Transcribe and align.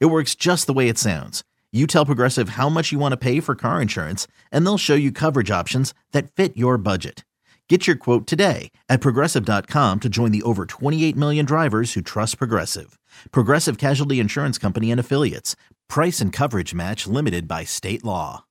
It 0.00 0.06
works 0.06 0.34
just 0.34 0.66
the 0.66 0.72
way 0.72 0.88
it 0.88 0.98
sounds. 0.98 1.42
You 1.72 1.86
tell 1.86 2.04
Progressive 2.06 2.50
how 2.50 2.68
much 2.68 2.92
you 2.92 2.98
want 2.98 3.12
to 3.12 3.16
pay 3.16 3.40
for 3.40 3.54
car 3.54 3.80
insurance, 3.80 4.26
and 4.50 4.64
they'll 4.66 4.78
show 4.78 4.94
you 4.94 5.10
coverage 5.10 5.50
options 5.50 5.94
that 6.12 6.30
fit 6.32 6.56
your 6.56 6.76
budget. 6.76 7.24
Get 7.68 7.86
your 7.86 7.96
quote 7.96 8.26
today 8.26 8.70
at 8.90 9.00
progressive.com 9.00 10.00
to 10.00 10.08
join 10.10 10.30
the 10.30 10.42
over 10.42 10.66
28 10.66 11.16
million 11.16 11.46
drivers 11.46 11.94
who 11.94 12.02
trust 12.02 12.36
Progressive. 12.36 12.98
Progressive 13.30 13.78
Casualty 13.78 14.20
Insurance 14.20 14.58
Company 14.58 14.90
and 14.90 15.00
Affiliates. 15.00 15.56
Price 15.88 16.20
and 16.20 16.34
coverage 16.34 16.74
match 16.74 17.06
limited 17.06 17.48
by 17.48 17.64
state 17.64 18.04
law. 18.04 18.44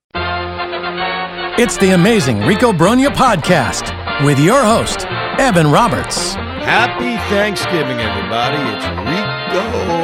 It's 1.56 1.76
the 1.76 1.90
amazing 1.94 2.40
Rico 2.40 2.72
Brogna 2.72 3.10
podcast 3.10 4.24
with 4.24 4.40
your 4.40 4.64
host, 4.64 5.06
Evan 5.38 5.70
Roberts. 5.70 6.34
Happy 6.34 7.16
Thanksgiving, 7.32 8.00
everybody. 8.00 8.58
It's 8.74 8.88
Rico 8.88 10.01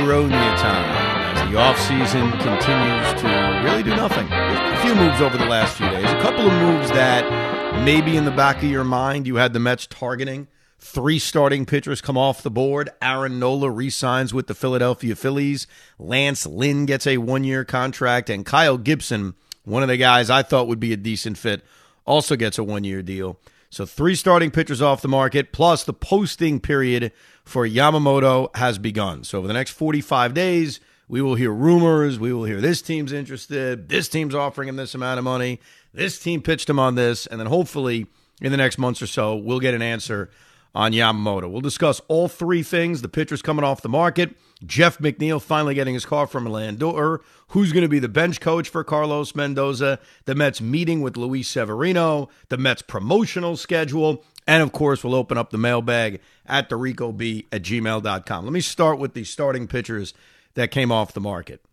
Brogna 0.00 0.56
time 0.56 1.36
as 1.36 1.50
the 1.50 1.58
offseason 1.58 2.32
continues 2.40 3.20
to 3.20 3.62
really 3.64 3.82
do 3.82 3.90
nothing. 3.90 4.26
A 4.30 4.80
few 4.82 4.94
moves 4.94 5.20
over 5.20 5.36
the 5.36 5.44
last 5.44 5.76
few 5.76 5.88
days, 5.90 6.10
a 6.10 6.20
couple 6.20 6.46
of 6.46 6.52
moves 6.52 6.88
that 6.90 7.84
maybe 7.84 8.16
in 8.16 8.24
the 8.24 8.30
back 8.30 8.56
of 8.58 8.64
your 8.64 8.84
mind 8.84 9.26
you 9.26 9.36
had 9.36 9.52
the 9.52 9.58
Mets 9.58 9.86
targeting. 9.86 10.48
Three 10.78 11.18
starting 11.18 11.66
pitchers 11.66 12.00
come 12.00 12.16
off 12.16 12.42
the 12.42 12.50
board. 12.50 12.88
Aaron 13.02 13.38
Nola 13.38 13.70
re-signs 13.70 14.32
with 14.32 14.46
the 14.46 14.54
Philadelphia 14.54 15.14
Phillies. 15.14 15.66
Lance 15.98 16.46
Lynn 16.46 16.86
gets 16.86 17.06
a 17.06 17.18
one-year 17.18 17.66
contract, 17.66 18.30
and 18.30 18.46
Kyle 18.46 18.78
Gibson, 18.78 19.34
one 19.64 19.82
of 19.82 19.90
the 19.90 19.98
guys 19.98 20.30
I 20.30 20.42
thought 20.42 20.68
would 20.68 20.80
be 20.80 20.94
a 20.94 20.96
decent 20.96 21.36
fit, 21.36 21.62
also 22.06 22.34
gets 22.34 22.56
a 22.56 22.64
one-year 22.64 23.02
deal. 23.02 23.38
So 23.70 23.86
three 23.86 24.16
starting 24.16 24.50
pitchers 24.50 24.82
off 24.82 25.00
the 25.00 25.08
market, 25.08 25.52
plus 25.52 25.84
the 25.84 25.92
posting 25.92 26.58
period 26.58 27.12
for 27.44 27.66
Yamamoto 27.66 28.54
has 28.56 28.78
begun. 28.78 29.22
So 29.22 29.38
over 29.38 29.46
the 29.46 29.54
next 29.54 29.70
45 29.70 30.34
days, 30.34 30.80
we 31.08 31.22
will 31.22 31.36
hear 31.36 31.52
rumors. 31.52 32.18
We 32.18 32.32
will 32.32 32.44
hear 32.44 32.60
this 32.60 32.82
team's 32.82 33.12
interested. 33.12 33.88
This 33.88 34.08
team's 34.08 34.34
offering 34.34 34.68
him 34.68 34.76
this 34.76 34.94
amount 34.94 35.18
of 35.18 35.24
money. 35.24 35.60
This 35.94 36.18
team 36.18 36.42
pitched 36.42 36.68
him 36.68 36.80
on 36.80 36.96
this. 36.96 37.26
And 37.28 37.38
then 37.38 37.46
hopefully 37.46 38.08
in 38.42 38.50
the 38.50 38.56
next 38.56 38.76
months 38.76 39.02
or 39.02 39.06
so, 39.06 39.36
we'll 39.36 39.60
get 39.60 39.74
an 39.74 39.82
answer 39.82 40.30
on 40.74 40.92
Yamamoto. 40.92 41.50
We'll 41.50 41.60
discuss 41.60 42.00
all 42.08 42.28
three 42.28 42.62
things 42.62 43.02
the 43.02 43.08
pitchers 43.08 43.42
coming 43.42 43.64
off 43.64 43.82
the 43.82 43.88
market, 43.88 44.36
Jeff 44.64 44.98
McNeil 44.98 45.40
finally 45.40 45.74
getting 45.74 45.94
his 45.94 46.06
car 46.06 46.26
from 46.26 46.44
Lindor, 46.44 47.20
who's 47.48 47.72
going 47.72 47.82
to 47.82 47.88
be 47.88 47.98
the 47.98 48.08
bench 48.08 48.40
coach 48.40 48.68
for 48.68 48.84
Carlos 48.84 49.34
Mendoza, 49.34 49.98
the 50.26 50.34
Mets 50.34 50.60
meeting 50.60 51.00
with 51.00 51.16
Luis 51.16 51.48
Severino, 51.48 52.28
the 52.48 52.58
Mets 52.58 52.82
promotional 52.82 53.56
schedule, 53.56 54.24
and 54.46 54.62
of 54.62 54.72
course, 54.72 55.04
we'll 55.04 55.14
open 55.14 55.38
up 55.38 55.50
the 55.50 55.58
mailbag 55.58 56.20
at 56.46 56.68
the 56.68 56.76
Rico 56.76 57.12
B 57.12 57.46
at 57.52 57.62
gmail.com. 57.62 58.44
Let 58.44 58.52
me 58.52 58.60
start 58.60 58.98
with 58.98 59.14
the 59.14 59.24
starting 59.24 59.66
pitchers 59.66 60.14
that 60.54 60.70
came 60.70 60.90
off 60.90 61.12
the 61.12 61.20
market. 61.20 61.64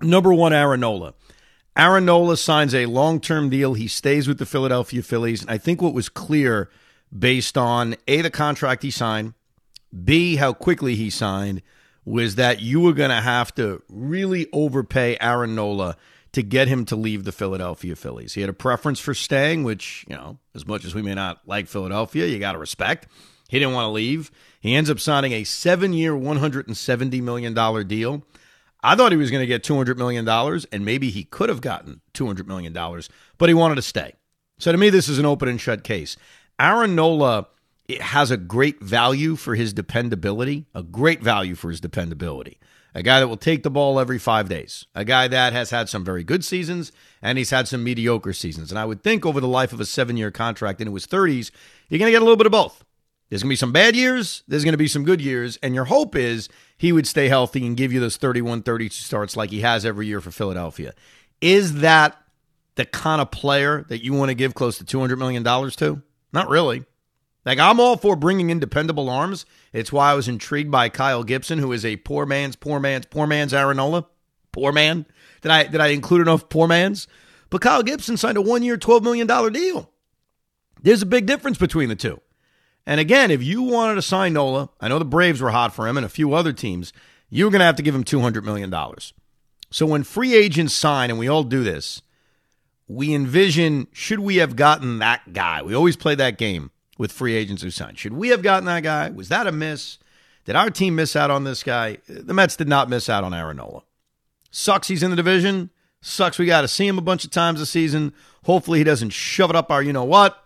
Number 0.00 0.32
one, 0.32 0.52
Aaron 0.52 0.80
Nola. 0.80 1.14
Aaron 1.76 2.04
Nola 2.04 2.36
signs 2.36 2.74
a 2.74 2.86
long 2.86 3.20
term 3.20 3.48
deal. 3.48 3.74
He 3.74 3.86
stays 3.86 4.26
with 4.26 4.38
the 4.38 4.46
Philadelphia 4.46 5.02
Phillies. 5.02 5.42
And 5.42 5.50
I 5.50 5.58
think 5.58 5.80
what 5.80 5.94
was 5.94 6.08
clear 6.08 6.68
based 7.16 7.58
on 7.58 7.96
A, 8.08 8.22
the 8.22 8.30
contract 8.30 8.82
he 8.82 8.90
signed, 8.90 9.34
B, 10.04 10.36
how 10.36 10.52
quickly 10.52 10.94
he 10.94 11.10
signed, 11.10 11.62
was 12.04 12.36
that 12.36 12.60
you 12.60 12.80
were 12.80 12.92
going 12.92 13.10
to 13.10 13.20
have 13.20 13.54
to 13.56 13.82
really 13.88 14.48
overpay 14.52 15.16
Aaron 15.20 15.54
Nola 15.54 15.96
to 16.32 16.42
get 16.42 16.68
him 16.68 16.84
to 16.86 16.96
leave 16.96 17.24
the 17.24 17.32
Philadelphia 17.32 17.96
Phillies. 17.96 18.34
He 18.34 18.40
had 18.40 18.50
a 18.50 18.54
preference 18.54 19.00
for 19.00 19.14
staying, 19.14 19.64
which, 19.64 20.04
you 20.08 20.14
know, 20.14 20.38
as 20.54 20.66
much 20.66 20.84
as 20.84 20.94
we 20.94 21.02
may 21.02 21.14
not 21.14 21.40
like 21.46 21.66
Philadelphia, 21.66 22.26
you 22.26 22.38
got 22.38 22.52
to 22.52 22.58
respect. 22.58 23.08
He 23.48 23.58
didn't 23.58 23.74
want 23.74 23.86
to 23.86 23.90
leave. 23.90 24.30
He 24.60 24.76
ends 24.76 24.90
up 24.90 25.00
signing 25.00 25.32
a 25.32 25.42
seven 25.42 25.92
year, 25.92 26.12
$170 26.12 27.20
million 27.20 27.88
deal. 27.88 28.22
I 28.82 28.94
thought 28.94 29.12
he 29.12 29.18
was 29.18 29.30
going 29.30 29.42
to 29.42 29.46
get 29.46 29.64
$200 29.64 29.96
million, 29.96 30.26
and 30.72 30.84
maybe 30.84 31.10
he 31.10 31.24
could 31.24 31.48
have 31.48 31.60
gotten 31.60 32.00
$200 32.14 32.46
million, 32.46 32.72
but 33.36 33.48
he 33.48 33.54
wanted 33.54 33.74
to 33.74 33.82
stay. 33.82 34.14
So 34.58 34.72
to 34.72 34.78
me, 34.78 34.88
this 34.90 35.08
is 35.08 35.18
an 35.18 35.26
open 35.26 35.48
and 35.48 35.60
shut 35.60 35.84
case. 35.84 36.16
Aaron 36.60 36.94
Nola 36.94 37.46
has 38.00 38.30
a 38.30 38.36
great 38.36 38.82
value 38.82 39.34
for 39.34 39.54
his 39.54 39.72
dependability, 39.72 40.66
a 40.74 40.82
great 40.82 41.22
value 41.22 41.54
for 41.54 41.70
his 41.70 41.80
dependability. 41.80 42.58
A 42.94 43.02
guy 43.02 43.18
that 43.18 43.28
will 43.28 43.38
take 43.38 43.62
the 43.62 43.70
ball 43.70 43.98
every 43.98 44.18
five 44.18 44.48
days, 44.48 44.84
a 44.94 45.04
guy 45.04 45.26
that 45.26 45.54
has 45.54 45.70
had 45.70 45.88
some 45.88 46.04
very 46.04 46.22
good 46.22 46.44
seasons 46.44 46.92
and 47.22 47.38
he's 47.38 47.50
had 47.50 47.66
some 47.66 47.82
mediocre 47.82 48.34
seasons. 48.34 48.70
And 48.70 48.78
I 48.78 48.84
would 48.84 49.02
think 49.02 49.24
over 49.24 49.40
the 49.40 49.48
life 49.48 49.72
of 49.72 49.80
a 49.80 49.86
seven 49.86 50.18
year 50.18 50.30
contract 50.30 50.80
into 50.80 50.92
his 50.92 51.06
30s, 51.06 51.50
you're 51.88 51.98
going 51.98 52.08
to 52.08 52.12
get 52.12 52.20
a 52.20 52.24
little 52.24 52.36
bit 52.36 52.46
of 52.46 52.52
both. 52.52 52.84
There's 53.30 53.42
going 53.42 53.48
to 53.48 53.52
be 53.52 53.56
some 53.56 53.72
bad 53.72 53.96
years, 53.96 54.42
there's 54.46 54.64
going 54.64 54.72
to 54.72 54.78
be 54.78 54.88
some 54.88 55.04
good 55.04 55.20
years, 55.20 55.56
and 55.62 55.74
your 55.74 55.84
hope 55.86 56.14
is 56.14 56.48
he 56.76 56.92
would 56.92 57.06
stay 57.06 57.28
healthy 57.28 57.64
and 57.64 57.76
give 57.76 57.92
you 57.92 58.00
those 58.00 58.18
31 58.18 58.64
32 58.64 58.92
starts 58.92 59.36
like 59.36 59.50
he 59.50 59.60
has 59.60 59.86
every 59.86 60.08
year 60.08 60.20
for 60.20 60.32
Philadelphia. 60.32 60.92
Is 61.40 61.76
that 61.80 62.20
the 62.74 62.84
kind 62.84 63.22
of 63.22 63.30
player 63.30 63.84
that 63.88 64.04
you 64.04 64.12
want 64.12 64.28
to 64.30 64.34
give 64.34 64.54
close 64.54 64.78
to 64.78 64.84
$200 64.84 65.16
million 65.16 65.42
to? 65.44 66.02
Not 66.32 66.48
really. 66.48 66.84
Like 67.44 67.58
I'm 67.58 67.80
all 67.80 67.96
for 67.96 68.16
bringing 68.16 68.50
in 68.50 68.60
dependable 68.60 69.08
arms. 69.08 69.46
It's 69.72 69.92
why 69.92 70.10
I 70.10 70.14
was 70.14 70.28
intrigued 70.28 70.70
by 70.70 70.88
Kyle 70.88 71.24
Gibson, 71.24 71.58
who 71.58 71.72
is 71.72 71.84
a 71.84 71.96
poor 71.96 72.26
man's 72.26 72.56
poor 72.56 72.80
man's 72.80 73.06
poor 73.06 73.26
man's 73.26 73.54
Aaron 73.54 74.04
Poor 74.52 74.72
man. 74.72 75.06
Did 75.42 75.50
I 75.50 75.64
did 75.64 75.80
I 75.80 75.88
include 75.88 76.22
enough 76.22 76.48
poor 76.48 76.68
man's? 76.68 77.08
But 77.48 77.62
Kyle 77.62 77.82
Gibson 77.82 78.16
signed 78.16 78.36
a 78.36 78.42
one 78.42 78.62
year, 78.62 78.76
twelve 78.76 79.02
million 79.02 79.26
dollar 79.26 79.50
deal. 79.50 79.90
There's 80.82 81.02
a 81.02 81.06
big 81.06 81.26
difference 81.26 81.58
between 81.58 81.88
the 81.88 81.96
two. 81.96 82.20
And 82.86 83.00
again, 83.00 83.30
if 83.30 83.42
you 83.42 83.62
wanted 83.62 83.96
to 83.96 84.02
sign 84.02 84.32
Nola, 84.32 84.70
I 84.80 84.88
know 84.88 84.98
the 84.98 85.04
Braves 85.04 85.40
were 85.40 85.50
hot 85.50 85.74
for 85.74 85.86
him 85.86 85.96
and 85.96 86.06
a 86.06 86.10
few 86.10 86.32
other 86.32 86.52
teams. 86.52 86.92
You 87.28 87.44
were 87.44 87.50
going 87.50 87.60
to 87.60 87.66
have 87.66 87.76
to 87.76 87.82
give 87.82 87.94
him 87.94 88.04
two 88.04 88.20
hundred 88.20 88.44
million 88.44 88.70
dollars. 88.70 89.12
So 89.70 89.86
when 89.86 90.02
free 90.02 90.34
agents 90.34 90.74
sign, 90.74 91.10
and 91.10 91.18
we 91.18 91.28
all 91.28 91.44
do 91.44 91.62
this, 91.62 92.02
we 92.90 93.14
envision 93.14 93.86
should 93.92 94.18
we 94.18 94.36
have 94.36 94.56
gotten 94.56 94.98
that 94.98 95.32
guy? 95.32 95.62
We 95.62 95.74
always 95.74 95.96
play 95.96 96.16
that 96.16 96.38
game 96.38 96.72
with 96.98 97.12
free 97.12 97.34
agents 97.34 97.62
who 97.62 97.70
signed. 97.70 97.98
Should 97.98 98.14
we 98.14 98.30
have 98.30 98.42
gotten 98.42 98.64
that 98.64 98.82
guy? 98.82 99.10
Was 99.10 99.28
that 99.28 99.46
a 99.46 99.52
miss? 99.52 99.98
Did 100.44 100.56
our 100.56 100.70
team 100.70 100.96
miss 100.96 101.14
out 101.14 101.30
on 101.30 101.44
this 101.44 101.62
guy? 101.62 101.98
The 102.08 102.34
Mets 102.34 102.56
did 102.56 102.68
not 102.68 102.88
miss 102.88 103.08
out 103.08 103.22
on 103.22 103.32
Aaron 103.32 103.58
Nola. 103.58 103.82
Sucks 104.50 104.88
he's 104.88 105.04
in 105.04 105.10
the 105.10 105.16
division. 105.16 105.70
Sucks 106.00 106.38
we 106.38 106.46
got 106.46 106.62
to 106.62 106.68
see 106.68 106.86
him 106.88 106.98
a 106.98 107.02
bunch 107.02 107.24
of 107.24 107.30
times 107.30 107.60
this 107.60 107.70
season. 107.70 108.12
Hopefully 108.44 108.78
he 108.78 108.84
doesn't 108.84 109.10
shove 109.10 109.50
it 109.50 109.56
up 109.56 109.70
our 109.70 109.82
you 109.82 109.92
know 109.92 110.04
what. 110.04 110.42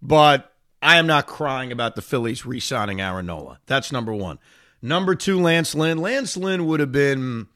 But 0.00 0.52
I 0.80 0.96
am 0.96 1.08
not 1.08 1.26
crying 1.26 1.72
about 1.72 1.96
the 1.96 2.02
Phillies 2.02 2.46
re 2.46 2.60
signing 2.60 3.00
Aaron 3.00 3.26
Nola. 3.26 3.58
That's 3.66 3.90
number 3.90 4.14
one. 4.14 4.38
Number 4.80 5.16
two, 5.16 5.40
Lance 5.40 5.74
Lynn. 5.74 5.98
Lance 5.98 6.36
Lynn 6.36 6.66
would 6.66 6.78
have 6.78 6.92
been 6.92 7.48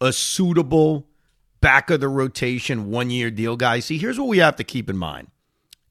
a 0.00 0.12
suitable 0.12 1.08
back 1.62 1.88
of 1.88 2.00
the 2.00 2.08
rotation 2.08 2.90
one 2.90 3.08
year 3.08 3.30
deal 3.30 3.56
guy. 3.56 3.80
See, 3.80 3.96
here's 3.96 4.18
what 4.18 4.28
we 4.28 4.38
have 4.38 4.56
to 4.56 4.64
keep 4.64 4.90
in 4.90 4.98
mind 4.98 5.28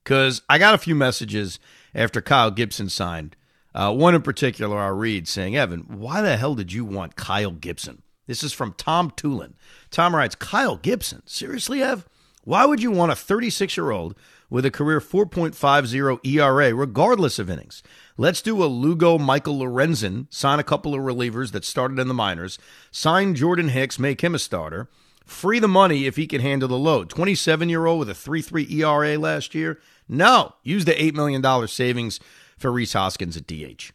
because 0.04 0.44
I 0.48 0.60
got 0.60 0.76
a 0.76 0.78
few 0.78 0.94
messages 0.94 1.58
after 1.96 2.22
Kyle 2.22 2.52
Gibson 2.52 2.90
signed. 2.90 3.36
Uh, 3.74 3.92
one 3.94 4.14
in 4.14 4.22
particular 4.22 4.78
I'll 4.78 4.92
read 4.92 5.28
saying, 5.28 5.56
Evan, 5.56 5.86
why 5.88 6.22
the 6.22 6.38
hell 6.38 6.54
did 6.56 6.74
you 6.74 6.86
want 6.86 7.16
Kyle 7.16 7.52
Gibson? 7.52 8.04
This 8.28 8.44
is 8.44 8.54
from 8.54 8.74
Tom 8.74 9.12
Tulin. 9.12 9.54
Tom 9.90 10.16
writes, 10.16 10.36
Kyle 10.36 10.76
Gibson? 10.76 11.24
Seriously, 11.26 11.82
Ev? 11.82 12.06
Why 12.44 12.66
would 12.66 12.82
you 12.82 12.92
want 12.92 13.12
a 13.12 13.16
36 13.16 13.78
year 13.78 13.92
old 13.92 14.16
with 14.50 14.66
a 14.66 14.72
career 14.72 15.00
4.50 15.00 16.20
ERA, 16.26 16.76
regardless 16.76 17.40
of 17.40 17.50
innings? 17.50 17.82
Let's 18.18 18.42
do 18.42 18.62
a 18.62 18.66
Lugo 18.66 19.18
Michael 19.18 19.60
Lorenzen, 19.60 20.28
sign 20.34 20.60
a 20.60 20.64
couple 20.64 20.94
of 20.94 21.02
relievers 21.02 21.52
that 21.52 21.64
started 21.64 21.98
in 21.98 22.08
the 22.08 22.14
minors, 22.14 22.60
sign 22.92 23.36
Jordan 23.36 23.70
Hicks, 23.70 23.98
make 23.98 24.22
him 24.22 24.36
a 24.36 24.40
starter, 24.40 24.90
free 25.26 25.60
the 25.60 25.68
money 25.68 26.06
if 26.06 26.16
he 26.16 26.28
can 26.28 26.42
handle 26.42 26.68
the 26.68 26.78
load. 26.78 27.10
27 27.10 27.70
year 27.70 27.86
old 27.86 28.00
with 28.00 28.10
a 28.10 28.14
3.3 28.14 28.72
ERA 28.72 29.18
last 29.18 29.56
year. 29.56 29.80
No, 30.08 30.56
use 30.64 30.86
the 30.86 30.94
$8 30.94 31.14
million 31.14 31.68
savings 31.68 32.20
for 32.58 32.72
Rhys 32.72 32.94
Hoskins 32.94 33.38
at 33.38 33.48
DH. 33.48 33.92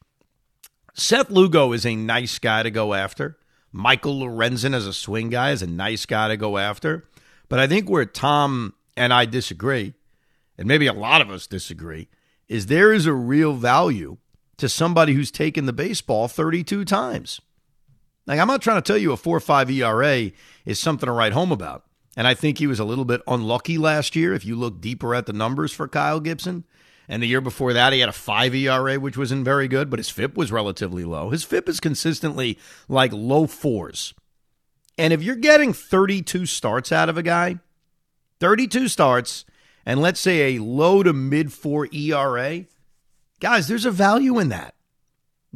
Seth 0.94 1.31
Lugo 1.31 1.73
is 1.73 1.84
a 1.84 1.94
nice 1.94 2.38
guy 2.38 2.62
to 2.62 2.70
go 2.70 2.94
after. 2.94 3.37
Michael 3.70 4.20
Lorenzen 4.20 4.75
as 4.75 4.87
a 4.87 4.94
swing 4.94 5.28
guy 5.28 5.50
is 5.50 5.61
a 5.61 5.67
nice 5.67 6.06
guy 6.06 6.28
to 6.28 6.37
go 6.37 6.56
after. 6.56 7.06
But 7.49 7.58
I 7.58 7.67
think 7.67 7.90
where 7.90 8.06
Tom 8.06 8.75
and 8.96 9.12
I 9.12 9.26
disagree, 9.26 9.93
and 10.56 10.67
maybe 10.67 10.87
a 10.87 10.93
lot 10.93 11.20
of 11.20 11.31
us 11.31 11.46
disagree, 11.46 12.08
is 12.49 12.67
there 12.67 12.93
is 12.93 13.06
a 13.06 13.12
real 13.12 13.52
value 13.52 14.17
to 14.56 14.69
somebody 14.69 15.12
who's 15.12 15.31
taken 15.31 15.67
the 15.67 15.72
baseball 15.72 16.29
32 16.29 16.84
times. 16.84 17.40
Like, 18.26 18.40
I'm 18.40 18.49
not 18.49 18.62
trying 18.62 18.82
to 18.82 18.87
tell 18.87 18.99
you 18.99 19.12
a 19.12 19.17
4 19.17 19.40
5 19.40 19.70
ERA 19.70 20.32
is 20.64 20.81
something 20.81 21.06
to 21.06 21.12
write 21.12 21.32
home 21.32 21.52
about. 21.52 21.84
And 22.17 22.26
I 22.26 22.34
think 22.34 22.58
he 22.58 22.67
was 22.67 22.81
a 22.81 22.84
little 22.84 23.05
bit 23.05 23.20
unlucky 23.26 23.78
last 23.78 24.17
year 24.17 24.32
if 24.32 24.44
you 24.44 24.56
look 24.56 24.81
deeper 24.81 25.14
at 25.14 25.26
the 25.26 25.32
numbers 25.32 25.73
for 25.73 25.87
Kyle 25.87 26.19
Gibson. 26.20 26.64
And 27.08 27.23
the 27.23 27.28
year 27.28 27.40
before 27.40 27.73
that, 27.73 27.93
he 27.93 28.00
had 28.00 28.08
a 28.08 28.12
5 28.12 28.55
ERA, 28.55 28.99
which 28.99 29.17
wasn't 29.17 29.44
very 29.44 29.69
good, 29.69 29.90
but 29.90 30.00
his 30.00 30.11
FIP 30.11 30.37
was 30.37 30.50
relatively 30.50 31.05
low. 31.05 31.31
His 31.31 31.44
FIP 31.44 31.69
is 31.69 31.78
consistently 31.78 32.58
like 32.88 33.12
low 33.12 33.46
fours. 33.46 34.12
And 34.99 35.12
if 35.12 35.22
you're 35.22 35.37
getting 35.37 35.72
32 35.72 36.46
starts 36.46 36.90
out 36.90 37.08
of 37.08 37.19
a 37.19 37.22
guy, 37.22 37.61
32 38.40 38.88
starts, 38.88 39.44
and 39.84 40.00
let's 40.00 40.19
say 40.19 40.56
a 40.56 40.62
low 40.62 41.02
to 41.02 41.12
mid 41.12 41.52
four 41.52 41.87
ERA, 41.93 42.64
guys, 43.40 43.69
there's 43.69 43.84
a 43.84 43.90
value 43.90 44.38
in 44.38 44.49
that. 44.49 44.75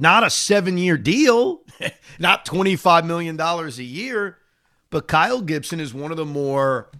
Not 0.00 0.25
a 0.25 0.31
seven 0.31 0.79
year 0.79 0.97
deal, 0.97 1.61
not 2.19 2.47
$25 2.47 3.05
million 3.05 3.38
a 3.38 3.69
year, 3.82 4.38
but 4.88 5.06
Kyle 5.06 5.43
Gibson 5.43 5.79
is 5.79 5.93
one 5.93 6.11
of 6.11 6.17
the 6.17 6.25
more 6.25 6.91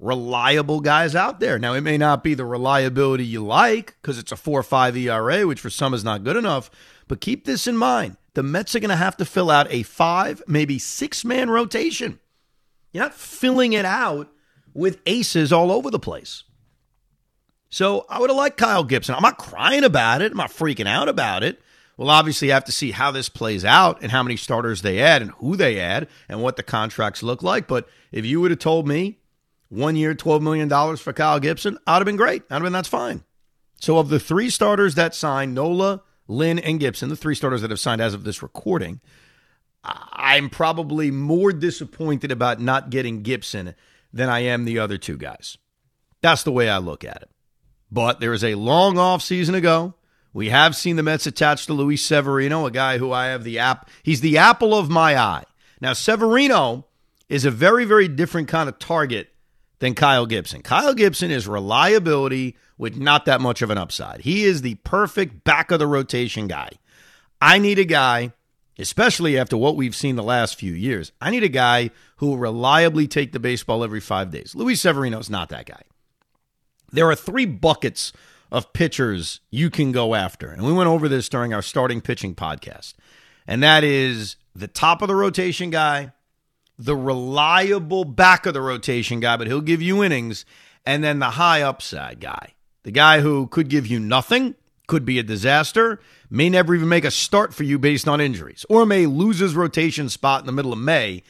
reliable 0.00 0.80
guys 0.80 1.14
out 1.14 1.38
there. 1.38 1.56
Now, 1.56 1.74
it 1.74 1.82
may 1.82 1.96
not 1.96 2.24
be 2.24 2.34
the 2.34 2.44
reliability 2.44 3.24
you 3.24 3.44
like 3.44 3.96
because 4.02 4.18
it's 4.18 4.32
a 4.32 4.36
4 4.36 4.64
5 4.64 4.96
ERA, 4.96 5.46
which 5.46 5.60
for 5.60 5.70
some 5.70 5.94
is 5.94 6.02
not 6.02 6.24
good 6.24 6.36
enough, 6.36 6.68
but 7.06 7.20
keep 7.20 7.44
this 7.44 7.68
in 7.68 7.76
mind. 7.76 8.16
The 8.34 8.42
Mets 8.42 8.74
are 8.74 8.80
going 8.80 8.90
to 8.90 8.96
have 8.96 9.16
to 9.18 9.24
fill 9.24 9.50
out 9.50 9.72
a 9.72 9.84
five, 9.84 10.42
maybe 10.48 10.80
six 10.80 11.24
man 11.24 11.50
rotation. 11.50 12.18
You're 12.92 13.04
not 13.04 13.14
filling 13.14 13.72
it 13.72 13.84
out 13.84 14.32
with 14.74 15.00
aces 15.06 15.52
all 15.52 15.70
over 15.70 15.90
the 15.90 15.98
place. 16.00 16.42
So 17.70 18.04
I 18.08 18.18
would 18.18 18.30
have 18.30 18.36
liked 18.36 18.56
Kyle 18.56 18.84
Gibson. 18.84 19.14
I'm 19.14 19.22
not 19.22 19.38
crying 19.38 19.84
about 19.84 20.22
it. 20.22 20.32
I'm 20.32 20.38
not 20.38 20.50
freaking 20.50 20.88
out 20.88 21.08
about 21.08 21.42
it. 21.44 21.60
We'll 21.98 22.10
obviously 22.10 22.48
have 22.48 22.64
to 22.66 22.72
see 22.72 22.92
how 22.92 23.10
this 23.10 23.28
plays 23.28 23.64
out 23.64 24.00
and 24.02 24.12
how 24.12 24.22
many 24.22 24.36
starters 24.36 24.82
they 24.82 25.00
add 25.00 25.20
and 25.20 25.32
who 25.32 25.56
they 25.56 25.80
add 25.80 26.06
and 26.28 26.40
what 26.40 26.54
the 26.54 26.62
contracts 26.62 27.24
look 27.24 27.42
like. 27.42 27.66
But 27.66 27.88
if 28.12 28.24
you 28.24 28.40
would 28.40 28.52
have 28.52 28.60
told 28.60 28.86
me 28.86 29.18
one 29.68 29.96
year, 29.96 30.14
$12 30.14 30.40
million 30.40 30.96
for 30.96 31.12
Kyle 31.12 31.40
Gibson, 31.40 31.76
I'd 31.88 31.96
have 31.96 32.04
been 32.04 32.16
great. 32.16 32.44
I'd 32.48 32.54
have 32.54 32.62
been, 32.62 32.72
that's 32.72 32.88
fine. 32.88 33.24
So 33.80 33.98
of 33.98 34.10
the 34.10 34.20
three 34.20 34.48
starters 34.48 34.94
that 34.94 35.12
signed, 35.12 35.56
Nola, 35.56 36.02
Lynn, 36.28 36.60
and 36.60 36.78
Gibson, 36.78 37.08
the 37.08 37.16
three 37.16 37.34
starters 37.34 37.62
that 37.62 37.70
have 37.70 37.80
signed 37.80 38.00
as 38.00 38.14
of 38.14 38.22
this 38.22 38.44
recording, 38.44 39.00
I'm 39.82 40.50
probably 40.50 41.10
more 41.10 41.52
disappointed 41.52 42.30
about 42.30 42.60
not 42.60 42.90
getting 42.90 43.22
Gibson 43.22 43.74
than 44.12 44.28
I 44.28 44.40
am 44.40 44.66
the 44.66 44.78
other 44.78 44.98
two 44.98 45.16
guys. 45.16 45.58
That's 46.20 46.44
the 46.44 46.52
way 46.52 46.68
I 46.68 46.78
look 46.78 47.04
at 47.04 47.22
it. 47.22 47.30
But 47.90 48.20
there 48.20 48.32
is 48.32 48.44
a 48.44 48.54
long 48.54 48.98
off 48.98 49.22
season 49.22 49.56
ago. 49.56 49.94
We 50.32 50.50
have 50.50 50.76
seen 50.76 50.96
the 50.96 51.02
Mets 51.02 51.26
attached 51.26 51.66
to 51.66 51.72
Luis 51.72 52.04
Severino, 52.04 52.66
a 52.66 52.70
guy 52.70 52.98
who 52.98 53.12
I 53.12 53.26
have 53.26 53.44
the 53.44 53.58
app. 53.58 53.88
He's 54.02 54.20
the 54.20 54.38
apple 54.38 54.74
of 54.74 54.90
my 54.90 55.16
eye. 55.18 55.44
Now, 55.80 55.92
Severino 55.92 56.86
is 57.28 57.44
a 57.44 57.50
very, 57.50 57.84
very 57.84 58.08
different 58.08 58.48
kind 58.48 58.68
of 58.68 58.78
target 58.78 59.30
than 59.78 59.94
Kyle 59.94 60.26
Gibson. 60.26 60.62
Kyle 60.62 60.94
Gibson 60.94 61.30
is 61.30 61.46
reliability 61.46 62.56
with 62.76 62.96
not 62.96 63.24
that 63.26 63.40
much 63.40 63.62
of 63.62 63.70
an 63.70 63.78
upside. 63.78 64.22
He 64.22 64.44
is 64.44 64.62
the 64.62 64.74
perfect 64.76 65.44
back 65.44 65.70
of 65.70 65.78
the 65.78 65.86
rotation 65.86 66.46
guy. 66.46 66.70
I 67.40 67.58
need 67.58 67.78
a 67.78 67.84
guy, 67.84 68.32
especially 68.78 69.38
after 69.38 69.56
what 69.56 69.76
we've 69.76 69.94
seen 69.94 70.16
the 70.16 70.22
last 70.22 70.56
few 70.56 70.72
years, 70.72 71.12
I 71.20 71.30
need 71.30 71.44
a 71.44 71.48
guy 71.48 71.90
who 72.16 72.28
will 72.28 72.38
reliably 72.38 73.06
take 73.06 73.32
the 73.32 73.40
baseball 73.40 73.84
every 73.84 74.00
five 74.00 74.30
days. 74.30 74.54
Luis 74.54 74.80
Severino 74.80 75.18
is 75.18 75.30
not 75.30 75.50
that 75.50 75.66
guy. 75.66 75.82
There 76.90 77.08
are 77.10 77.14
three 77.14 77.46
buckets 77.46 78.12
of 78.50 78.72
pitchers 78.72 79.40
you 79.50 79.70
can 79.70 79.92
go 79.92 80.14
after. 80.14 80.50
And 80.50 80.62
we 80.62 80.72
went 80.72 80.88
over 80.88 81.08
this 81.08 81.28
during 81.28 81.52
our 81.52 81.62
starting 81.62 82.00
pitching 82.00 82.34
podcast. 82.34 82.94
And 83.46 83.62
that 83.62 83.84
is 83.84 84.36
the 84.54 84.68
top 84.68 85.02
of 85.02 85.08
the 85.08 85.14
rotation 85.14 85.70
guy, 85.70 86.12
the 86.78 86.96
reliable 86.96 88.04
back 88.04 88.46
of 88.46 88.54
the 88.54 88.60
rotation 88.60 89.20
guy, 89.20 89.36
but 89.36 89.46
he'll 89.46 89.60
give 89.60 89.82
you 89.82 90.02
innings, 90.02 90.44
and 90.86 91.02
then 91.02 91.18
the 91.18 91.30
high 91.30 91.62
upside 91.62 92.20
guy. 92.20 92.54
The 92.84 92.90
guy 92.90 93.20
who 93.20 93.46
could 93.48 93.68
give 93.68 93.86
you 93.86 93.98
nothing, 93.98 94.54
could 94.86 95.04
be 95.04 95.18
a 95.18 95.22
disaster, 95.22 96.00
may 96.30 96.48
never 96.48 96.74
even 96.74 96.88
make 96.88 97.04
a 97.04 97.10
start 97.10 97.54
for 97.54 97.62
you 97.62 97.78
based 97.78 98.08
on 98.08 98.20
injuries, 98.20 98.64
or 98.68 98.86
may 98.86 99.06
lose 99.06 99.38
his 99.38 99.54
rotation 99.54 100.08
spot 100.08 100.40
in 100.40 100.46
the 100.46 100.52
middle 100.52 100.72
of 100.72 100.78
May, 100.78 101.22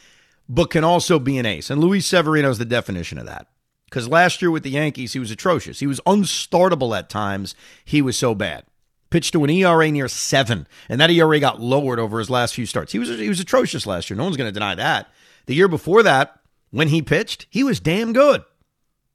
but 0.49 0.71
can 0.71 0.85
also 0.85 1.19
be 1.19 1.39
an 1.39 1.47
ace. 1.47 1.69
And 1.69 1.81
Luis 1.81 2.07
Severino 2.07 2.51
is 2.51 2.59
the 2.59 2.65
definition 2.65 3.19
of 3.19 3.27
that. 3.27 3.49
Because 3.89 4.09
last 4.09 4.43
year 4.43 4.51
with 4.51 4.63
the 4.63 4.71
Yankees, 4.71 5.15
he 5.15 5.19
was 5.19 5.31
atrocious. 5.31 5.81
He 5.81 5.87
was 5.87 6.01
unstartable 6.01 6.97
at 6.97 7.09
times. 7.09 7.55
He 7.85 8.03
was 8.03 8.17
so 8.17 8.35
bad. 8.35 8.65
Pitched 9.11 9.33
to 9.33 9.45
an 9.45 9.51
ERA 9.51 9.91
near 9.91 10.09
seven, 10.09 10.67
and 10.89 11.01
that 11.01 11.11
ERA 11.11 11.41
got 11.41 11.61
lowered 11.61 11.99
over 11.99 12.19
his 12.19 12.29
last 12.29 12.55
few 12.55 12.67
starts. 12.67 12.93
He 12.93 12.99
was 12.99 13.09
he 13.09 13.29
was 13.29 13.41
atrocious 13.41 13.87
last 13.87 14.11
year. 14.11 14.19
No 14.19 14.25
one's 14.25 14.37
going 14.37 14.49
to 14.49 14.53
deny 14.53 14.75
that. 14.75 15.09
The 15.47 15.55
year 15.55 15.69
before 15.69 16.03
that, 16.03 16.41
when 16.71 16.89
he 16.89 17.01
pitched, 17.01 17.47
he 17.49 17.65
was 17.65 17.81
damn 17.81 18.13
good. 18.13 18.45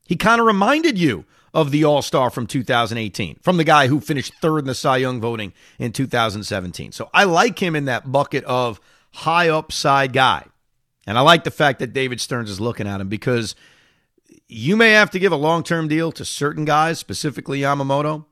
He 0.08 0.16
kind 0.16 0.42
of 0.42 0.48
reminded 0.48 0.98
you 0.98 1.26
of 1.54 1.70
the 1.70 1.84
All 1.84 2.02
Star 2.02 2.32
from 2.32 2.48
2018, 2.48 3.38
from 3.42 3.58
the 3.58 3.64
guy 3.64 3.88
who 3.88 4.00
finished 4.00 4.34
third 4.42 4.60
in 4.60 4.66
the 4.66 4.74
Cy 4.74 4.98
Young 4.98 5.22
voting 5.22 5.54
in 5.78 5.92
2017. 5.92 6.92
So 6.92 7.12
I 7.14 7.26
like 7.26 7.60
him 7.60 7.76
in 7.76 7.86
that 7.86 8.12
bucket 8.12 8.44
of 8.46 8.82
high 9.12 9.50
upside 9.50 10.14
guy. 10.14 10.46
And 11.06 11.18
I 11.18 11.22
like 11.22 11.44
the 11.44 11.52
fact 11.52 11.80
that 11.80 11.94
David 11.94 12.20
Stearns 12.20 12.50
is 12.50 12.60
looking 12.60 12.88
at 12.88 13.02
him 13.02 13.10
because 13.10 13.56
you 14.48 14.76
may 14.76 14.92
have 14.92 15.12
to 15.12 15.20
give 15.20 15.32
a 15.32 15.38
long 15.38 15.64
term 15.64 15.88
deal 15.88 16.12
to 16.14 16.26
certain 16.26 16.66
guys, 16.66 17.00
specifically 17.00 17.62
Yamamoto, 17.62 18.26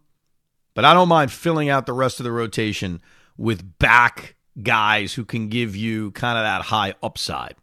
but 0.74 0.86
I 0.86 0.94
don't 0.94 1.10
mind 1.10 1.32
filling 1.32 1.70
out 1.70 1.86
the 1.86 1.94
rest 1.94 2.20
of 2.20 2.24
the 2.24 2.32
rotation 2.32 3.02
with 3.38 3.78
back 3.80 4.36
guys 4.62 5.14
who 5.14 5.26
can 5.26 5.50
give 5.50 5.76
you 5.76 6.12
kind 6.12 6.38
of 6.38 6.44
that 6.44 6.64
high 6.64 6.94
upside. 7.02 7.56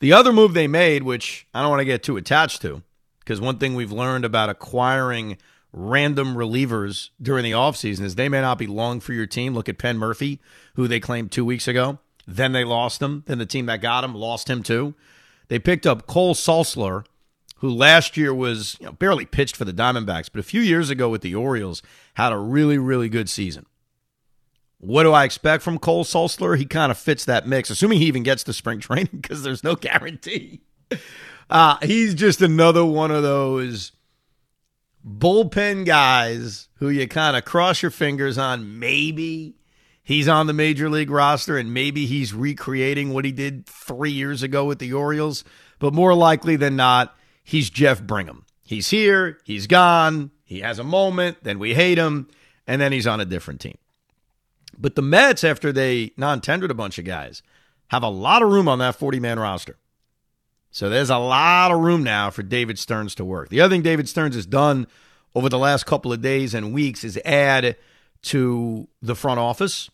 The 0.00 0.12
other 0.12 0.32
move 0.32 0.52
they 0.52 0.68
made, 0.68 1.02
which 1.02 1.46
I 1.54 1.62
don't 1.62 1.70
want 1.70 1.80
to 1.80 1.86
get 1.86 2.02
too 2.02 2.16
attached 2.16 2.62
to, 2.62 2.82
because 3.20 3.40
one 3.40 3.58
thing 3.58 3.74
we've 3.74 3.92
learned 3.92 4.24
about 4.24 4.50
acquiring 4.50 5.38
random 5.72 6.34
relievers 6.34 7.10
during 7.20 7.44
the 7.44 7.52
offseason 7.52 8.02
is 8.02 8.14
they 8.14 8.28
may 8.28 8.40
not 8.40 8.58
be 8.58 8.66
long 8.66 9.00
for 9.00 9.12
your 9.12 9.26
team. 9.26 9.54
Look 9.54 9.68
at 9.68 9.78
Penn 9.78 9.98
Murphy, 9.98 10.40
who 10.74 10.86
they 10.86 11.00
claimed 11.00 11.32
two 11.32 11.44
weeks 11.44 11.66
ago. 11.66 11.98
Then 12.26 12.52
they 12.52 12.64
lost 12.64 13.00
him. 13.00 13.24
Then 13.26 13.38
the 13.38 13.46
team 13.46 13.66
that 13.66 13.80
got 13.80 14.04
him 14.04 14.14
lost 14.14 14.50
him 14.50 14.62
too. 14.62 14.94
They 15.48 15.58
picked 15.58 15.86
up 15.86 16.06
Cole 16.06 16.34
Sulser, 16.34 17.04
who 17.56 17.70
last 17.70 18.16
year 18.16 18.34
was 18.34 18.76
you 18.80 18.86
know, 18.86 18.92
barely 18.92 19.24
pitched 19.24 19.56
for 19.56 19.64
the 19.64 19.72
Diamondbacks, 19.72 20.28
but 20.30 20.40
a 20.40 20.44
few 20.44 20.60
years 20.60 20.90
ago 20.90 21.08
with 21.08 21.22
the 21.22 21.34
Orioles 21.34 21.82
had 22.14 22.32
a 22.32 22.38
really, 22.38 22.78
really 22.78 23.08
good 23.08 23.28
season. 23.28 23.66
What 24.78 25.04
do 25.04 25.12
I 25.12 25.24
expect 25.24 25.62
from 25.62 25.78
Cole 25.78 26.04
Sulser? 26.04 26.58
He 26.58 26.66
kind 26.66 26.92
of 26.92 26.98
fits 26.98 27.24
that 27.24 27.46
mix, 27.46 27.70
assuming 27.70 27.98
he 27.98 28.06
even 28.06 28.22
gets 28.22 28.44
to 28.44 28.52
spring 28.52 28.80
training 28.80 29.20
because 29.20 29.42
there's 29.42 29.64
no 29.64 29.74
guarantee. 29.74 30.60
Uh, 31.48 31.76
he's 31.82 32.14
just 32.14 32.42
another 32.42 32.84
one 32.84 33.10
of 33.10 33.22
those 33.22 33.92
bullpen 35.06 35.86
guys 35.86 36.68
who 36.74 36.88
you 36.88 37.06
kind 37.08 37.36
of 37.36 37.44
cross 37.44 37.80
your 37.80 37.90
fingers 37.90 38.36
on. 38.36 38.78
Maybe 38.78 39.54
he's 40.06 40.28
on 40.28 40.46
the 40.46 40.52
major 40.52 40.88
league 40.88 41.10
roster 41.10 41.58
and 41.58 41.74
maybe 41.74 42.06
he's 42.06 42.32
recreating 42.32 43.12
what 43.12 43.24
he 43.24 43.32
did 43.32 43.66
three 43.66 44.12
years 44.12 44.42
ago 44.42 44.64
with 44.64 44.78
the 44.78 44.92
Orioles. 44.92 45.44
But 45.78 45.92
more 45.92 46.14
likely 46.14 46.56
than 46.56 46.76
not, 46.76 47.14
he's 47.44 47.68
Jeff 47.68 48.00
Brigham. 48.00 48.46
He's 48.62 48.88
here, 48.88 49.38
he's 49.44 49.66
gone, 49.66 50.30
he 50.44 50.60
has 50.60 50.78
a 50.78 50.84
moment, 50.84 51.38
then 51.42 51.58
we 51.58 51.74
hate 51.74 51.98
him, 51.98 52.28
and 52.66 52.80
then 52.80 52.92
he's 52.92 53.06
on 53.06 53.20
a 53.20 53.24
different 53.24 53.60
team. 53.60 53.76
But 54.78 54.94
the 54.94 55.02
Mets, 55.02 55.44
after 55.44 55.72
they 55.72 56.12
non 56.16 56.40
tendered 56.40 56.70
a 56.70 56.74
bunch 56.74 56.98
of 56.98 57.04
guys, 57.04 57.42
have 57.88 58.02
a 58.02 58.08
lot 58.08 58.42
of 58.42 58.50
room 58.50 58.68
on 58.68 58.78
that 58.78 58.94
40 58.94 59.20
man 59.20 59.38
roster. 59.38 59.76
So 60.70 60.88
there's 60.88 61.10
a 61.10 61.18
lot 61.18 61.72
of 61.72 61.80
room 61.80 62.02
now 62.02 62.30
for 62.30 62.42
David 62.42 62.78
Stearns 62.78 63.14
to 63.16 63.24
work. 63.24 63.48
The 63.48 63.60
other 63.60 63.74
thing 63.74 63.82
David 63.82 64.08
Stearns 64.08 64.34
has 64.34 64.46
done 64.46 64.86
over 65.34 65.48
the 65.48 65.58
last 65.58 65.86
couple 65.86 66.12
of 66.12 66.20
days 66.20 66.54
and 66.54 66.72
weeks 66.72 67.02
is 67.02 67.18
add 67.24 67.76
to 68.22 68.88
the 69.00 69.14
front 69.14 69.40
office, 69.40 69.90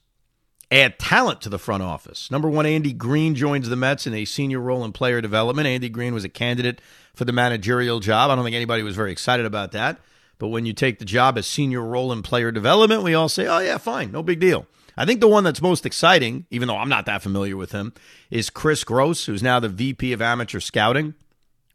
add 0.72 0.98
talent 0.98 1.42
to 1.42 1.48
the 1.48 1.58
front 1.58 1.82
office. 1.82 2.30
Number 2.30 2.48
one, 2.48 2.66
Andy 2.66 2.92
Green 2.92 3.34
joins 3.34 3.68
the 3.68 3.76
Mets 3.76 4.06
in 4.06 4.14
a 4.14 4.24
senior 4.24 4.58
role 4.58 4.84
in 4.84 4.92
player 4.92 5.20
development. 5.20 5.68
Andy 5.68 5.88
Green 5.88 6.14
was 6.14 6.24
a 6.24 6.28
candidate 6.28 6.80
for 7.14 7.24
the 7.24 7.32
managerial 7.32 8.00
job. 8.00 8.30
I 8.30 8.34
don't 8.34 8.44
think 8.44 8.56
anybody 8.56 8.82
was 8.82 8.96
very 8.96 9.12
excited 9.12 9.44
about 9.44 9.72
that. 9.72 9.98
But 10.38 10.48
when 10.48 10.66
you 10.66 10.72
take 10.72 10.98
the 10.98 11.04
job 11.04 11.38
as 11.38 11.46
senior 11.46 11.82
role 11.82 12.10
in 12.10 12.22
player 12.22 12.50
development, 12.50 13.02
we 13.02 13.14
all 13.14 13.28
say, 13.28 13.46
oh, 13.46 13.58
yeah, 13.60 13.78
fine, 13.78 14.10
no 14.10 14.22
big 14.22 14.40
deal. 14.40 14.66
I 14.96 15.04
think 15.04 15.20
the 15.20 15.28
one 15.28 15.44
that's 15.44 15.62
most 15.62 15.86
exciting, 15.86 16.46
even 16.50 16.68
though 16.68 16.76
I'm 16.76 16.88
not 16.88 17.06
that 17.06 17.22
familiar 17.22 17.56
with 17.56 17.72
him, 17.72 17.92
is 18.30 18.50
Chris 18.50 18.82
Gross, 18.82 19.26
who's 19.26 19.42
now 19.42 19.60
the 19.60 19.68
VP 19.68 20.12
of 20.12 20.20
amateur 20.20 20.58
scouting. 20.60 21.14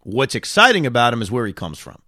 What's 0.03 0.35
exciting 0.35 0.85
about 0.85 1.13
him 1.13 1.21
is 1.21 1.31
where 1.31 1.47
he 1.47 1.53
comes 1.53 1.79
from. 1.79 2.01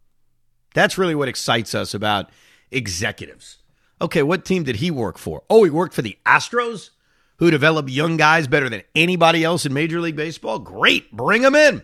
That's 0.74 0.98
really 0.98 1.16
what 1.16 1.30
excites 1.30 1.74
us 1.74 1.94
about 1.94 2.30
executives. 2.72 3.59
Okay, 4.02 4.24
what 4.24 4.46
team 4.46 4.64
did 4.64 4.78
he 4.78 4.92
work 4.92 5.18
for? 5.18 5.44
Oh, 5.50 5.64
he 5.66 5.70
worked 5.70 5.94
for 5.94 6.02
the 6.02 6.18
Astros, 6.26 6.92
who 7.38 7.52
develop 7.52 7.90
young 7.90 8.16
guys 8.16 8.48
better 8.48 8.70
than 8.70 8.84
anybody 8.96 9.44
else 9.44 9.66
in 9.66 9.74
Major 9.74 10.00
League 10.00 10.16
Baseball. 10.16 10.60
Great, 10.60 11.12
bring 11.12 11.42
him 11.44 11.54
in. 11.56 11.84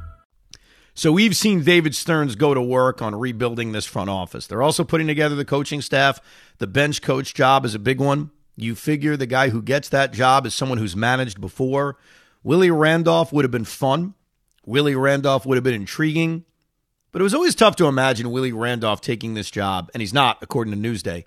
So 1.01 1.11
we've 1.11 1.35
seen 1.35 1.63
David 1.63 1.95
Stearns 1.95 2.35
go 2.35 2.53
to 2.53 2.61
work 2.61 3.01
on 3.01 3.15
rebuilding 3.15 3.71
this 3.71 3.87
front 3.87 4.11
office. 4.11 4.45
They're 4.45 4.61
also 4.61 4.83
putting 4.83 5.07
together 5.07 5.33
the 5.33 5.43
coaching 5.43 5.81
staff. 5.81 6.19
The 6.59 6.67
bench 6.67 7.01
coach 7.01 7.33
job 7.33 7.65
is 7.65 7.73
a 7.73 7.79
big 7.79 7.99
one. 7.99 8.29
You 8.55 8.75
figure 8.75 9.17
the 9.17 9.25
guy 9.25 9.49
who 9.49 9.63
gets 9.63 9.89
that 9.89 10.13
job 10.13 10.45
is 10.45 10.53
someone 10.53 10.77
who's 10.77 10.95
managed 10.95 11.41
before. 11.41 11.97
Willie 12.43 12.69
Randolph 12.69 13.33
would 13.33 13.43
have 13.43 13.51
been 13.51 13.65
fun. 13.65 14.13
Willie 14.63 14.93
Randolph 14.93 15.43
would 15.43 15.55
have 15.55 15.63
been 15.63 15.73
intriguing. 15.73 16.45
But 17.11 17.21
it 17.21 17.23
was 17.23 17.33
always 17.33 17.55
tough 17.55 17.75
to 17.77 17.87
imagine 17.87 18.29
Willie 18.29 18.53
Randolph 18.53 19.01
taking 19.01 19.33
this 19.33 19.49
job, 19.49 19.89
and 19.95 20.01
he's 20.01 20.13
not, 20.13 20.37
according 20.43 20.71
to 20.71 20.79
Newsday, 20.79 21.23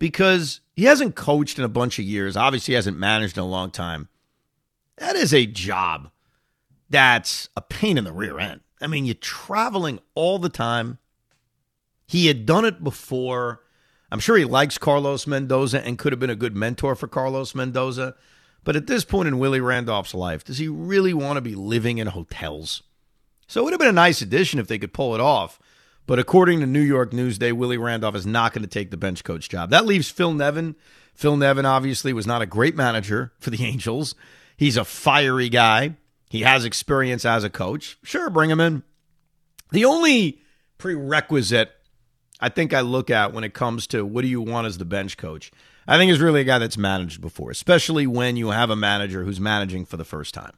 because 0.00 0.62
he 0.74 0.86
hasn't 0.86 1.14
coached 1.14 1.60
in 1.60 1.64
a 1.64 1.68
bunch 1.68 2.00
of 2.00 2.04
years. 2.04 2.36
Obviously, 2.36 2.72
he 2.72 2.74
hasn't 2.74 2.98
managed 2.98 3.36
in 3.36 3.44
a 3.44 3.46
long 3.46 3.70
time. 3.70 4.08
That 4.96 5.14
is 5.14 5.32
a 5.32 5.46
job 5.46 6.10
that's 6.90 7.48
a 7.56 7.60
pain 7.60 7.96
in 7.96 8.02
the 8.02 8.12
rear 8.12 8.40
end. 8.40 8.62
I 8.82 8.86
mean, 8.86 9.04
you're 9.04 9.14
traveling 9.14 10.00
all 10.14 10.38
the 10.38 10.48
time. 10.48 10.98
He 12.06 12.26
had 12.26 12.46
done 12.46 12.64
it 12.64 12.82
before. 12.82 13.62
I'm 14.10 14.20
sure 14.20 14.36
he 14.36 14.44
likes 14.44 14.76
Carlos 14.76 15.26
Mendoza 15.26 15.84
and 15.84 15.98
could 15.98 16.12
have 16.12 16.20
been 16.20 16.30
a 16.30 16.36
good 16.36 16.54
mentor 16.54 16.94
for 16.94 17.08
Carlos 17.08 17.54
Mendoza. 17.54 18.14
But 18.64 18.76
at 18.76 18.86
this 18.86 19.04
point 19.04 19.28
in 19.28 19.38
Willie 19.38 19.60
Randolph's 19.60 20.14
life, 20.14 20.44
does 20.44 20.58
he 20.58 20.68
really 20.68 21.14
want 21.14 21.36
to 21.36 21.40
be 21.40 21.54
living 21.54 21.98
in 21.98 22.08
hotels? 22.08 22.82
So 23.46 23.60
it 23.60 23.64
would 23.64 23.72
have 23.72 23.80
been 23.80 23.88
a 23.88 23.92
nice 23.92 24.22
addition 24.22 24.60
if 24.60 24.68
they 24.68 24.78
could 24.78 24.92
pull 24.92 25.14
it 25.14 25.20
off. 25.20 25.58
But 26.06 26.18
according 26.18 26.60
to 26.60 26.66
New 26.66 26.80
York 26.80 27.12
Newsday, 27.12 27.52
Willie 27.52 27.78
Randolph 27.78 28.14
is 28.14 28.26
not 28.26 28.52
going 28.52 28.62
to 28.62 28.68
take 28.68 28.90
the 28.90 28.96
bench 28.96 29.24
coach 29.24 29.48
job. 29.48 29.70
That 29.70 29.86
leaves 29.86 30.10
Phil 30.10 30.32
Nevin. 30.32 30.74
Phil 31.14 31.36
Nevin 31.36 31.66
obviously 31.66 32.12
was 32.12 32.26
not 32.26 32.42
a 32.42 32.46
great 32.46 32.76
manager 32.76 33.32
for 33.38 33.50
the 33.50 33.64
Angels. 33.64 34.14
He's 34.56 34.76
a 34.76 34.84
fiery 34.84 35.48
guy. 35.48 35.96
He 36.32 36.40
has 36.44 36.64
experience 36.64 37.26
as 37.26 37.44
a 37.44 37.50
coach. 37.50 37.98
Sure, 38.02 38.30
bring 38.30 38.48
him 38.48 38.58
in. 38.58 38.84
The 39.70 39.84
only 39.84 40.40
prerequisite 40.78 41.70
I 42.40 42.48
think 42.48 42.72
I 42.72 42.80
look 42.80 43.10
at 43.10 43.34
when 43.34 43.44
it 43.44 43.52
comes 43.52 43.86
to 43.88 44.06
what 44.06 44.22
do 44.22 44.28
you 44.28 44.40
want 44.40 44.66
as 44.66 44.78
the 44.78 44.86
bench 44.86 45.18
coach, 45.18 45.52
I 45.86 45.98
think 45.98 46.10
is 46.10 46.20
really 46.20 46.40
a 46.40 46.44
guy 46.44 46.58
that's 46.58 46.78
managed 46.78 47.20
before, 47.20 47.50
especially 47.50 48.06
when 48.06 48.36
you 48.36 48.48
have 48.48 48.70
a 48.70 48.76
manager 48.76 49.24
who's 49.24 49.40
managing 49.40 49.84
for 49.84 49.98
the 49.98 50.06
first 50.06 50.32
time. 50.32 50.56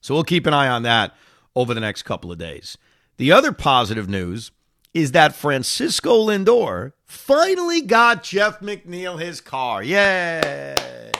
So 0.00 0.14
we'll 0.14 0.24
keep 0.24 0.46
an 0.46 0.54
eye 0.54 0.68
on 0.68 0.84
that 0.84 1.14
over 1.54 1.74
the 1.74 1.80
next 1.80 2.04
couple 2.04 2.32
of 2.32 2.38
days. 2.38 2.78
The 3.18 3.30
other 3.30 3.52
positive 3.52 4.08
news 4.08 4.52
is 4.94 5.12
that 5.12 5.34
Francisco 5.34 6.28
Lindor 6.28 6.94
finally 7.04 7.82
got 7.82 8.22
Jeff 8.22 8.60
McNeil 8.60 9.20
his 9.20 9.42
car. 9.42 9.82
Yay! 9.82 11.12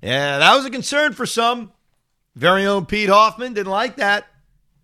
Yeah, 0.00 0.38
that 0.38 0.56
was 0.56 0.64
a 0.64 0.70
concern 0.70 1.12
for 1.12 1.26
some. 1.26 1.72
Very 2.36 2.64
own 2.66 2.86
Pete 2.86 3.08
Hoffman 3.08 3.54
didn't 3.54 3.72
like 3.72 3.96
that. 3.96 4.26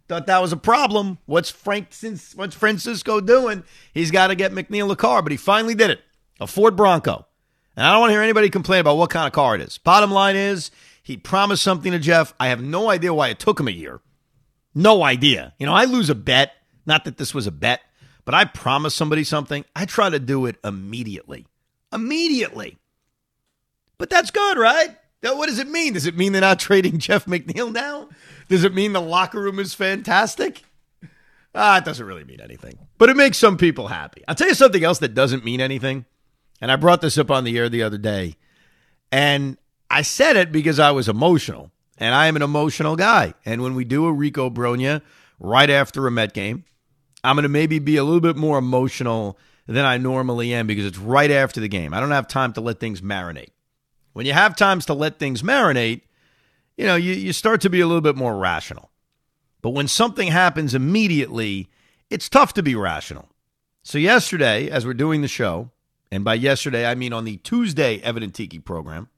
Thought 0.09 0.27
that 0.27 0.43
was 0.43 0.53
a 0.53 0.57
problem. 0.57 1.19
What's 1.27 1.51
Frank? 1.51 1.89
What's 2.35 2.55
Francisco 2.55 3.21
doing? 3.21 3.65
He's 3.93 4.11
got 4.11 4.29
to 4.29 4.35
get 4.35 4.53
McNeil 4.53 4.91
a 4.91 4.97
car, 4.97 5.23
but 5.23 5.33
he 5.33 5.39
finally 5.39 5.75
did 5.75 5.91
it. 5.91 6.01
A 6.41 6.47
Ford 6.47 6.77
Bronco. 6.77 7.27
And 7.77 7.87
I 7.87 7.93
don't 7.93 8.01
want 8.01 8.11
to 8.11 8.15
hear 8.15 8.23
anybody 8.23 8.49
complain 8.51 8.81
about 8.81 8.97
what 8.97 9.11
kind 9.11 9.27
of 9.27 9.33
car 9.33 9.55
it 9.55 9.61
is. 9.61 9.79
Bottom 9.79 10.11
line 10.11 10.37
is, 10.37 10.71
he 11.03 11.17
promised 11.17 11.63
something 11.63 11.93
to 11.93 11.99
Jeff. 11.99 12.35
I 12.39 12.49
have 12.49 12.63
no 12.63 12.89
idea 12.89 13.13
why 13.13 13.29
it 13.29 13.39
took 13.39 13.59
him 13.59 13.69
a 13.69 13.73
year. 13.73 14.01
No 14.75 15.03
idea. 15.03 15.55
You 15.59 15.67
know, 15.67 15.75
I 15.75 15.85
lose 15.85 16.11
a 16.11 16.15
bet. 16.15 16.53
Not 16.85 17.05
that 17.05 17.17
this 17.17 17.35
was 17.35 17.47
a 17.47 17.53
bet, 17.53 17.81
but 18.25 18.35
I 18.35 18.45
promise 18.45 18.95
somebody 18.95 19.25
something. 19.25 19.65
I 19.75 19.87
try 19.87 20.09
to 20.09 20.21
do 20.21 20.47
it 20.47 20.57
immediately. 20.63 21.47
Immediately. 21.93 22.79
But 23.99 24.11
that's 24.11 24.31
good, 24.31 24.57
right? 24.59 24.97
What 25.35 25.49
does 25.49 25.59
it 25.59 25.69
mean? 25.69 25.95
Does 25.95 26.07
it 26.07 26.17
mean 26.17 26.33
they're 26.33 26.41
not 26.41 26.59
trading 26.61 26.99
Jeff 26.99 27.27
McNeil 27.27 27.73
now? 27.73 28.09
Does 28.49 28.65
it 28.65 28.75
mean 28.75 28.93
the 28.93 29.01
locker 29.01 29.41
room 29.41 29.59
is 29.59 29.75
fantastic? 29.75 30.63
Ah, 31.55 31.79
it 31.79 31.85
doesn't 31.85 32.07
really 32.07 32.25
mean 32.25 32.41
anything. 32.41 32.79
But 32.99 33.09
it 33.09 33.17
makes 33.17 33.39
some 33.39 33.57
people 33.57 33.89
happy. 33.89 34.23
I'll 34.29 34.35
tell 34.35 34.49
you 34.49 34.55
something 34.55 34.85
else 34.85 34.99
that 34.99 35.15
doesn't 35.15 35.45
mean 35.45 35.61
anything. 35.61 36.05
And 36.61 36.71
I 36.71 36.77
brought 36.77 37.01
this 37.01 37.19
up 37.19 37.31
on 37.31 37.45
the 37.45 37.57
air 37.57 37.69
the 37.69 37.83
other 37.83 37.99
day. 37.99 38.37
And 39.11 39.57
I 39.91 40.03
said 40.03 40.37
it 40.37 40.53
because 40.53 40.79
I 40.79 40.91
was 40.91 41.09
emotional. 41.09 41.71
And 41.99 42.15
I 42.15 42.27
am 42.27 42.37
an 42.37 42.43
emotional 42.43 42.95
guy. 42.95 43.35
And 43.47 43.63
when 43.63 43.75
we 43.75 43.85
do 43.85 44.07
a 44.07 44.13
Rico 44.13 44.51
Brogna 44.51 45.01
right 45.41 45.71
after 45.71 46.07
a 46.07 46.11
Met 46.11 46.35
game, 46.35 46.65
I'm 47.25 47.37
going 47.37 47.45
to 47.45 47.49
maybe 47.49 47.79
be 47.79 47.97
a 47.97 48.05
little 48.05 48.21
bit 48.21 48.37
more 48.37 48.59
emotional 48.59 49.39
than 49.67 49.85
I 49.85 49.97
normally 49.97 50.53
am 50.53 50.67
because 50.67 50.85
it's 50.85 50.99
right 50.99 51.31
after 51.31 51.61
the 51.61 51.69
game. 51.69 51.95
I 51.95 52.01
don't 52.01 52.11
have 52.11 52.29
time 52.29 52.53
to 52.53 52.61
let 52.61 52.79
things 52.79 53.01
marinate. 53.01 53.49
When 54.17 54.25
you 54.25 54.33
have 54.33 54.57
times 54.57 54.87
to 54.87 54.95
let 54.95 55.19
things 55.19 55.43
marinate, 55.43 56.01
you 56.79 56.87
know, 56.87 56.97
you, 56.97 57.13
you 57.13 57.35
start 57.35 57.61
to 57.61 57.69
be 57.69 57.83
a 57.83 57.87
little 57.87 58.01
bit 58.01 58.17
more 58.17 58.39
rational. 58.39 58.91
But 59.61 59.73
when 59.73 59.89
something 59.89 60.29
happens 60.29 60.75
immediately, 60.75 61.69
it's 62.09 62.31
tough 62.31 62.55
to 62.55 62.63
be 62.63 62.75
rational. 62.75 63.29
So, 63.83 63.99
yesterday, 63.99 64.71
as 64.71 64.87
we're 64.87 64.95
doing 64.95 65.21
the 65.21 65.29
show, 65.29 65.71
and 66.11 66.25
by 66.25 66.33
yesterday, 66.33 66.87
I 66.87 66.95
mean 66.95 67.13
on 67.13 67.27
the 67.27 67.37
Tuesday 67.37 67.99
Evan 67.99 68.23
and 68.23 68.33
Tiki 68.33 68.59
program, 68.59 69.11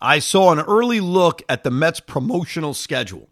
I 0.00 0.20
saw 0.20 0.52
an 0.52 0.60
early 0.60 1.00
look 1.00 1.42
at 1.46 1.62
the 1.62 1.70
Mets 1.70 2.00
promotional 2.00 2.72
schedule, 2.72 3.28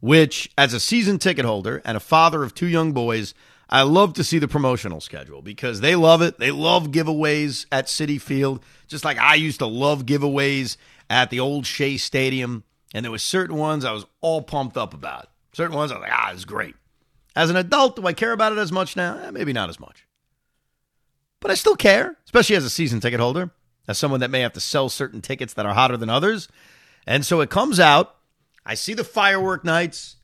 which, 0.00 0.50
as 0.58 0.74
a 0.74 0.80
season 0.80 1.20
ticket 1.20 1.44
holder 1.44 1.80
and 1.84 1.96
a 1.96 2.00
father 2.00 2.42
of 2.42 2.52
two 2.52 2.66
young 2.66 2.92
boys, 2.92 3.32
I 3.72 3.82
love 3.82 4.12
to 4.14 4.24
see 4.24 4.38
the 4.38 4.48
promotional 4.48 5.00
schedule 5.00 5.40
because 5.40 5.80
they 5.80 5.96
love 5.96 6.20
it. 6.20 6.38
They 6.38 6.50
love 6.50 6.88
giveaways 6.88 7.64
at 7.72 7.86
Citi 7.86 8.20
Field, 8.20 8.62
just 8.86 9.02
like 9.02 9.16
I 9.16 9.36
used 9.36 9.60
to 9.60 9.66
love 9.66 10.04
giveaways 10.04 10.76
at 11.08 11.30
the 11.30 11.40
old 11.40 11.64
Shea 11.64 11.96
Stadium. 11.96 12.64
And 12.92 13.02
there 13.02 13.10
were 13.10 13.16
certain 13.16 13.56
ones 13.56 13.86
I 13.86 13.92
was 13.92 14.04
all 14.20 14.42
pumped 14.42 14.76
up 14.76 14.92
about. 14.92 15.30
Certain 15.54 15.74
ones 15.74 15.90
I 15.90 15.94
was 15.94 16.02
like, 16.02 16.12
ah, 16.12 16.32
it's 16.32 16.44
great. 16.44 16.74
As 17.34 17.48
an 17.48 17.56
adult, 17.56 17.96
do 17.96 18.06
I 18.06 18.12
care 18.12 18.32
about 18.32 18.52
it 18.52 18.58
as 18.58 18.70
much 18.70 18.94
now? 18.94 19.18
Eh, 19.18 19.30
maybe 19.30 19.54
not 19.54 19.70
as 19.70 19.80
much. 19.80 20.06
But 21.40 21.50
I 21.50 21.54
still 21.54 21.74
care, 21.74 22.18
especially 22.26 22.56
as 22.56 22.66
a 22.66 22.70
season 22.70 23.00
ticket 23.00 23.20
holder, 23.20 23.52
as 23.88 23.96
someone 23.96 24.20
that 24.20 24.30
may 24.30 24.40
have 24.40 24.52
to 24.52 24.60
sell 24.60 24.90
certain 24.90 25.22
tickets 25.22 25.54
that 25.54 25.64
are 25.64 25.72
hotter 25.72 25.96
than 25.96 26.10
others. 26.10 26.46
And 27.06 27.24
so 27.24 27.40
it 27.40 27.48
comes 27.48 27.80
out. 27.80 28.16
I 28.66 28.74
see 28.74 28.92
the 28.92 29.02
firework 29.02 29.64
nights. 29.64 30.16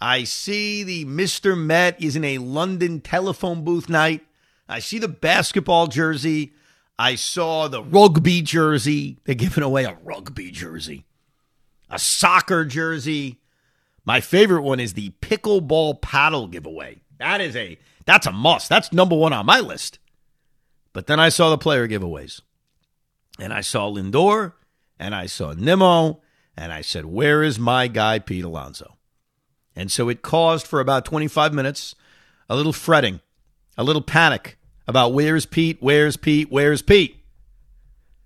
I 0.00 0.24
see 0.24 0.82
the 0.82 1.04
Mr. 1.04 1.58
Met 1.58 2.02
is 2.02 2.16
in 2.16 2.24
a 2.24 2.38
London 2.38 3.00
telephone 3.00 3.64
booth 3.64 3.88
night. 3.88 4.24
I 4.68 4.78
see 4.78 4.98
the 4.98 5.08
basketball 5.08 5.88
jersey. 5.88 6.52
I 6.98 7.16
saw 7.16 7.68
the 7.68 7.82
rugby 7.82 8.40
jersey. 8.40 9.18
They're 9.24 9.34
giving 9.34 9.64
away 9.64 9.84
a 9.84 9.98
rugby 10.02 10.50
jersey, 10.50 11.04
a 11.90 11.98
soccer 11.98 12.64
jersey. 12.64 13.40
My 14.04 14.20
favorite 14.20 14.62
one 14.62 14.80
is 14.80 14.94
the 14.94 15.10
pickleball 15.20 16.00
paddle 16.00 16.46
giveaway. 16.46 17.02
That 17.18 17.40
is 17.40 17.54
a 17.54 17.78
that's 18.06 18.26
a 18.26 18.32
must. 18.32 18.68
That's 18.68 18.92
number 18.92 19.16
one 19.16 19.32
on 19.32 19.44
my 19.44 19.60
list. 19.60 19.98
But 20.92 21.06
then 21.06 21.20
I 21.20 21.28
saw 21.28 21.50
the 21.50 21.58
player 21.58 21.86
giveaways. 21.86 22.40
And 23.38 23.52
I 23.52 23.60
saw 23.60 23.90
Lindor 23.90 24.54
and 24.98 25.14
I 25.14 25.26
saw 25.26 25.52
Nimmo 25.52 26.20
and 26.56 26.72
I 26.72 26.80
said, 26.80 27.04
"Where 27.04 27.42
is 27.42 27.58
my 27.58 27.86
guy 27.86 28.18
Pete 28.18 28.44
Alonso?" 28.44 28.96
And 29.76 29.90
so 29.90 30.08
it 30.08 30.22
caused 30.22 30.66
for 30.66 30.80
about 30.80 31.04
25 31.04 31.54
minutes 31.54 31.94
a 32.48 32.56
little 32.56 32.72
fretting, 32.72 33.20
a 33.78 33.84
little 33.84 34.02
panic 34.02 34.58
about 34.86 35.12
where's 35.12 35.46
Pete, 35.46 35.78
where's 35.80 36.16
Pete, 36.16 36.50
where's 36.50 36.82
Pete. 36.82 37.16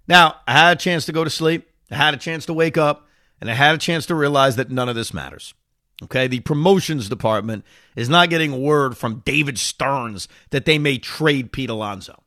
Now, 0.08 0.36
I 0.46 0.52
had 0.52 0.76
a 0.76 0.80
chance 0.80 1.06
to 1.06 1.12
go 1.12 1.24
to 1.24 1.30
sleep, 1.30 1.68
I 1.90 1.96
had 1.96 2.14
a 2.14 2.18
chance 2.18 2.46
to 2.46 2.54
wake 2.54 2.78
up, 2.78 3.06
and 3.40 3.50
I 3.50 3.54
had 3.54 3.74
a 3.74 3.78
chance 3.78 4.06
to 4.06 4.14
realize 4.14 4.56
that 4.56 4.70
none 4.70 4.88
of 4.88 4.96
this 4.96 5.12
matters. 5.12 5.54
Okay, 6.02 6.26
the 6.26 6.40
promotions 6.40 7.08
department 7.08 7.64
is 7.94 8.08
not 8.08 8.30
getting 8.30 8.62
word 8.62 8.96
from 8.96 9.22
David 9.24 9.58
Stearns 9.58 10.26
that 10.50 10.64
they 10.64 10.78
may 10.78 10.98
trade 10.98 11.52
Pete 11.52 11.70
Alonso. 11.70 12.22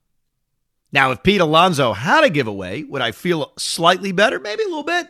Now, 0.91 1.11
if 1.11 1.21
Pete 1.21 1.41
Alonso 1.41 1.93
had 1.93 2.23
a 2.23 2.29
giveaway, 2.29 2.83
would 2.83 3.01
I 3.01 3.11
feel 3.11 3.51
slightly 3.57 4.13
better? 4.13 4.39
Maybe 4.39 4.63
a 4.63 4.67
little 4.67 4.83
bit. 4.83 5.09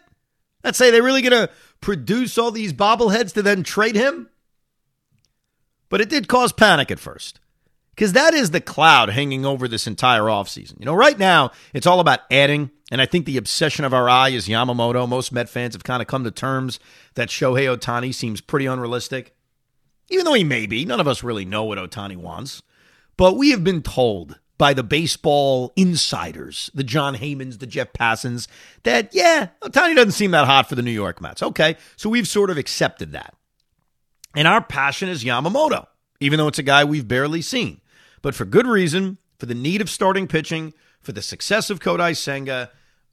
Let's 0.64 0.78
say 0.78 0.90
they're 0.90 1.04
really 1.04 1.22
going 1.22 1.48
to 1.48 1.54
produce 1.82 2.38
all 2.38 2.52
these 2.52 2.74
bobbleheads 2.74 3.34
to 3.34 3.42
then 3.42 3.64
trade 3.64 3.96
him? 3.96 4.30
But 5.90 6.02
it 6.02 6.10
did 6.10 6.28
cause 6.28 6.52
panic 6.52 6.92
at 6.92 7.00
first 7.00 7.40
because 7.96 8.14
that 8.14 8.34
is 8.34 8.52
the 8.52 8.62
cloud 8.62 9.10
hanging 9.10 9.46
over 9.46 9.68
this 9.68 9.88
entire 9.88 10.24
offseason. 10.24 10.80
You 10.80 10.86
know, 10.86 10.94
right 10.94 11.18
now, 11.18 11.52
it's 11.74 11.88
all 11.88 12.00
about 12.00 12.20
adding. 12.30 12.72
And 12.92 13.02
I 13.02 13.06
think 13.06 13.26
the 13.26 13.38
obsession 13.38 13.84
of 13.86 13.94
our 13.94 14.08
eye 14.10 14.30
is 14.30 14.48
Yamamoto. 14.48 15.08
Most 15.10 15.32
Met 15.32 15.50
fans 15.50 15.76
have 15.76 15.84
kind 15.84 16.02
of 16.02 16.08
come 16.08 16.24
to 16.24 16.32
terms 16.32 16.80
that 17.16 17.30
Shohei 17.30 17.76
Ohtani 17.76 18.14
seems 18.14 18.40
pretty 18.40 18.66
unrealistic. 18.66 19.36
even 20.10 20.26
though 20.26 20.34
he 20.34 20.44
may 20.44 20.68
be. 20.68 20.86
None 20.86 21.00
of 21.02 21.08
us 21.08 21.24
really 21.24 21.44
know 21.46 21.64
what 21.64 21.78
Ohtani 21.78 22.16
wants. 22.16 22.62
But 23.18 23.34
we 23.36 23.52
have 23.52 23.64
been 23.64 23.82
told 23.82 24.40
by 24.58 24.74
the 24.74 24.84
baseball 24.84 25.72
insiders, 25.76 26.70
the 26.74 26.84
Jon 26.84 27.16
Heymans, 27.16 27.60
the 27.60 27.68
Jeff 27.68 27.94
Passans, 27.94 28.48
that, 28.84 29.14
yeah, 29.14 29.50
Ohtani 29.62 29.96
doesn't 29.96 30.14
seem 30.14 30.32
that 30.32 30.48
hot 30.48 30.68
for 30.68 30.76
the 30.76 30.82
New 30.82 30.92
York 30.92 31.22
Mets. 31.22 31.44
Okay, 31.44 31.78
so 31.96 32.10
we've 32.10 32.28
sort 32.28 32.50
of 32.50 32.58
accepted 32.58 33.12
that. 33.12 33.36
And 34.36 34.48
our 34.48 34.62
passion 34.64 35.10
is 35.10 35.24
Yamamoto, 35.24 35.88
even 36.20 36.38
though 36.38 36.48
it's 36.48 36.60
a 36.60 36.64
guy 36.64 36.84
we've 36.84 37.08
barely 37.08 37.42
seen. 37.42 37.82
But 38.22 38.36
for 38.36 38.46
good 38.46 38.68
reason, 38.68 39.18
for 39.38 39.46
the 39.46 39.56
need 39.56 39.82
of 39.82 39.90
starting 39.90 40.28
pitching, 40.28 40.74
for 41.02 41.12
the 41.12 41.22
success 41.22 41.70
of 41.70 41.80
Kodai 41.80 42.18
Senga, 42.18 42.72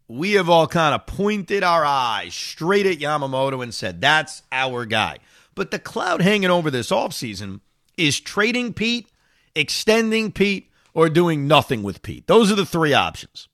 we 0.08 0.32
have 0.32 0.48
all 0.48 0.66
kind 0.66 0.94
of 0.94 1.06
pointed 1.06 1.62
our 1.62 1.84
eyes 1.84 2.34
straight 2.34 2.86
at 2.86 2.98
Yamamoto 2.98 3.62
and 3.62 3.72
said, 3.72 4.00
that's 4.00 4.42
our 4.50 4.84
guy. 4.86 5.18
But 5.54 5.70
the 5.70 5.78
cloud 5.78 6.20
hanging 6.20 6.50
over 6.50 6.70
this 6.70 6.90
offseason 6.90 7.60
is 7.96 8.18
trading 8.20 8.74
Pete, 8.74 9.08
extending 9.54 10.32
Pete, 10.32 10.70
or 10.94 11.08
doing 11.08 11.46
nothing 11.46 11.82
with 11.82 12.02
Pete. 12.02 12.26
Those 12.26 12.50
are 12.50 12.56
the 12.56 12.64
three 12.64 12.94
options. 12.94 13.48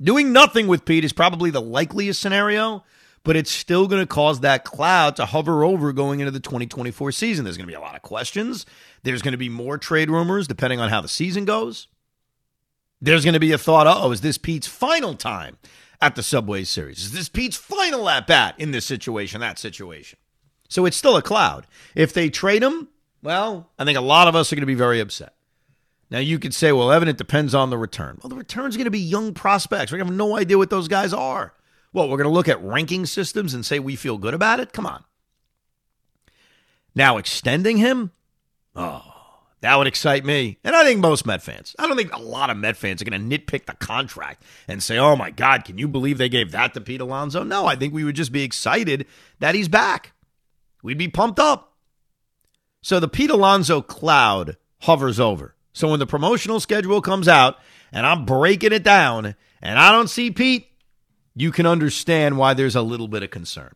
Doing 0.00 0.32
nothing 0.32 0.66
with 0.66 0.84
Pete 0.84 1.04
is 1.04 1.12
probably 1.12 1.50
the 1.50 1.60
likeliest 1.60 2.20
scenario, 2.20 2.84
but 3.22 3.36
it's 3.36 3.50
still 3.50 3.86
going 3.86 4.00
to 4.00 4.06
cause 4.06 4.40
that 4.40 4.64
cloud 4.64 5.16
to 5.16 5.26
hover 5.26 5.64
over 5.64 5.92
going 5.92 6.20
into 6.20 6.30
the 6.30 6.40
2024 6.40 7.12
season. 7.12 7.44
There's 7.44 7.56
going 7.56 7.66
to 7.66 7.70
be 7.70 7.76
a 7.76 7.80
lot 7.80 7.96
of 7.96 8.02
questions. 8.02 8.64
There's 9.02 9.22
going 9.22 9.32
to 9.32 9.38
be 9.38 9.48
more 9.48 9.76
trade 9.76 10.10
rumors 10.10 10.46
depending 10.46 10.80
on 10.80 10.90
how 10.90 11.00
the 11.00 11.08
season 11.08 11.44
goes. 11.44 11.88
There's 13.00 13.24
going 13.24 13.34
to 13.34 13.40
be 13.40 13.52
a 13.52 13.58
thought, 13.58 13.86
oh, 13.86 14.10
is 14.12 14.20
this 14.20 14.38
Pete's 14.38 14.66
final 14.66 15.14
time 15.14 15.56
at 16.00 16.14
the 16.14 16.22
Subway 16.22 16.64
Series? 16.64 17.04
Is 17.04 17.12
this 17.12 17.28
Pete's 17.30 17.56
final 17.56 18.08
at 18.08 18.26
bat 18.26 18.54
in 18.58 18.70
this 18.70 18.84
situation, 18.84 19.40
that 19.40 19.58
situation? 19.58 20.18
So 20.68 20.86
it's 20.86 20.96
still 20.96 21.16
a 21.16 21.22
cloud. 21.22 21.66
If 21.94 22.12
they 22.12 22.30
trade 22.30 22.62
him, 22.62 22.88
well, 23.22 23.70
I 23.78 23.84
think 23.84 23.98
a 23.98 24.02
lot 24.02 24.28
of 24.28 24.36
us 24.36 24.52
are 24.52 24.56
going 24.56 24.62
to 24.62 24.66
be 24.66 24.74
very 24.74 25.00
upset. 25.00 25.34
Now 26.10 26.18
you 26.18 26.38
could 26.38 26.54
say, 26.54 26.72
well, 26.72 26.90
Evan, 26.90 27.08
it 27.08 27.18
depends 27.18 27.54
on 27.54 27.70
the 27.70 27.78
return. 27.78 28.18
Well, 28.22 28.30
the 28.30 28.36
return's 28.36 28.76
going 28.76 28.86
to 28.86 28.90
be 28.90 28.98
young 28.98 29.32
prospects. 29.32 29.92
We 29.92 29.98
have 29.98 30.10
no 30.10 30.36
idea 30.36 30.58
what 30.58 30.70
those 30.70 30.88
guys 30.88 31.12
are. 31.12 31.54
Well, 31.92 32.08
we're 32.08 32.16
going 32.16 32.28
to 32.28 32.34
look 32.34 32.48
at 32.48 32.62
ranking 32.62 33.06
systems 33.06 33.54
and 33.54 33.64
say 33.64 33.78
we 33.78 33.96
feel 33.96 34.18
good 34.18 34.34
about 34.34 34.60
it? 34.60 34.72
Come 34.72 34.86
on. 34.86 35.04
Now 36.94 37.16
extending 37.16 37.76
him? 37.76 38.10
Oh, 38.74 39.04
that 39.60 39.76
would 39.76 39.86
excite 39.86 40.24
me. 40.24 40.58
And 40.64 40.74
I 40.74 40.84
think 40.84 41.00
most 41.00 41.26
Met 41.26 41.42
fans. 41.42 41.76
I 41.78 41.86
don't 41.86 41.96
think 41.96 42.12
a 42.12 42.20
lot 42.20 42.50
of 42.50 42.56
Met 42.56 42.76
fans 42.76 43.00
are 43.00 43.04
going 43.04 43.28
to 43.28 43.38
nitpick 43.38 43.66
the 43.66 43.74
contract 43.74 44.42
and 44.66 44.82
say, 44.82 44.98
oh 44.98 45.14
my 45.14 45.30
God, 45.30 45.64
can 45.64 45.78
you 45.78 45.86
believe 45.86 46.18
they 46.18 46.28
gave 46.28 46.50
that 46.52 46.74
to 46.74 46.80
Pete 46.80 47.00
Alonso? 47.00 47.44
No, 47.44 47.66
I 47.66 47.76
think 47.76 47.94
we 47.94 48.04
would 48.04 48.16
just 48.16 48.32
be 48.32 48.42
excited 48.42 49.06
that 49.38 49.54
he's 49.54 49.68
back. 49.68 50.12
We'd 50.82 50.98
be 50.98 51.08
pumped 51.08 51.38
up. 51.38 51.76
So 52.82 52.98
the 52.98 53.08
Pete 53.08 53.30
Alonso 53.30 53.82
cloud 53.82 54.56
hovers 54.80 55.20
over. 55.20 55.54
So 55.72 55.88
when 55.88 55.98
the 55.98 56.06
promotional 56.06 56.60
schedule 56.60 57.00
comes 57.00 57.28
out 57.28 57.56
and 57.92 58.06
I'm 58.06 58.24
breaking 58.24 58.72
it 58.72 58.82
down 58.82 59.34
and 59.62 59.78
I 59.78 59.92
don't 59.92 60.08
see 60.10 60.30
Pete, 60.30 60.68
you 61.34 61.52
can 61.52 61.66
understand 61.66 62.36
why 62.36 62.54
there's 62.54 62.76
a 62.76 62.82
little 62.82 63.08
bit 63.08 63.22
of 63.22 63.30
concern. 63.30 63.72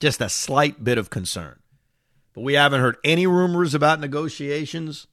Just 0.00 0.20
a 0.20 0.28
slight 0.28 0.82
bit 0.82 0.98
of 0.98 1.10
concern. 1.10 1.60
But 2.32 2.42
we 2.42 2.54
haven't 2.54 2.80
heard 2.80 2.96
any 3.04 3.26
rumors 3.26 3.74
about 3.74 4.00
negotiations. 4.00 5.06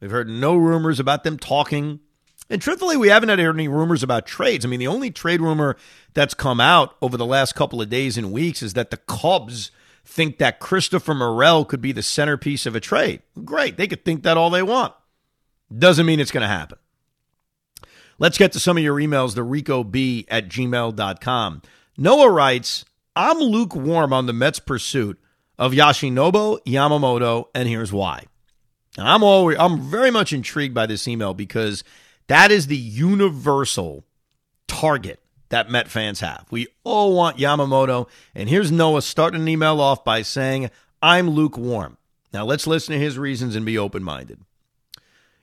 We've 0.00 0.10
heard 0.10 0.28
no 0.28 0.56
rumors 0.56 1.00
about 1.00 1.24
them 1.24 1.38
talking. 1.38 2.00
And 2.50 2.60
truthfully, 2.60 2.96
we 2.96 3.08
haven't 3.08 3.30
had 3.30 3.40
any 3.40 3.68
rumors 3.68 4.02
about 4.02 4.26
trades. 4.26 4.64
I 4.64 4.68
mean, 4.68 4.80
the 4.80 4.86
only 4.86 5.10
trade 5.10 5.40
rumor 5.40 5.76
that's 6.12 6.34
come 6.34 6.60
out 6.60 6.96
over 7.00 7.16
the 7.16 7.26
last 7.26 7.54
couple 7.54 7.80
of 7.80 7.88
days 7.88 8.18
and 8.18 8.32
weeks 8.32 8.62
is 8.62 8.74
that 8.74 8.90
the 8.90 8.96
Cubs 8.98 9.70
think 10.04 10.38
that 10.38 10.60
Christopher 10.60 11.14
Morel 11.14 11.64
could 11.64 11.80
be 11.80 11.92
the 11.92 12.02
centerpiece 12.02 12.66
of 12.66 12.76
a 12.76 12.80
trade. 12.80 13.22
Great. 13.44 13.76
They 13.76 13.86
could 13.86 14.04
think 14.04 14.22
that 14.22 14.36
all 14.36 14.50
they 14.50 14.62
want. 14.62 14.92
Doesn't 15.78 16.06
mean 16.06 16.20
it's 16.20 16.30
going 16.30 16.42
to 16.42 16.48
happen. 16.48 16.78
Let's 18.18 18.38
get 18.38 18.52
to 18.52 18.60
some 18.60 18.76
of 18.76 18.82
your 18.82 18.96
emails, 18.96 19.34
the 19.34 19.42
rico 19.42 19.82
b 19.82 20.26
at 20.28 20.48
gmail.com. 20.48 21.62
Noah 21.96 22.30
writes, 22.30 22.84
I'm 23.16 23.38
lukewarm 23.38 24.12
on 24.12 24.26
the 24.26 24.32
Mets' 24.32 24.58
pursuit 24.58 25.18
of 25.58 25.72
Yoshinobu 25.72 26.60
Yamamoto, 26.64 27.46
and 27.54 27.68
here's 27.68 27.92
why. 27.92 28.24
And 28.96 29.08
I'm 29.08 29.22
always 29.22 29.58
I'm 29.58 29.80
very 29.80 30.10
much 30.10 30.32
intrigued 30.32 30.74
by 30.74 30.86
this 30.86 31.08
email 31.08 31.34
because 31.34 31.84
that 32.28 32.50
is 32.50 32.66
the 32.66 32.76
universal 32.76 34.04
target 34.66 35.20
that 35.48 35.70
Met 35.70 35.88
fans 35.88 36.20
have. 36.20 36.46
We 36.50 36.68
all 36.84 37.14
want 37.14 37.38
Yamamoto, 37.38 38.08
and 38.34 38.48
here's 38.48 38.72
Noah 38.72 39.02
starting 39.02 39.42
an 39.42 39.48
email 39.48 39.80
off 39.80 40.04
by 40.04 40.22
saying, 40.22 40.70
I'm 41.02 41.30
lukewarm. 41.30 41.98
Now 42.32 42.44
let's 42.44 42.66
listen 42.66 42.92
to 42.92 42.98
his 42.98 43.18
reasons 43.18 43.54
and 43.54 43.66
be 43.66 43.76
open 43.76 44.02
minded. 44.02 44.40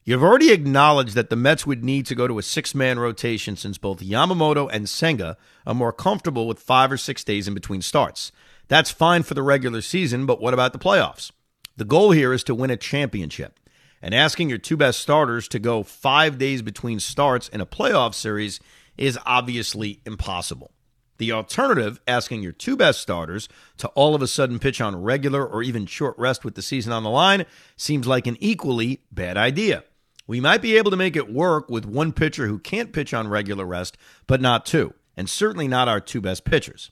You've 0.10 0.24
already 0.24 0.52
acknowledged 0.52 1.14
that 1.14 1.30
the 1.30 1.36
Mets 1.36 1.68
would 1.68 1.84
need 1.84 2.08
to 2.08 2.16
go 2.16 2.28
to 2.28 2.40
a 2.40 2.42
six 2.42 2.74
man 2.74 2.98
rotation 2.98 3.56
since 3.56 3.78
both 3.78 4.00
Yamamoto 4.00 4.68
and 4.74 4.90
Senga 4.90 5.38
are 5.68 5.76
more 5.76 5.94
comfortable 5.94 6.48
with 6.48 6.58
five 6.58 6.92
or 6.92 6.98
six 6.98 7.24
days 7.24 7.48
in 7.48 7.54
between 7.54 7.84
starts. 7.84 8.32
That's 8.70 8.90
fine 8.90 9.22
for 9.22 9.36
the 9.36 9.44
regular 9.44 9.82
season, 9.82 10.26
but 10.26 10.42
what 10.42 10.56
about 10.56 10.74
the 10.74 10.80
playoffs? 10.80 11.32
The 11.78 11.86
goal 11.86 12.10
here 12.10 12.34
is 12.34 12.44
to 12.46 12.56
win 12.56 12.72
a 12.72 12.76
championship. 12.76 13.60
And 14.02 14.16
asking 14.16 14.50
your 14.50 14.58
two 14.58 14.76
best 14.76 15.00
starters 15.00 15.48
to 15.50 15.60
go 15.60 15.84
five 15.84 16.40
days 16.40 16.64
between 16.64 17.00
starts 17.00 17.48
in 17.48 17.62
a 17.62 17.68
playoff 17.68 18.16
series 18.16 18.60
is 18.98 19.20
obviously 19.28 20.02
impossible. 20.08 20.72
The 21.20 21.34
alternative, 21.34 22.02
asking 22.08 22.42
your 22.42 22.54
two 22.54 22.76
best 22.76 23.00
starters 23.00 23.48
to 23.78 23.88
all 23.90 24.16
of 24.16 24.24
a 24.24 24.28
sudden 24.28 24.58
pitch 24.58 24.82
on 24.82 25.04
regular 25.04 25.46
or 25.46 25.62
even 25.62 25.86
short 25.86 26.18
rest 26.18 26.44
with 26.44 26.56
the 26.56 26.64
season 26.64 26.94
on 26.94 27.04
the 27.04 27.12
line, 27.12 27.46
seems 27.78 28.08
like 28.08 28.26
an 28.26 28.38
equally 28.40 29.02
bad 29.12 29.38
idea. 29.38 29.84
We 30.30 30.40
might 30.40 30.62
be 30.62 30.78
able 30.78 30.92
to 30.92 30.98
make 30.98 31.16
it 31.16 31.34
work 31.34 31.72
with 31.72 31.88
one 31.88 32.14
pitcher 32.14 32.46
who 32.46 32.60
can't 32.60 32.94
pitch 32.94 33.16
on 33.16 33.30
regular 33.30 33.66
rest, 33.66 33.98
but 34.28 34.40
not 34.40 34.64
two, 34.64 34.94
and 35.18 35.28
certainly 35.28 35.68
not 35.68 35.88
our 35.88 36.00
two 36.00 36.22
best 36.22 36.46
pitchers. 36.46 36.92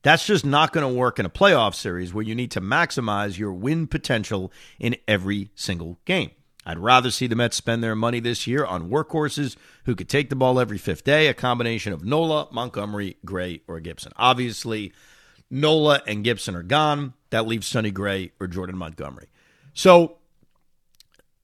That's 0.00 0.24
just 0.24 0.46
not 0.46 0.72
going 0.72 0.90
to 0.90 0.98
work 0.98 1.18
in 1.18 1.26
a 1.26 1.28
playoff 1.30 1.74
series 1.74 2.14
where 2.14 2.24
you 2.24 2.34
need 2.34 2.50
to 2.52 2.60
maximize 2.62 3.36
your 3.36 3.52
win 3.52 3.86
potential 3.86 4.50
in 4.78 4.96
every 5.06 5.50
single 5.54 5.98
game. 6.06 6.30
I'd 6.64 6.78
rather 6.78 7.10
see 7.10 7.26
the 7.26 7.36
Mets 7.36 7.58
spend 7.58 7.84
their 7.84 7.94
money 7.94 8.18
this 8.18 8.46
year 8.46 8.64
on 8.64 8.88
workhorses 8.88 9.56
who 9.84 9.94
could 9.94 10.08
take 10.08 10.30
the 10.30 10.36
ball 10.36 10.58
every 10.58 10.78
fifth 10.78 11.04
day, 11.04 11.26
a 11.26 11.34
combination 11.34 11.92
of 11.92 12.02
Nola, 12.02 12.48
Montgomery, 12.50 13.18
Gray, 13.26 13.60
or 13.68 13.78
Gibson. 13.80 14.12
Obviously, 14.16 14.94
Nola 15.50 16.00
and 16.06 16.24
Gibson 16.24 16.56
are 16.56 16.62
gone. 16.62 17.12
That 17.28 17.46
leaves 17.46 17.66
Sonny 17.66 17.90
Gray 17.90 18.32
or 18.40 18.46
Jordan 18.46 18.78
Montgomery. 18.78 19.28
So 19.74 20.16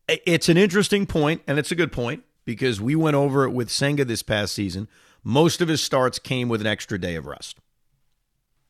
it's 0.08 0.48
an 0.48 0.56
interesting 0.56 1.06
point, 1.06 1.42
and 1.46 1.58
it's 1.58 1.72
a 1.72 1.76
good 1.76 1.92
point 1.92 2.24
because 2.44 2.80
we 2.80 2.94
went 2.94 3.16
over 3.16 3.44
it 3.44 3.50
with 3.50 3.70
Senga 3.70 4.04
this 4.04 4.22
past 4.22 4.54
season. 4.54 4.88
Most 5.24 5.60
of 5.60 5.68
his 5.68 5.82
starts 5.82 6.18
came 6.18 6.48
with 6.48 6.60
an 6.60 6.66
extra 6.66 6.98
day 6.98 7.16
of 7.16 7.26
rest. 7.26 7.58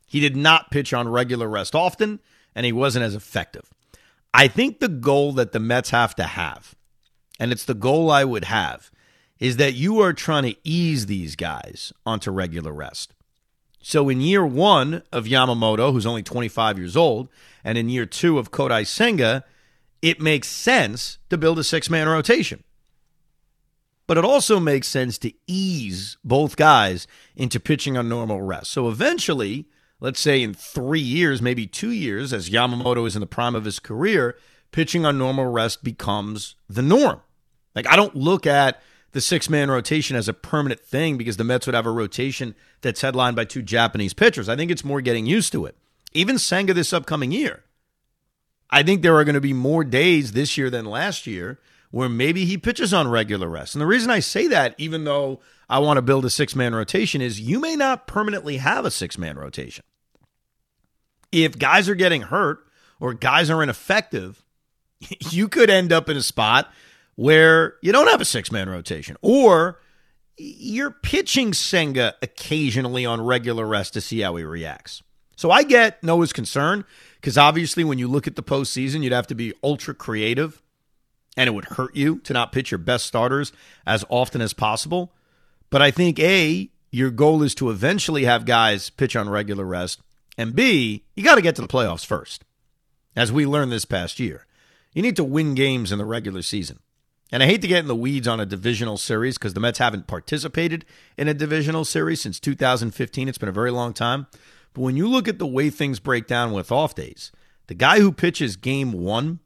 He 0.07 0.21
did 0.21 0.37
not 0.37 0.71
pitch 0.71 0.95
on 0.95 1.09
regular 1.09 1.49
rest 1.49 1.75
often, 1.75 2.21
and 2.55 2.65
he 2.65 2.73
wasn't 2.73 3.05
as 3.05 3.15
effective. 3.15 3.71
I 4.33 4.49
think 4.49 4.81
the 4.81 4.89
goal 4.89 5.33
that 5.33 5.53
the 5.53 5.61
Mets 5.61 5.91
have 5.91 6.15
to 6.17 6.25
have, 6.25 6.75
and 7.39 7.53
it's 7.53 7.65
the 7.65 7.75
goal 7.75 8.11
I 8.11 8.25
would 8.25 8.45
have, 8.45 8.91
is 9.39 9.57
that 9.59 9.75
you 9.75 10.01
are 10.01 10.13
trying 10.13 10.45
to 10.45 10.57
ease 10.65 11.07
these 11.07 11.37
guys 11.37 11.93
onto 12.07 12.31
regular 12.31 12.73
rest. 12.73 13.13
So 13.83 14.09
in 14.09 14.21
year 14.21 14.45
one 14.45 15.03
of 15.13 15.27
Yamamoto, 15.27 15.93
who's 15.93 16.07
only 16.07 16.23
25 16.23 16.79
years 16.79 16.97
old, 16.97 17.29
and 17.63 17.77
in 17.77 17.89
year 17.89 18.07
two 18.07 18.39
of 18.39 18.51
Kodai 18.51 18.87
Senga, 18.87 19.45
it 20.03 20.21
makes 20.21 20.49
sense 20.49 21.19
to 21.31 21.39
build 21.39 21.59
a 21.59 21.65
six 21.65 21.91
man 21.91 22.09
rotation. 22.09 22.63
But 24.07 24.19
it 24.19 24.25
also 24.25 24.61
makes 24.61 24.87
sense 24.87 25.19
to 25.19 25.33
ease 25.47 26.17
both 26.23 26.57
guys 26.57 27.07
into 27.35 27.59
pitching 27.59 27.97
on 27.97 28.09
normal 28.09 28.41
rest. 28.41 28.71
So 28.71 28.89
eventually, 28.89 29.67
let's 29.99 30.21
say 30.21 30.43
in 30.43 30.55
three 30.55 31.01
years, 31.01 31.43
maybe 31.43 31.67
two 31.67 31.91
years, 31.91 32.33
as 32.33 32.51
Yamamoto 32.51 33.07
is 33.07 33.17
in 33.17 33.21
the 33.21 33.27
prime 33.27 33.57
of 33.57 33.65
his 33.65 33.81
career, 33.81 34.37
pitching 34.71 35.05
on 35.05 35.19
normal 35.19 35.47
rest 35.47 35.83
becomes 35.83 36.55
the 36.69 36.83
norm. 36.83 37.21
Like, 37.75 37.89
I 37.89 37.97
don't 37.97 38.15
look 38.15 38.47
at 38.47 38.81
the 39.13 39.21
six 39.21 39.51
man 39.51 39.71
rotation 39.71 40.15
as 40.15 40.29
a 40.29 40.35
permanent 40.35 40.81
thing 40.81 41.17
because 41.17 41.37
the 41.37 41.45
Mets 41.45 41.67
would 41.67 41.75
have 41.75 41.87
a 41.87 41.91
rotation 41.91 42.55
that's 42.83 43.01
headlined 43.01 43.35
by 43.35 43.45
two 43.45 43.63
Japanese 43.63 44.13
pitchers. 44.13 44.49
I 44.49 44.57
think 44.57 44.71
it's 44.71 44.85
more 44.85 45.01
getting 45.01 45.27
used 45.27 45.53
to 45.53 45.67
it. 45.67 45.77
Even 46.13 46.39
Senga 46.39 46.75
this 46.75 46.93
upcoming 46.93 47.33
year. 47.33 47.65
I 48.71 48.83
think 48.83 49.03
there 49.03 49.17
are 49.17 49.25
going 49.25 49.35
to 49.35 49.41
be 49.41 49.53
more 49.53 49.85
days 49.85 50.33
this 50.33 50.59
year 50.59 50.71
than 50.71 50.85
last 50.85 51.27
year 51.27 51.59
where 51.91 52.09
maybe 52.09 52.45
he 52.45 52.59
pitches 52.59 52.93
on 52.93 53.09
regular 53.09 53.49
rest. 53.49 53.75
And 53.75 53.83
the 53.83 53.87
reason 53.87 54.11
I 54.11 54.21
say 54.21 54.49
that, 54.49 54.75
even 54.79 55.05
though 55.05 55.41
I 55.69 55.79
want 55.79 55.99
to 55.99 56.03
build 56.03 56.25
a 56.25 56.31
six 56.31 56.55
man 56.55 56.75
rotation, 56.75 57.21
is 57.21 57.41
you 57.41 57.61
may 57.61 57.77
not 57.77 58.07
permanently 58.07 58.59
have 58.59 58.85
a 58.85 58.91
six 58.91 59.17
man 59.17 59.39
rotation. 59.39 59.85
If 61.33 61.59
guys 61.59 61.89
are 61.89 61.95
getting 61.95 62.23
hurt 62.23 62.59
or 63.01 63.15
guys 63.15 63.51
are 63.51 63.63
ineffective, 63.63 64.45
you 65.31 65.49
could 65.49 65.71
end 65.71 65.93
up 65.93 66.09
in 66.09 66.17
a 66.17 66.23
spot 66.23 66.71
where 67.15 67.75
you 67.83 67.93
don't 67.93 68.09
have 68.09 68.21
a 68.21 68.27
six 68.27 68.51
man 68.51 68.69
rotation 68.69 69.17
or 69.23 69.81
you're 70.39 70.91
pitching 70.91 71.55
Senga 71.55 72.15
occasionally 72.21 73.07
on 73.07 73.21
regular 73.21 73.67
rest 73.67 73.95
to 73.95 74.01
see 74.01 74.21
how 74.21 74.37
he 74.37 74.45
reacts. 74.45 75.03
So 75.37 75.51
I 75.51 75.63
get 75.63 76.03
Noah's 76.03 76.33
concern 76.33 76.85
because 77.27 77.37
obviously 77.37 77.83
when 77.83 77.99
you 77.99 78.07
look 78.07 78.29
at 78.29 78.37
the 78.37 78.43
postseason, 78.43 79.03
you'd 79.03 79.13
have 79.13 79.27
to 79.27 79.35
be 79.35 79.53
ultra 79.61 79.93
creative 79.93 80.63
and 81.37 81.49
it 81.49 81.51
would 81.55 81.65
hurt 81.65 81.97
you 81.97 82.21
to 82.21 82.33
not 82.33 82.53
pitch 82.53 82.71
your 82.71 82.79
best 82.79 83.05
starters 83.05 83.51
as 83.85 84.05
often 84.09 84.41
as 84.41 84.53
possible. 84.53 85.13
But 85.69 85.83
I 85.83 85.91
think 85.91 86.21
A, 86.21 86.71
your 86.93 87.11
goal 87.11 87.43
is 87.43 87.53
to 87.57 87.71
eventually 87.71 88.27
have 88.27 88.45
guys 88.45 88.91
pitch 88.91 89.17
on 89.17 89.29
regular 89.29 89.65
rest. 89.65 90.01
And 90.39 90.55
B, 90.55 91.03
you 91.17 91.25
got 91.25 91.35
to 91.35 91.43
get 91.43 91.57
to 91.57 91.63
the 91.63 91.67
playoffs 91.67 92.07
first. 92.07 92.45
As 93.17 93.33
we 93.33 93.45
learned 93.45 93.73
this 93.73 93.87
past 93.87 94.21
year, 94.21 94.47
you 94.93 95.03
need 95.03 95.17
to 95.17 95.25
win 95.25 95.57
games 95.57 95.91
in 95.91 95.99
the 95.99 96.05
regular 96.05 96.43
season. 96.43 96.79
And 97.33 97.43
I 97.43 97.47
hate 97.47 97.61
to 97.63 97.67
get 97.67 97.81
in 97.81 97.89
the 97.89 97.97
weeds 97.97 98.29
on 98.29 98.39
a 98.39 98.47
divisional 98.47 98.99
series 98.99 99.37
because 99.37 99.55
the 99.55 99.59
Mets 99.59 99.81
haven't 99.81 100.07
participated 100.07 100.85
in 101.19 101.27
a 101.27 101.35
divisional 101.35 101.85
series 101.85 102.21
since 102.21 102.39
2015. 102.39 103.29
It's 103.29 103.37
been 103.37 103.49
a 103.49 103.53
very 103.53 103.73
long 103.73 103.95
time. 103.95 104.29
But 104.77 104.83
when 104.83 104.97
you 104.99 105.09
look 105.09 105.27
at 105.27 105.39
the 105.39 105.47
way 105.47 105.71
things 105.71 106.01
break 106.01 106.27
down 106.27 106.53
with 106.53 106.71
off 106.71 106.95
days, 106.95 107.33
the 107.67 107.73
guy 107.73 108.01
who 108.01 108.13
pitches 108.13 108.57
game 108.57 108.93
one 108.93 109.41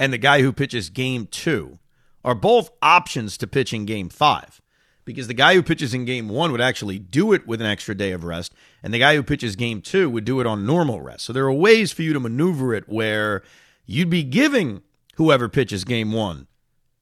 and 0.00 0.12
the 0.12 0.18
guy 0.18 0.40
who 0.42 0.52
pitches 0.52 0.90
game 0.90 1.28
two 1.30 1.78
are 2.24 2.34
both 2.34 2.72
options 2.82 3.38
to 3.38 3.46
pitch 3.46 3.72
in 3.72 3.84
game 3.84 4.08
five 4.08 4.60
because 5.04 5.28
the 5.28 5.32
guy 5.32 5.54
who 5.54 5.62
pitches 5.62 5.94
in 5.94 6.04
game 6.04 6.28
one 6.28 6.50
would 6.50 6.60
actually 6.60 6.98
do 6.98 7.32
it 7.32 7.46
with 7.46 7.60
an 7.60 7.68
extra 7.68 7.94
day 7.94 8.10
of 8.10 8.24
rest, 8.24 8.52
and 8.82 8.92
the 8.92 8.98
guy 8.98 9.14
who 9.14 9.22
pitches 9.22 9.54
game 9.54 9.80
two 9.80 10.10
would 10.10 10.24
do 10.24 10.40
it 10.40 10.46
on 10.46 10.66
normal 10.66 11.00
rest. 11.00 11.24
So 11.24 11.32
there 11.32 11.44
are 11.44 11.52
ways 11.52 11.92
for 11.92 12.02
you 12.02 12.12
to 12.14 12.18
maneuver 12.18 12.74
it 12.74 12.88
where 12.88 13.44
you'd 13.86 14.10
be 14.10 14.24
giving 14.24 14.82
whoever 15.14 15.48
pitches 15.48 15.84
game 15.84 16.10
one 16.10 16.48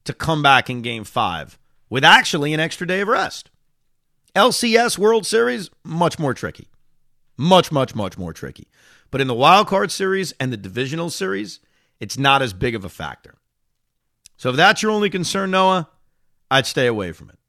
to 0.03 0.13
come 0.13 0.43
back 0.43 0.69
in 0.69 0.83
game 0.83 1.05
five 1.05 1.57
with 1.89 2.03
actually 2.03 2.53
an 2.53 2.59
extra 2.59 2.85
day 2.85 3.01
of 3.01 3.07
rest. 3.07 3.49
LCS 4.35 4.99
World 4.99 5.25
Series, 5.25 5.71
much 5.83 6.19
more 6.19 6.35
tricky. 6.35 6.67
Much, 7.37 7.71
much, 7.71 7.95
much 7.95 8.17
more 8.17 8.33
tricky. 8.33 8.67
But 9.11 9.21
in 9.21 9.27
the 9.27 9.33
wild 9.33 9.67
card 9.67 9.91
series 9.91 10.31
and 10.39 10.51
the 10.51 10.57
divisional 10.57 11.09
series, 11.09 11.59
it's 11.99 12.17
not 12.17 12.41
as 12.41 12.53
big 12.53 12.75
of 12.75 12.83
a 12.83 12.89
factor. 12.89 13.35
So 14.37 14.49
if 14.49 14.55
that's 14.55 14.81
your 14.81 14.91
only 14.91 15.09
concern, 15.09 15.51
Noah, 15.51 15.89
I'd 16.49 16.65
stay 16.65 16.87
away 16.87 17.11
from 17.11 17.29
it. 17.29 17.39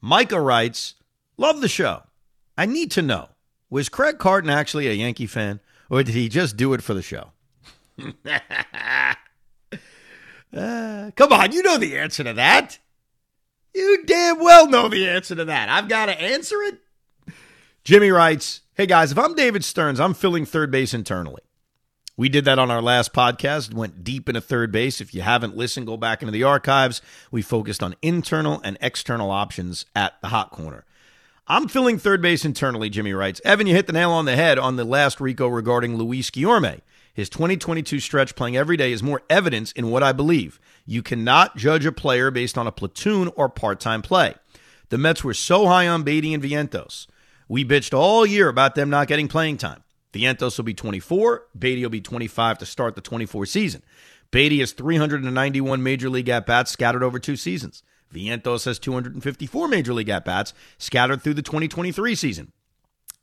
Micah 0.00 0.40
writes, 0.40 0.94
Love 1.36 1.60
the 1.60 1.68
show. 1.68 2.02
I 2.56 2.66
need 2.66 2.90
to 2.92 3.02
know 3.02 3.30
was 3.70 3.88
Craig 3.88 4.18
Carton 4.18 4.50
actually 4.50 4.86
a 4.86 4.92
Yankee 4.92 5.26
fan, 5.26 5.58
or 5.90 6.02
did 6.04 6.14
he 6.14 6.28
just 6.28 6.56
do 6.56 6.74
it 6.74 6.82
for 6.82 6.94
the 6.94 7.02
show? 7.02 7.32
uh, 10.56 11.10
come 11.16 11.32
on, 11.32 11.50
you 11.50 11.62
know 11.62 11.78
the 11.78 11.98
answer 11.98 12.22
to 12.22 12.34
that. 12.34 12.78
You 13.74 14.04
damn 14.04 14.38
well 14.38 14.68
know 14.68 14.88
the 14.88 15.08
answer 15.08 15.34
to 15.34 15.44
that. 15.46 15.68
I've 15.68 15.88
got 15.88 16.06
to 16.06 16.20
answer 16.20 16.62
it. 16.62 16.78
Jimmy 17.84 18.10
writes, 18.10 18.62
Hey 18.76 18.86
guys, 18.86 19.12
if 19.12 19.18
I'm 19.18 19.34
David 19.34 19.62
Stearns, 19.62 20.00
I'm 20.00 20.14
filling 20.14 20.46
third 20.46 20.70
base 20.70 20.94
internally. 20.94 21.42
We 22.16 22.30
did 22.30 22.46
that 22.46 22.58
on 22.58 22.70
our 22.70 22.80
last 22.80 23.12
podcast, 23.12 23.74
went 23.74 24.02
deep 24.02 24.26
into 24.26 24.40
third 24.40 24.72
base. 24.72 25.02
If 25.02 25.12
you 25.12 25.20
haven't 25.20 25.54
listened, 25.54 25.86
go 25.86 25.98
back 25.98 26.22
into 26.22 26.32
the 26.32 26.44
archives. 26.44 27.02
We 27.30 27.42
focused 27.42 27.82
on 27.82 27.94
internal 28.00 28.58
and 28.64 28.78
external 28.80 29.30
options 29.30 29.84
at 29.94 30.18
the 30.22 30.28
hot 30.28 30.50
corner. 30.50 30.86
I'm 31.46 31.68
filling 31.68 31.98
third 31.98 32.22
base 32.22 32.42
internally, 32.46 32.88
Jimmy 32.88 33.12
writes. 33.12 33.42
Evan, 33.44 33.66
you 33.66 33.74
hit 33.74 33.86
the 33.86 33.92
nail 33.92 34.12
on 34.12 34.24
the 34.24 34.34
head 34.34 34.58
on 34.58 34.76
the 34.76 34.84
last 34.86 35.20
Rico 35.20 35.46
regarding 35.46 35.96
Luis 35.96 36.30
Guillorme. 36.30 36.80
His 37.12 37.28
2022 37.28 38.00
stretch 38.00 38.34
playing 38.34 38.56
every 38.56 38.78
day 38.78 38.92
is 38.92 39.02
more 39.02 39.20
evidence 39.28 39.72
in 39.72 39.90
what 39.90 40.02
I 40.02 40.12
believe. 40.12 40.58
You 40.86 41.02
cannot 41.02 41.58
judge 41.58 41.84
a 41.84 41.92
player 41.92 42.30
based 42.30 42.56
on 42.56 42.66
a 42.66 42.72
platoon 42.72 43.30
or 43.36 43.50
part 43.50 43.78
time 43.78 44.00
play. 44.00 44.36
The 44.88 44.96
Mets 44.96 45.22
were 45.22 45.34
so 45.34 45.66
high 45.66 45.86
on 45.86 46.02
Baty 46.02 46.32
and 46.32 46.42
Vientos. 46.42 47.08
We 47.48 47.64
bitched 47.64 47.96
all 47.96 48.24
year 48.24 48.48
about 48.48 48.74
them 48.74 48.90
not 48.90 49.08
getting 49.08 49.28
playing 49.28 49.58
time. 49.58 49.82
Vientos 50.12 50.56
will 50.56 50.64
be 50.64 50.74
24. 50.74 51.46
Baty 51.58 51.82
will 51.82 51.90
be 51.90 52.00
25 52.00 52.58
to 52.58 52.66
start 52.66 52.94
the 52.94 53.00
24 53.00 53.46
season. 53.46 53.82
Baty 54.30 54.60
has 54.60 54.72
391 54.72 55.82
major 55.82 56.08
league 56.08 56.28
at 56.28 56.46
bats 56.46 56.70
scattered 56.70 57.02
over 57.02 57.18
two 57.18 57.36
seasons. 57.36 57.82
Vientos 58.12 58.64
has 58.64 58.78
254 58.78 59.68
major 59.68 59.92
league 59.92 60.08
at 60.08 60.24
bats 60.24 60.54
scattered 60.78 61.22
through 61.22 61.34
the 61.34 61.42
2023 61.42 62.14
season. 62.14 62.52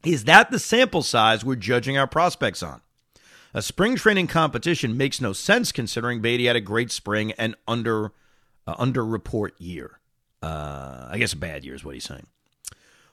Is 0.04 0.26
that 0.26 0.52
the 0.52 0.60
sample 0.60 1.04
size 1.04 1.46
we're 1.46 1.56
judging 1.56 1.98
our 1.98 2.08
prospects 2.08 2.64
on? 2.64 2.82
A 3.54 3.62
spring 3.62 3.96
training 3.96 4.28
competition 4.28 4.98
makes 4.98 5.22
no 5.22 5.34
sense 5.34 5.72
considering 5.72 6.22
Baty 6.22 6.46
had 6.46 6.56
a 6.56 6.62
great 6.62 6.92
spring 6.92 7.34
and 7.34 7.56
under 7.68 8.14
uh, 8.66 8.76
under 8.78 9.06
report 9.06 9.60
year. 9.60 10.00
Uh, 10.42 11.08
I 11.10 11.18
guess 11.18 11.34
a 11.34 11.38
bad 11.38 11.66
year 11.66 11.76
is 11.76 11.84
what 11.84 11.94
he's 11.94 12.06
saying. 12.06 12.28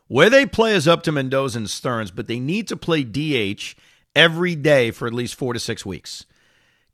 Where 0.09 0.31
they 0.31 0.47
play 0.47 0.75
is 0.75 0.89
up 0.89 1.03
to 1.03 1.13
Mendoza 1.13 1.59
and 1.59 1.69
Stearns, 1.69 2.11
but 2.11 2.29
they 2.29 2.41
need 2.41 2.67
to 2.69 2.79
play 2.79 3.05
DH 3.05 3.75
every 4.17 4.55
day 4.55 4.91
for 4.91 5.07
at 5.07 5.13
least 5.13 5.35
four 5.35 5.53
to 5.53 5.61
six 5.61 5.85
weeks. 5.85 6.25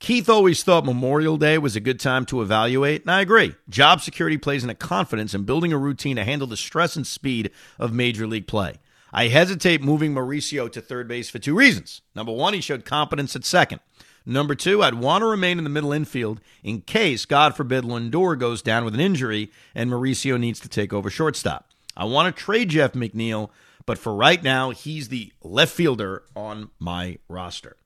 Keith 0.01 0.29
always 0.29 0.65
thought 0.65 0.85
Memorial 0.85 1.37
Day 1.37 1.57
was 1.57 1.77
a 1.77 1.81
good 1.81 2.01
time 2.01 2.27
to 2.27 2.43
evaluate, 2.43 3.03
and 3.03 3.11
I 3.13 3.21
agree. 3.21 3.55
Job 3.69 4.01
security 4.01 4.37
plays 4.37 4.65
into 4.65 4.75
confidence 4.75 5.33
in 5.33 5.45
building 5.45 5.73
a 5.73 5.79
routine 5.79 6.17
to 6.17 6.25
handle 6.25 6.49
the 6.49 6.57
stress 6.57 6.97
and 6.97 7.07
speed 7.07 7.53
of 7.79 7.93
major 7.93 8.27
league 8.27 8.49
play. 8.49 8.75
I 9.13 9.29
hesitate 9.29 9.81
moving 9.81 10.13
Mauricio 10.13 10.71
to 10.73 10.81
third 10.81 11.07
base 11.07 11.31
for 11.31 11.39
two 11.39 11.57
reasons. 11.57 12.03
Number 12.17 12.33
one, 12.33 12.53
he 12.53 12.61
showed 12.61 12.85
competence 12.85 13.37
at 13.37 13.45
second. 13.45 13.79
Number 14.27 14.57
two, 14.57 14.83
I'd 14.83 14.95
want 14.95 15.23
to 15.23 15.27
remain 15.27 15.59
in 15.59 15.65
the 15.65 15.71
middle 15.71 15.93
infield 15.93 16.41
in 16.65 16.81
case, 16.81 17.27
God 17.27 17.55
forbid, 17.55 17.85
Lindor 17.85 18.37
goes 18.37 18.61
down 18.61 18.85
with 18.85 18.95
an 18.95 19.01
injury 19.01 19.53
and 19.73 19.89
Mauricio 19.89 20.39
needs 20.41 20.59
to 20.61 20.69
take 20.69 20.93
over 20.93 21.11
shortstop. 21.11 21.71
I 21.97 22.05
want 22.05 22.35
to 22.35 22.43
trade 22.43 22.71
Jeff 22.71 22.93
McNeil, 22.93 23.51
but 23.87 23.99
for 23.99 24.15
right 24.15 24.43
now, 24.43 24.71
he's 24.71 25.09
the 25.09 25.33
left 25.43 25.73
fielder 25.73 26.25
on 26.35 26.71
my 26.79 27.19
roster. 27.29 27.77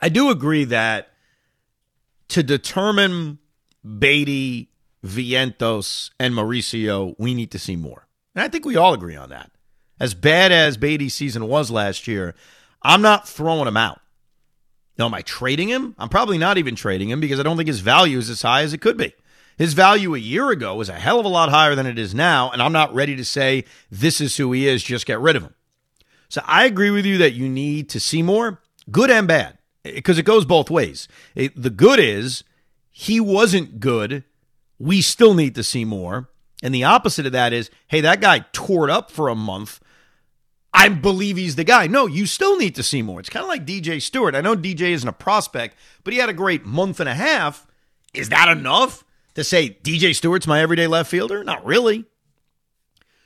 I 0.00 0.08
do 0.08 0.30
agree 0.30 0.64
that 0.64 1.10
to 2.28 2.42
determine 2.42 3.38
Baty, 3.98 4.70
Vientos, 5.04 6.10
and 6.18 6.34
Mauricio, 6.34 7.14
we 7.18 7.34
need 7.34 7.50
to 7.52 7.58
see 7.58 7.76
more. 7.76 8.06
And 8.34 8.42
I 8.42 8.48
think 8.48 8.64
we 8.64 8.76
all 8.76 8.94
agree 8.94 9.16
on 9.16 9.30
that. 9.30 9.50
As 9.98 10.12
bad 10.12 10.52
as 10.52 10.76
Baty's 10.76 11.14
season 11.14 11.48
was 11.48 11.70
last 11.70 12.06
year, 12.06 12.34
I'm 12.82 13.00
not 13.00 13.28
throwing 13.28 13.66
him 13.66 13.76
out. 13.76 14.00
Now, 14.98 15.06
am 15.06 15.14
I 15.14 15.22
trading 15.22 15.68
him? 15.68 15.94
I'm 15.98 16.08
probably 16.08 16.38
not 16.38 16.58
even 16.58 16.74
trading 16.74 17.10
him 17.10 17.20
because 17.20 17.38
I 17.40 17.42
don't 17.42 17.56
think 17.56 17.68
his 17.68 17.80
value 17.80 18.18
is 18.18 18.30
as 18.30 18.42
high 18.42 18.62
as 18.62 18.72
it 18.72 18.80
could 18.80 18.96
be. 18.96 19.14
His 19.56 19.72
value 19.72 20.14
a 20.14 20.18
year 20.18 20.50
ago 20.50 20.74
was 20.74 20.88
a 20.88 20.94
hell 20.94 21.18
of 21.18 21.24
a 21.24 21.30
lot 21.30 21.48
higher 21.48 21.74
than 21.74 21.86
it 21.86 21.98
is 21.98 22.14
now, 22.14 22.50
and 22.50 22.62
I'm 22.62 22.72
not 22.72 22.94
ready 22.94 23.16
to 23.16 23.24
say 23.24 23.64
this 23.90 24.20
is 24.20 24.36
who 24.36 24.52
he 24.52 24.68
is, 24.68 24.82
just 24.82 25.06
get 25.06 25.20
rid 25.20 25.36
of 25.36 25.42
him. 25.42 25.54
So 26.28 26.42
I 26.44 26.66
agree 26.66 26.90
with 26.90 27.06
you 27.06 27.18
that 27.18 27.32
you 27.32 27.48
need 27.48 27.88
to 27.90 28.00
see 28.00 28.22
more, 28.22 28.60
good 28.90 29.10
and 29.10 29.26
bad, 29.26 29.58
because 29.82 30.18
it 30.18 30.24
goes 30.24 30.44
both 30.44 30.70
ways. 30.70 31.08
It, 31.34 31.60
the 31.60 31.70
good 31.70 31.98
is 31.98 32.44
he 32.90 33.18
wasn't 33.18 33.80
good. 33.80 34.24
We 34.78 35.00
still 35.00 35.32
need 35.32 35.54
to 35.54 35.62
see 35.62 35.84
more. 35.84 36.28
And 36.62 36.74
the 36.74 36.84
opposite 36.84 37.26
of 37.26 37.32
that 37.32 37.52
is, 37.52 37.70
hey, 37.88 38.00
that 38.02 38.20
guy 38.20 38.44
tore 38.52 38.88
it 38.88 38.90
up 38.90 39.10
for 39.10 39.28
a 39.28 39.34
month. 39.34 39.80
I 40.72 40.90
believe 40.90 41.38
he's 41.38 41.56
the 41.56 41.64
guy. 41.64 41.86
No, 41.86 42.06
you 42.06 42.26
still 42.26 42.58
need 42.58 42.74
to 42.74 42.82
see 42.82 43.00
more. 43.00 43.20
It's 43.20 43.30
kind 43.30 43.42
of 43.42 43.48
like 43.48 43.64
DJ 43.64 44.02
Stewart. 44.02 44.34
I 44.34 44.42
know 44.42 44.54
DJ 44.54 44.90
isn't 44.90 45.08
a 45.08 45.12
prospect, 45.12 45.76
but 46.04 46.12
he 46.12 46.18
had 46.18 46.28
a 46.28 46.34
great 46.34 46.66
month 46.66 47.00
and 47.00 47.08
a 47.08 47.14
half. 47.14 47.66
Is 48.12 48.28
that 48.28 48.48
enough? 48.48 49.04
To 49.36 49.44
say 49.44 49.76
DJ 49.82 50.16
Stewart's 50.16 50.46
my 50.46 50.62
everyday 50.62 50.86
left 50.86 51.10
fielder? 51.10 51.44
Not 51.44 51.62
really. 51.62 52.06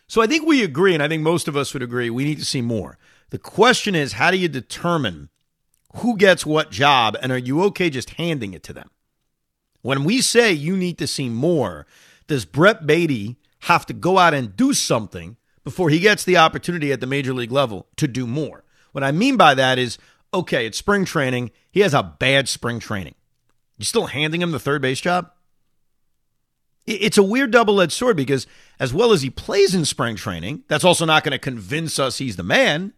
So 0.09 0.21
I 0.21 0.27
think 0.27 0.45
we 0.45 0.65
agree, 0.65 0.93
and 0.93 1.01
I 1.01 1.07
think 1.07 1.23
most 1.23 1.47
of 1.47 1.57
us 1.57 1.73
would 1.73 1.85
agree, 1.85 2.11
we 2.11 2.25
need 2.25 2.41
to 2.41 2.45
see 2.45 2.61
more. 2.61 2.99
The 3.31 3.39
question 3.39 3.95
is, 3.95 4.15
how 4.15 4.33
do 4.33 4.37
you 4.37 4.49
determine 4.49 5.29
who 5.99 6.17
gets 6.17 6.45
what 6.45 6.73
job, 6.73 7.17
and 7.23 7.31
are 7.31 7.39
you 7.39 7.63
okay 7.67 7.91
just 7.91 8.11
handing 8.11 8.55
it 8.55 8.65
to 8.65 8.73
them? 8.73 8.91
When 9.83 10.03
we 10.03 10.21
say 10.21 10.53
you 10.53 10.77
need 10.77 10.99
to 10.99 11.07
see 11.07 11.29
more, 11.29 11.87
does 12.27 12.45
Brett 12.45 12.89
Baty 12.89 13.37
have 13.61 13.87
to 13.87 13.93
go 13.93 14.19
out 14.19 14.35
and 14.35 14.57
do 14.57 14.75
something 14.75 15.37
before 15.63 15.91
he 15.91 16.01
gets 16.01 16.25
the 16.25 16.39
opportunity 16.39 16.91
at 16.91 16.99
the 16.99 17.07
major 17.07 17.33
league 17.33 17.53
level 17.53 17.87
to 17.99 18.09
do 18.09 18.27
more? 18.27 18.65
What 18.91 19.05
I 19.05 19.13
mean 19.13 19.37
by 19.37 19.55
that 19.55 19.79
is, 19.79 19.97
okay, 20.35 20.67
it's 20.67 20.77
spring 20.77 21.05
training. 21.05 21.53
He 21.71 21.81
has 21.81 21.95
a 21.95 22.03
bad 22.03 22.49
spring 22.49 22.81
training. 22.81 23.15
You 23.79 23.85
still 23.85 24.07
handing 24.07 24.43
him 24.43 24.51
the 24.51 24.59
third 24.59 24.83
base 24.83 25.01
job? 25.01 25.31
It's 26.87 27.19
a 27.19 27.23
weird 27.23 27.51
double 27.51 27.81
edged 27.81 27.93
sword 27.93 28.17
because 28.17 28.47
as 28.79 28.93
well 28.93 29.13
as 29.13 29.23
he 29.23 29.31
plays 29.31 29.75
in 29.75 29.85
spring 29.85 30.17
training, 30.17 30.65
that's 30.69 30.85
also 30.85 31.05
not 31.05 31.25
going 31.25 31.33
to 31.33 31.39
convince 31.39 31.99
us 31.99 32.19
he's 32.19 32.37
the 32.37 32.43
man. 32.43 32.93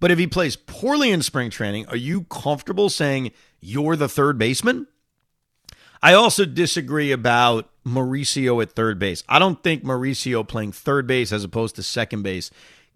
But 0.00 0.10
if 0.10 0.18
he 0.18 0.26
plays 0.26 0.56
poorly 0.56 1.10
in 1.10 1.22
spring 1.22 1.50
training, 1.50 1.86
are 1.86 1.96
you 1.96 2.24
comfortable 2.24 2.90
saying 2.90 3.32
you're 3.60 3.96
the 3.96 4.08
third 4.08 4.38
baseman? 4.38 4.86
I 6.02 6.12
also 6.12 6.44
disagree 6.44 7.12
about 7.12 7.70
Mauricio 7.86 8.60
at 8.62 8.72
third 8.72 8.98
base. 8.98 9.24
I 9.28 9.38
don't 9.38 9.62
think 9.62 9.84
Mauricio 9.84 10.46
playing 10.46 10.72
third 10.72 11.06
base 11.06 11.32
as 11.32 11.44
opposed 11.44 11.76
to 11.76 11.82
second 11.82 12.22
base 12.22 12.50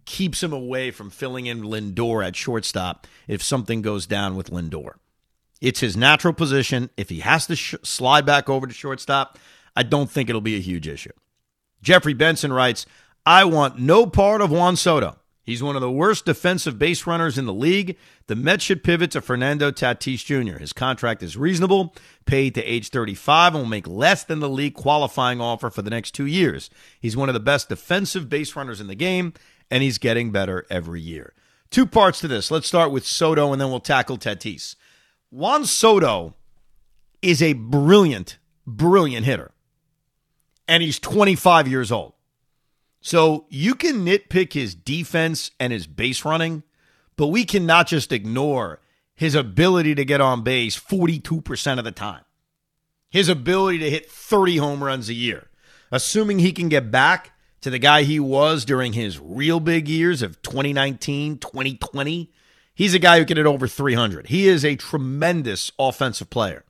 keeps 0.05 0.43
him 0.43 0.53
away 0.53 0.91
from 0.91 1.11
filling 1.11 1.47
in 1.47 1.63
Lindor 1.63 2.27
at 2.27 2.37
shortstop 2.37 3.07
if 3.27 3.43
something 3.43 3.83
goes 3.83 4.07
down 4.07 4.37
with 4.37 4.51
Lindor. 4.51 4.95
It's 5.61 5.81
his 5.81 5.97
natural 5.97 6.35
position. 6.35 6.91
If 6.97 7.09
he 7.09 7.21
has 7.21 7.47
to 7.47 7.57
sh- 7.57 7.75
slide 7.83 8.25
back 8.25 8.49
over 8.49 8.67
to 8.67 8.73
shortstop, 8.73 9.39
I 9.79 9.85
don't 9.85 10.11
think 10.11 10.29
it'll 10.29 10.41
be 10.41 10.57
a 10.57 10.61
huge 10.61 10.89
issue. 10.89 11.13
Jeffrey 11.83 12.13
Benson 12.13 12.53
writes, 12.53 12.85
I 13.25 13.45
want 13.45 13.79
no 13.79 14.07
part 14.07 14.41
of 14.41 14.51
Juan 14.51 14.75
Soto. 14.75 15.21
He's 15.45 15.63
one 15.63 15.77
of 15.77 15.83
the 15.83 15.91
worst 15.91 16.25
defensive 16.25 16.81
base 16.81 17.07
runners 17.07 17.39
in 17.39 17.47
the 17.47 17.55
league. 17.55 17.97
The 18.27 18.35
Mets 18.35 18.65
should 18.65 18.83
pivot 18.83 19.13
to 19.13 19.21
Fernando 19.21 19.71
Tatis 19.71 20.25
Jr. 20.25 20.59
His 20.59 20.73
contract 20.73 21.23
is 21.23 21.37
reasonable, 21.37 21.95
paid 22.27 22.57
to 22.57 22.65
age 22.65 22.89
35, 22.89 23.55
and 23.55 23.63
will 23.63 23.71
make 23.71 23.87
less 23.87 24.25
than 24.25 24.41
the 24.41 24.49
league 24.49 24.75
qualifying 24.75 25.41
offer 25.41 25.71
for 25.71 25.83
the 25.83 25.91
next 25.91 26.11
two 26.11 26.27
years. 26.27 26.71
He's 27.01 27.17
one 27.17 27.29
of 27.29 27.35
the 27.35 27.41
best 27.41 27.69
defensive 27.69 28.29
base 28.29 28.57
runners 28.57 28.81
in 28.81 28.89
the 28.89 28.97
game, 28.97 29.33
and 29.71 29.85
he's 29.85 29.99
getting 29.99 30.33
better 30.33 30.67
every 30.69 31.01
year. 31.01 31.35
Two 31.71 31.87
parts 31.87 32.19
to 32.19 32.27
this. 32.27 32.51
Let's 32.51 32.67
start 32.67 32.91
with 32.91 33.07
Soto, 33.07 33.53
and 33.53 33.61
then 33.61 33.71
we'll 33.71 33.79
tackle 33.79 34.19
Tatis. 34.19 34.75
Juan 35.31 35.65
Soto 35.65 36.35
is 37.23 37.41
a 37.41 37.53
brilliant, 37.53 38.39
brilliant 38.67 39.25
hitter, 39.25 39.53
and 40.69 40.83
he's 40.83 40.99
25 40.99 41.67
years 41.67 41.91
old. 41.91 42.13
So 43.01 43.47
you 43.49 43.75
can 43.75 44.05
nitpick 44.05 44.53
his 44.53 44.75
defense 44.75 45.51
and 45.59 45.73
his 45.73 45.87
base 45.87 46.25
running, 46.25 46.63
but 47.17 47.29
we 47.29 47.45
cannot 47.45 47.87
just 47.89 48.13
ignore 48.13 48.81
his 49.15 49.35
ability 49.35 49.95
to 49.97 50.05
get 50.05 50.21
on 50.21 50.43
base 50.43 50.79
42% 50.79 51.79
of 51.79 51.85
the 51.85 51.91
time. 51.91 52.23
His 53.11 53.29
ability 53.29 53.79
to 53.79 53.91
hit 53.91 54.11
30 54.11 54.59
home 54.59 54.85
runs 54.85 55.09
a 55.09 55.15
year. 55.15 55.49
Assuming 55.91 56.39
he 56.39 56.53
can 56.53 56.69
get 56.69 56.91
back 56.91 57.33
to 57.63 57.71
the 57.71 57.79
guy 57.79 58.03
he 58.03 58.21
was 58.21 58.65
during 58.65 58.93
his 58.93 59.19
real 59.19 59.59
big 59.59 59.89
years 59.89 60.23
of 60.23 60.41
2019, 60.43 61.39
2020, 61.39 62.31
he's 62.75 62.95
a 62.95 62.99
guy 62.99 63.19
who 63.19 63.25
can 63.25 63.39
hit 63.39 63.47
over 63.47 63.67
300. 63.67 64.27
He 64.27 64.47
is 64.47 64.65
a 64.65 64.77
tremendous 64.77 65.73
offensive 65.79 66.31
player. 66.31 66.65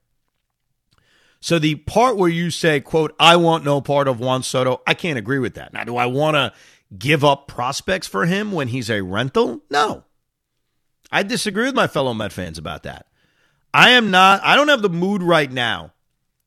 So 1.41 1.59
the 1.59 1.77
part 1.77 2.17
where 2.17 2.29
you 2.29 2.51
say, 2.51 2.81
quote, 2.81 3.15
I 3.21 3.37
want 3.37 3.65
no 3.65 3.81
part 3.81 4.09
of 4.09 4.21
Juan 4.21 4.43
Soto, 4.43 4.83
I 4.87 4.95
can't 4.95 5.19
agree 5.19 5.39
with 5.39 5.55
that. 5.55 5.73
Now, 5.73 5.85
do 5.85 5.97
I 5.97 6.07
want 6.07 6.35
to 6.35 6.53
give 6.97 7.25
up 7.25 7.47
prospects 7.47 8.07
for 8.07 8.27
him 8.27 8.53
when 8.53 8.69
he's 8.69 8.91
a 8.91 9.03
rental? 9.03 9.63
No. 9.71 10.05
I 11.13 11.23
disagree 11.23 11.67
with 11.67 11.75
my 11.75 11.87
fellow 11.87 12.13
Met 12.13 12.33
fans 12.33 12.59
about 12.59 12.83
that. 12.83 13.07
I 13.73 13.91
am 13.91 14.11
not, 14.11 14.43
I 14.43 14.57
don't 14.57 14.69
have 14.69 14.83
the 14.83 14.89
mood 14.89 15.23
right 15.23 15.51
now 15.51 15.93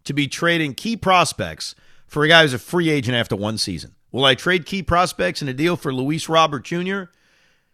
to 0.04 0.14
be 0.14 0.28
trading 0.28 0.74
key 0.74 0.98
prospects 0.98 1.76
for 2.08 2.24
a 2.24 2.28
guy 2.28 2.42
who's 2.42 2.54
a 2.54 2.60
free 2.60 2.90
agent 2.90 3.16
after 3.16 3.36
one 3.36 3.58
season. 3.58 3.96
Will 4.12 4.26
I 4.26 4.36
trade 4.36 4.66
key 4.66 4.84
prospects 4.84 5.42
in 5.42 5.48
a 5.48 5.54
deal 5.54 5.78
for 5.78 5.94
Luis 5.94 6.28
Robert 6.28 6.66
Jr.? 6.66 7.04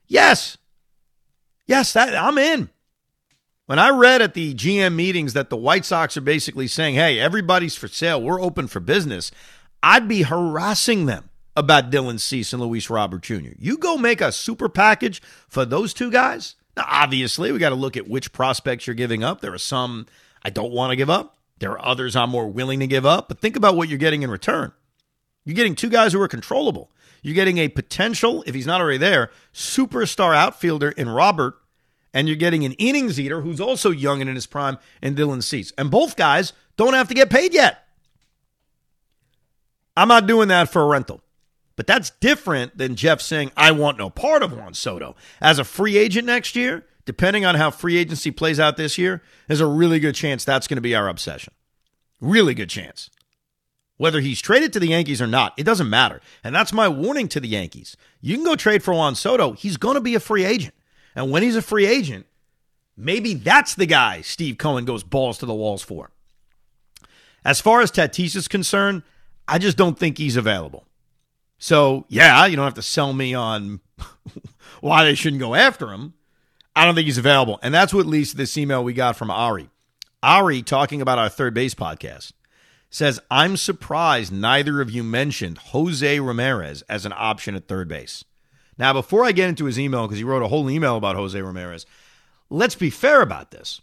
Yes. 0.05 0.57
Yes, 1.65 1.93
that 1.93 2.13
I'm 2.15 2.37
in. 2.37 2.69
When 3.67 3.79
I 3.79 3.89
read 3.89 4.21
at 4.21 4.33
the 4.33 4.53
GM 4.53 4.95
meetings 4.95 5.33
that 5.33 5.49
the 5.49 5.57
White 5.57 5.83
Sox 5.83 6.15
are 6.15 6.21
basically 6.21 6.67
saying, 6.67 6.95
hey, 6.95 7.19
everybody's 7.19 7.75
for 7.75 7.89
sale, 7.89 8.21
we're 8.21 8.41
open 8.41 8.67
for 8.67 8.79
business, 8.79 9.29
I'd 9.83 10.07
be 10.07 10.21
harassing 10.21 11.05
them 11.05 11.29
about 11.53 11.91
Dylan 11.91 12.17
Cease 12.17 12.53
and 12.53 12.61
Luis 12.61 12.89
Robert 12.89 13.23
Jr. 13.23 13.49
You 13.59 13.77
go 13.77 13.97
make 13.97 14.21
a 14.21 14.31
super 14.31 14.69
package 14.69 15.21
for 15.49 15.65
those 15.65 15.93
two 15.93 16.09
guys. 16.09 16.55
Now, 16.77 16.85
obviously, 16.87 17.51
we 17.51 17.59
got 17.59 17.69
to 17.69 17.75
look 17.75 17.97
at 17.97 18.07
which 18.07 18.31
prospects 18.31 18.87
you're 18.87 18.93
giving 18.93 19.21
up. 19.21 19.41
There 19.41 19.53
are 19.53 19.57
some 19.57 20.05
I 20.43 20.49
don't 20.49 20.71
want 20.71 20.91
to 20.91 20.95
give 20.95 21.09
up. 21.09 21.35
There 21.59 21.71
are 21.71 21.85
others 21.85 22.15
I'm 22.15 22.29
more 22.29 22.47
willing 22.47 22.79
to 22.79 22.87
give 22.87 23.05
up. 23.05 23.27
But 23.27 23.41
think 23.41 23.57
about 23.57 23.75
what 23.75 23.89
you're 23.89 23.97
getting 23.97 24.23
in 24.23 24.31
return. 24.31 24.71
You're 25.43 25.55
getting 25.55 25.75
two 25.75 25.89
guys 25.89 26.13
who 26.13 26.21
are 26.21 26.29
controllable. 26.29 26.89
You're 27.21 27.35
getting 27.35 27.57
a 27.57 27.67
potential, 27.67 28.45
if 28.47 28.55
he's 28.55 28.67
not 28.67 28.79
already 28.79 28.97
there, 28.97 29.29
superstar 29.53 30.33
outfielder 30.33 30.91
in 30.91 31.09
Robert 31.09 31.55
and 32.13 32.27
you're 32.27 32.37
getting 32.37 32.65
an 32.65 32.73
innings 32.73 33.19
eater 33.19 33.41
who's 33.41 33.61
also 33.61 33.91
young 33.91 34.21
and 34.21 34.29
in 34.29 34.35
his 34.35 34.45
prime 34.45 34.77
and 35.01 35.17
Dylan 35.17 35.43
Cease. 35.43 35.73
And 35.77 35.91
both 35.91 36.15
guys 36.15 36.53
don't 36.77 36.93
have 36.93 37.07
to 37.09 37.13
get 37.13 37.29
paid 37.29 37.53
yet. 37.53 37.85
I'm 39.95 40.07
not 40.07 40.27
doing 40.27 40.47
that 40.49 40.69
for 40.69 40.81
a 40.81 40.87
rental. 40.87 41.21
But 41.75 41.87
that's 41.87 42.09
different 42.09 42.77
than 42.77 42.95
Jeff 42.95 43.21
saying, 43.21 43.51
I 43.55 43.71
want 43.71 43.97
no 43.97 44.09
part 44.09 44.41
of 44.43 44.51
Juan 44.51 44.73
Soto. 44.73 45.15
As 45.39 45.59
a 45.59 45.63
free 45.63 45.97
agent 45.97 46.25
next 46.25 46.55
year, 46.55 46.85
depending 47.05 47.45
on 47.45 47.55
how 47.55 47.69
free 47.69 47.97
agency 47.97 48.31
plays 48.31 48.59
out 48.59 48.77
this 48.77 48.97
year, 48.97 49.21
there's 49.47 49.61
a 49.61 49.67
really 49.67 49.99
good 49.99 50.15
chance 50.15 50.43
that's 50.43 50.67
going 50.67 50.77
to 50.77 50.81
be 50.81 50.95
our 50.95 51.07
obsession. 51.07 51.53
Really 52.19 52.55
good 52.55 52.69
chance. 52.69 53.11
Whether 53.97 54.21
he's 54.21 54.41
traded 54.41 54.73
to 54.73 54.79
the 54.79 54.89
Yankees 54.89 55.21
or 55.21 55.27
not, 55.27 55.53
it 55.57 55.63
doesn't 55.63 55.89
matter. 55.89 56.21
And 56.43 56.53
that's 56.53 56.73
my 56.73 56.87
warning 56.87 57.27
to 57.29 57.39
the 57.39 57.47
Yankees. 57.47 57.95
You 58.21 58.35
can 58.35 58.43
go 58.43 58.55
trade 58.55 58.83
for 58.83 58.93
Juan 58.93 59.15
Soto. 59.15 59.53
He's 59.53 59.77
going 59.77 59.95
to 59.95 60.01
be 60.01 60.15
a 60.15 60.19
free 60.19 60.45
agent. 60.45 60.73
And 61.17 61.31
when 61.31 61.41
he's 61.41 61.55
a 61.55 61.63
free 61.63 61.87
agent, 61.87 62.27
maybe 62.95 63.33
that's 63.33 63.73
the 63.73 63.87
guy 63.87 64.21
Steve 64.21 64.59
Cohen 64.59 64.85
goes 64.85 65.03
balls 65.03 65.39
to 65.39 65.47
the 65.47 65.53
walls 65.53 65.81
for. 65.81 66.11
As 67.43 67.59
far 67.59 67.81
as 67.81 67.91
Tatis 67.91 68.35
is 68.35 68.47
concerned, 68.47 69.01
I 69.47 69.57
just 69.57 69.77
don't 69.77 69.97
think 69.97 70.19
he's 70.19 70.37
available. 70.37 70.85
So, 71.57 72.05
yeah, 72.07 72.45
you 72.45 72.55
don't 72.55 72.65
have 72.65 72.75
to 72.75 72.83
sell 72.83 73.13
me 73.13 73.33
on 73.33 73.79
why 74.81 75.05
they 75.05 75.15
shouldn't 75.15 75.39
go 75.39 75.55
after 75.55 75.91
him. 75.91 76.13
I 76.75 76.85
don't 76.85 76.93
think 76.93 77.07
he's 77.07 77.17
available. 77.17 77.57
And 77.63 77.73
that's 77.73 77.95
what 77.95 78.05
leads 78.05 78.31
to 78.31 78.37
this 78.37 78.55
email 78.55 78.83
we 78.83 78.93
got 78.93 79.15
from 79.15 79.31
Ari. 79.31 79.71
Ari, 80.21 80.61
talking 80.61 81.01
about 81.01 81.17
our 81.17 81.29
third 81.29 81.55
base 81.55 81.73
podcast, 81.73 82.33
says, 82.91 83.19
I'm 83.31 83.57
surprised 83.57 84.31
neither 84.31 84.81
of 84.81 84.91
you 84.91 85.03
mentioned 85.03 85.57
Jose 85.57 86.19
Ramirez 86.19 86.83
as 86.83 87.07
an 87.07 87.13
option 87.15 87.55
at 87.55 87.67
third 87.67 87.87
base. 87.87 88.23
Now, 88.77 88.93
before 88.93 89.25
I 89.25 89.31
get 89.31 89.49
into 89.49 89.65
his 89.65 89.79
email, 89.79 90.05
because 90.05 90.19
he 90.19 90.23
wrote 90.23 90.43
a 90.43 90.47
whole 90.47 90.69
email 90.69 90.97
about 90.97 91.15
Jose 91.15 91.39
Ramirez, 91.39 91.85
let's 92.49 92.75
be 92.75 92.89
fair 92.89 93.21
about 93.21 93.51
this. 93.51 93.81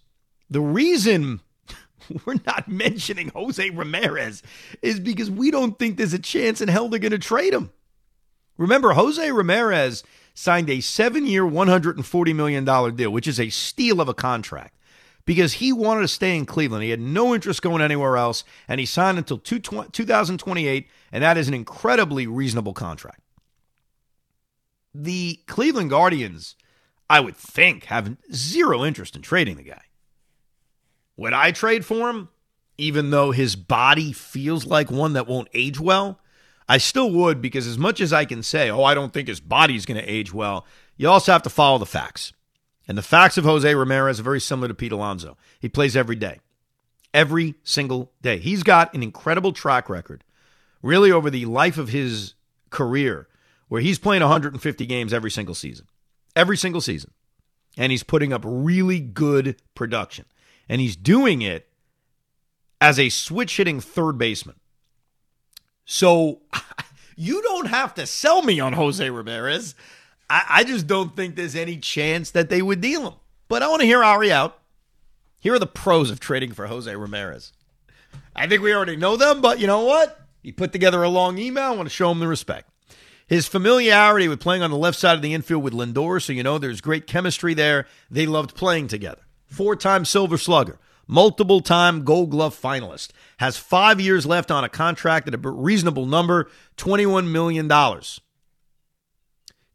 The 0.48 0.60
reason 0.60 1.40
we're 2.24 2.36
not 2.46 2.68
mentioning 2.68 3.28
Jose 3.34 3.70
Ramirez 3.70 4.42
is 4.82 5.00
because 5.00 5.30
we 5.30 5.50
don't 5.50 5.78
think 5.78 5.96
there's 5.96 6.14
a 6.14 6.18
chance 6.18 6.60
in 6.60 6.68
hell 6.68 6.88
they're 6.88 7.00
going 7.00 7.12
to 7.12 7.18
trade 7.18 7.52
him. 7.52 7.70
Remember, 8.56 8.92
Jose 8.92 9.32
Ramirez 9.32 10.04
signed 10.32 10.70
a 10.70 10.80
seven 10.80 11.26
year, 11.26 11.42
$140 11.42 12.34
million 12.34 12.64
deal, 12.94 13.10
which 13.10 13.26
is 13.26 13.40
a 13.40 13.50
steal 13.50 14.00
of 14.00 14.08
a 14.08 14.14
contract 14.14 14.76
because 15.26 15.54
he 15.54 15.72
wanted 15.72 16.02
to 16.02 16.08
stay 16.08 16.36
in 16.36 16.46
Cleveland. 16.46 16.84
He 16.84 16.90
had 16.90 17.00
no 17.00 17.34
interest 17.34 17.62
going 17.62 17.82
anywhere 17.82 18.16
else, 18.16 18.44
and 18.68 18.78
he 18.78 18.86
signed 18.86 19.18
until 19.18 19.38
2028, 19.38 20.88
and 21.10 21.24
that 21.24 21.36
is 21.38 21.48
an 21.48 21.54
incredibly 21.54 22.26
reasonable 22.26 22.74
contract 22.74 23.23
the 24.94 25.40
Cleveland 25.46 25.90
Guardians, 25.90 26.54
I 27.10 27.20
would 27.20 27.36
think, 27.36 27.84
have 27.84 28.16
zero 28.32 28.84
interest 28.84 29.16
in 29.16 29.22
trading 29.22 29.56
the 29.56 29.62
guy. 29.62 29.82
Would 31.16 31.32
I 31.32 31.50
trade 31.52 31.84
for 31.84 32.08
him, 32.08 32.28
even 32.78 33.10
though 33.10 33.30
his 33.30 33.56
body 33.56 34.12
feels 34.12 34.66
like 34.66 34.90
one 34.90 35.12
that 35.14 35.26
won't 35.26 35.48
age 35.52 35.80
well? 35.80 36.20
I 36.68 36.78
still 36.78 37.10
would 37.10 37.42
because, 37.42 37.66
as 37.66 37.76
much 37.76 38.00
as 38.00 38.12
I 38.12 38.24
can 38.24 38.42
say, 38.42 38.70
oh, 38.70 38.84
I 38.84 38.94
don't 38.94 39.12
think 39.12 39.28
his 39.28 39.40
body's 39.40 39.84
going 39.84 40.00
to 40.00 40.10
age 40.10 40.32
well, 40.32 40.66
you 40.96 41.08
also 41.08 41.32
have 41.32 41.42
to 41.42 41.50
follow 41.50 41.78
the 41.78 41.86
facts. 41.86 42.32
And 42.88 42.96
the 42.96 43.02
facts 43.02 43.36
of 43.36 43.44
Jose 43.44 43.74
Ramirez 43.74 44.20
are 44.20 44.24
very 44.24 44.40
similar 44.40 44.68
to 44.68 44.74
Pete 44.74 44.92
Alonso. 44.92 45.36
He 45.60 45.68
plays 45.68 45.96
every 45.96 46.16
day, 46.16 46.40
every 47.12 47.54
single 47.64 48.12
day. 48.22 48.38
He's 48.38 48.62
got 48.62 48.94
an 48.94 49.02
incredible 49.02 49.52
track 49.52 49.88
record, 49.88 50.24
really, 50.82 51.12
over 51.12 51.30
the 51.30 51.46
life 51.46 51.78
of 51.78 51.90
his 51.90 52.34
career 52.70 53.28
where 53.74 53.82
he's 53.82 53.98
playing 53.98 54.22
150 54.22 54.86
games 54.86 55.12
every 55.12 55.32
single 55.32 55.52
season. 55.52 55.88
Every 56.36 56.56
single 56.56 56.80
season. 56.80 57.10
And 57.76 57.90
he's 57.90 58.04
putting 58.04 58.32
up 58.32 58.42
really 58.44 59.00
good 59.00 59.60
production. 59.74 60.26
And 60.68 60.80
he's 60.80 60.94
doing 60.94 61.42
it 61.42 61.68
as 62.80 63.00
a 63.00 63.08
switch 63.08 63.56
hitting 63.56 63.80
third 63.80 64.16
baseman. 64.16 64.54
So 65.84 66.42
you 67.16 67.42
don't 67.42 67.66
have 67.66 67.94
to 67.94 68.06
sell 68.06 68.42
me 68.42 68.60
on 68.60 68.74
Jose 68.74 69.10
Ramirez. 69.10 69.74
I, 70.30 70.44
I, 70.48 70.62
just 70.62 70.86
don't 70.86 71.16
think 71.16 71.34
there's 71.34 71.56
any 71.56 71.78
chance 71.78 72.30
that 72.30 72.50
they 72.50 72.62
would 72.62 72.80
deal 72.80 73.08
him. 73.08 73.14
But 73.48 73.64
I 73.64 73.68
want 73.68 73.80
to 73.80 73.86
hear 73.86 74.04
Ari 74.04 74.30
out. 74.30 74.56
Here 75.40 75.54
are 75.54 75.58
the 75.58 75.66
pros 75.66 76.12
of 76.12 76.20
trading 76.20 76.52
for 76.52 76.68
Jose 76.68 76.94
Ramirez. 76.94 77.52
I 78.36 78.46
think 78.46 78.62
we 78.62 78.72
already 78.72 78.94
know 78.94 79.16
them, 79.16 79.40
but 79.40 79.58
you 79.58 79.66
know 79.66 79.82
what? 79.82 80.20
He 80.44 80.52
put 80.52 80.70
together 80.70 81.02
a 81.02 81.08
long 81.08 81.38
email. 81.38 81.64
I 81.64 81.70
want 81.72 81.88
to 81.88 81.92
show 81.92 82.12
him 82.12 82.20
the 82.20 82.28
respect. 82.28 82.70
His 83.26 83.46
familiarity 83.48 84.28
with 84.28 84.40
playing 84.40 84.62
on 84.62 84.70
the 84.70 84.76
left 84.76 84.98
side 84.98 85.16
of 85.16 85.22
the 85.22 85.32
infield 85.32 85.62
with 85.62 85.72
Lindor, 85.72 86.22
so 86.22 86.32
you 86.32 86.42
know 86.42 86.58
there's 86.58 86.80
great 86.80 87.06
chemistry 87.06 87.54
there. 87.54 87.86
They 88.10 88.26
loved 88.26 88.54
playing 88.54 88.88
together. 88.88 89.22
Four 89.46 89.76
time 89.76 90.04
Silver 90.04 90.36
Slugger, 90.36 90.78
multiple 91.06 91.60
time 91.60 92.04
Gold 92.04 92.30
Glove 92.30 92.58
finalist, 92.60 93.10
has 93.38 93.56
five 93.56 94.00
years 94.00 94.26
left 94.26 94.50
on 94.50 94.64
a 94.64 94.68
contract 94.68 95.26
at 95.26 95.34
a 95.34 95.38
reasonable 95.38 96.06
number 96.06 96.50
$21 96.76 97.30
million. 97.30 97.66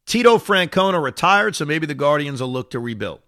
Tito 0.05 0.38
Francona 0.38 1.01
retired, 1.01 1.55
so 1.55 1.65
maybe 1.65 1.85
the 1.85 1.95
Guardians 1.95 2.41
will 2.41 2.51
look 2.51 2.71
to 2.71 2.79
rebuild. 2.79 3.21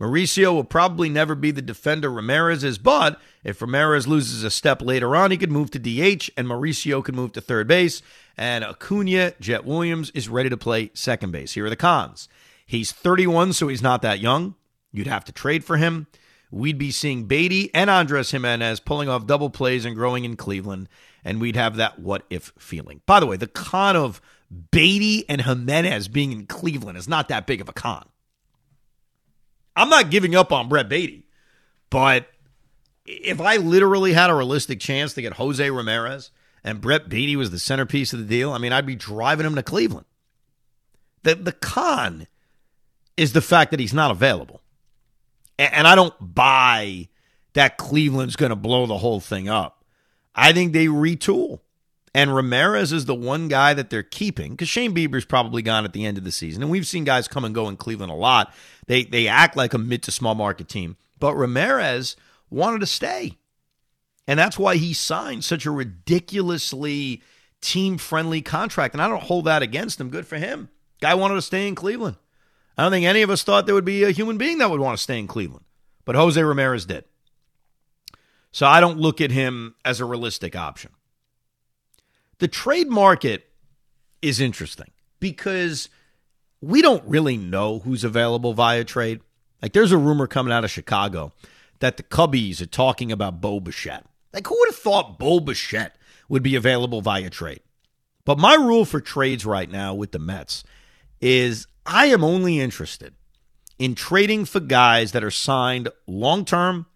Mauricio 0.00 0.52
will 0.52 0.64
probably 0.64 1.08
never 1.08 1.34
be 1.34 1.50
the 1.50 1.62
defender 1.62 2.10
Ramirez 2.10 2.64
is, 2.64 2.78
but 2.78 3.20
if 3.44 3.62
Ramirez 3.62 4.08
loses 4.08 4.42
a 4.42 4.50
step 4.50 4.82
later 4.82 5.14
on, 5.14 5.30
he 5.30 5.36
could 5.36 5.52
move 5.52 5.70
to 5.70 5.78
DH 5.78 6.30
and 6.36 6.48
Mauricio 6.48 7.02
could 7.04 7.14
move 7.14 7.32
to 7.32 7.40
third 7.40 7.68
base. 7.68 8.02
And 8.36 8.64
Acuna, 8.64 9.34
Jett 9.40 9.64
Williams, 9.64 10.10
is 10.10 10.28
ready 10.28 10.48
to 10.48 10.56
play 10.56 10.90
second 10.94 11.30
base. 11.30 11.52
Here 11.52 11.66
are 11.66 11.70
the 11.70 11.76
cons. 11.76 12.28
He's 12.66 12.90
31, 12.90 13.52
so 13.52 13.68
he's 13.68 13.82
not 13.82 14.02
that 14.02 14.20
young. 14.20 14.54
You'd 14.92 15.06
have 15.06 15.24
to 15.24 15.32
trade 15.32 15.64
for 15.64 15.76
him. 15.76 16.06
We'd 16.50 16.78
be 16.78 16.90
seeing 16.90 17.24
Baty 17.24 17.72
and 17.74 17.90
Andres 17.90 18.30
Gimenez 18.30 18.80
pulling 18.80 19.08
off 19.08 19.26
double 19.26 19.50
plays 19.50 19.84
and 19.84 19.96
growing 19.96 20.24
in 20.24 20.36
Cleveland, 20.36 20.88
and 21.24 21.40
we'd 21.40 21.56
have 21.56 21.76
that 21.76 21.98
what 21.98 22.24
if 22.30 22.52
feeling. 22.58 23.00
By 23.06 23.20
the 23.20 23.26
way, 23.26 23.36
the 23.36 23.48
con 23.48 23.96
of 23.96 24.20
Baty 24.70 25.28
and 25.28 25.42
Gimenez 25.42 26.08
being 26.08 26.32
in 26.32 26.46
Cleveland 26.46 26.96
is 26.96 27.08
not 27.08 27.28
that 27.28 27.46
big 27.46 27.60
of 27.60 27.68
a 27.68 27.72
con. 27.72 28.06
I'm 29.76 29.88
not 29.88 30.10
giving 30.10 30.34
up 30.34 30.52
on 30.52 30.68
Brett 30.68 30.88
Baty, 30.88 31.26
but 31.90 32.28
if 33.06 33.40
I 33.40 33.56
literally 33.56 34.12
had 34.12 34.30
a 34.30 34.34
realistic 34.34 34.80
chance 34.80 35.14
to 35.14 35.22
get 35.22 35.34
Jose 35.34 35.68
Ramirez 35.70 36.30
and 36.62 36.80
Brett 36.80 37.08
Baty 37.08 37.36
was 37.36 37.50
the 37.50 37.58
centerpiece 37.58 38.12
of 38.12 38.18
the 38.20 38.24
deal, 38.24 38.52
I 38.52 38.58
mean, 38.58 38.72
I'd 38.72 38.86
be 38.86 38.96
driving 38.96 39.46
him 39.46 39.54
to 39.56 39.62
Cleveland. 39.62 40.06
The, 41.22 41.34
the 41.34 41.52
con 41.52 42.26
is 43.16 43.32
the 43.32 43.40
fact 43.40 43.70
that 43.70 43.80
he's 43.80 43.94
not 43.94 44.10
available. 44.10 44.62
And, 45.58 45.72
and 45.74 45.88
I 45.88 45.94
don't 45.94 46.14
buy 46.20 47.08
that 47.54 47.78
Cleveland's 47.78 48.36
going 48.36 48.50
to 48.50 48.56
blow 48.56 48.86
the 48.86 48.98
whole 48.98 49.20
thing 49.20 49.48
up. 49.48 49.84
I 50.34 50.52
think 50.52 50.72
they 50.72 50.86
retool. 50.86 51.60
And 52.14 52.34
Ramirez 52.34 52.92
is 52.92 53.06
the 53.06 53.14
one 53.14 53.48
guy 53.48 53.74
that 53.74 53.90
they're 53.90 54.04
keeping 54.04 54.52
because 54.52 54.68
Shane 54.68 54.94
Bieber's 54.94 55.24
probably 55.24 55.62
gone 55.62 55.84
at 55.84 55.92
the 55.92 56.06
end 56.06 56.16
of 56.16 56.22
the 56.22 56.30
season. 56.30 56.62
And 56.62 56.70
we've 56.70 56.86
seen 56.86 57.02
guys 57.02 57.26
come 57.26 57.44
and 57.44 57.54
go 57.54 57.68
in 57.68 57.76
Cleveland 57.76 58.12
a 58.12 58.16
lot. 58.16 58.54
They 58.86 59.04
they 59.04 59.26
act 59.26 59.56
like 59.56 59.74
a 59.74 59.78
mid 59.78 60.04
to 60.04 60.12
small 60.12 60.36
market 60.36 60.68
team. 60.68 60.96
But 61.18 61.34
Ramirez 61.34 62.14
wanted 62.50 62.80
to 62.80 62.86
stay. 62.86 63.36
And 64.28 64.38
that's 64.38 64.58
why 64.58 64.76
he 64.76 64.94
signed 64.94 65.44
such 65.44 65.66
a 65.66 65.70
ridiculously 65.70 67.22
team 67.60 67.98
friendly 67.98 68.42
contract. 68.42 68.94
And 68.94 69.02
I 69.02 69.08
don't 69.08 69.22
hold 69.22 69.46
that 69.46 69.62
against 69.62 70.00
him. 70.00 70.08
Good 70.08 70.26
for 70.26 70.36
him. 70.36 70.68
Guy 71.00 71.14
wanted 71.14 71.34
to 71.34 71.42
stay 71.42 71.66
in 71.66 71.74
Cleveland. 71.74 72.16
I 72.78 72.82
don't 72.82 72.92
think 72.92 73.06
any 73.06 73.22
of 73.22 73.30
us 73.30 73.42
thought 73.42 73.66
there 73.66 73.74
would 73.74 73.84
be 73.84 74.04
a 74.04 74.10
human 74.10 74.38
being 74.38 74.58
that 74.58 74.70
would 74.70 74.80
want 74.80 74.96
to 74.96 75.02
stay 75.02 75.18
in 75.18 75.26
Cleveland. 75.26 75.64
But 76.04 76.16
Jose 76.16 76.42
Ramirez 76.42 76.86
did. 76.86 77.04
So 78.52 78.66
I 78.66 78.80
don't 78.80 78.98
look 78.98 79.20
at 79.20 79.30
him 79.30 79.74
as 79.84 80.00
a 80.00 80.04
realistic 80.04 80.54
option. 80.54 80.92
The 82.38 82.48
trade 82.48 82.88
market 82.88 83.46
is 84.22 84.40
interesting 84.40 84.90
because 85.20 85.88
we 86.60 86.82
don't 86.82 87.04
really 87.04 87.36
know 87.36 87.80
who's 87.80 88.04
available 88.04 88.54
via 88.54 88.84
trade. 88.84 89.20
Like 89.62 89.72
there's 89.72 89.92
a 89.92 89.98
rumor 89.98 90.26
coming 90.26 90.52
out 90.52 90.64
of 90.64 90.70
Chicago 90.70 91.32
that 91.80 91.96
the 91.96 92.02
Cubbies 92.02 92.60
are 92.60 92.66
talking 92.66 93.12
about 93.12 93.40
Bo 93.40 93.60
Bichette. 93.60 94.06
Like 94.32 94.46
who 94.46 94.56
would 94.58 94.68
have 94.68 94.76
thought 94.76 95.18
Bo 95.18 95.40
Bichette 95.40 95.96
would 96.28 96.42
be 96.42 96.56
available 96.56 97.00
via 97.00 97.30
trade? 97.30 97.60
But 98.24 98.38
my 98.38 98.54
rule 98.54 98.84
for 98.84 99.00
trades 99.00 99.44
right 99.44 99.70
now 99.70 99.94
with 99.94 100.12
the 100.12 100.18
Mets 100.18 100.64
is 101.20 101.66
I 101.86 102.06
am 102.06 102.24
only 102.24 102.60
interested 102.60 103.14
in 103.78 103.94
trading 103.94 104.44
for 104.44 104.60
guys 104.60 105.12
that 105.12 105.24
are 105.24 105.30
signed 105.30 105.88
long 106.06 106.44
term 106.44 106.86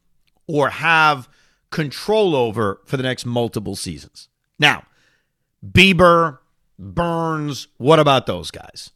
or 0.46 0.70
have 0.70 1.28
control 1.70 2.34
over 2.34 2.80
for 2.86 2.96
the 2.96 3.02
next 3.02 3.26
multiple 3.26 3.76
seasons. 3.76 4.28
Now, 4.58 4.84
Bieber, 5.64 6.38
Burnes. 6.78 7.68
what 7.78 7.98
about 7.98 8.26
those 8.26 8.50
guys? 8.50 8.90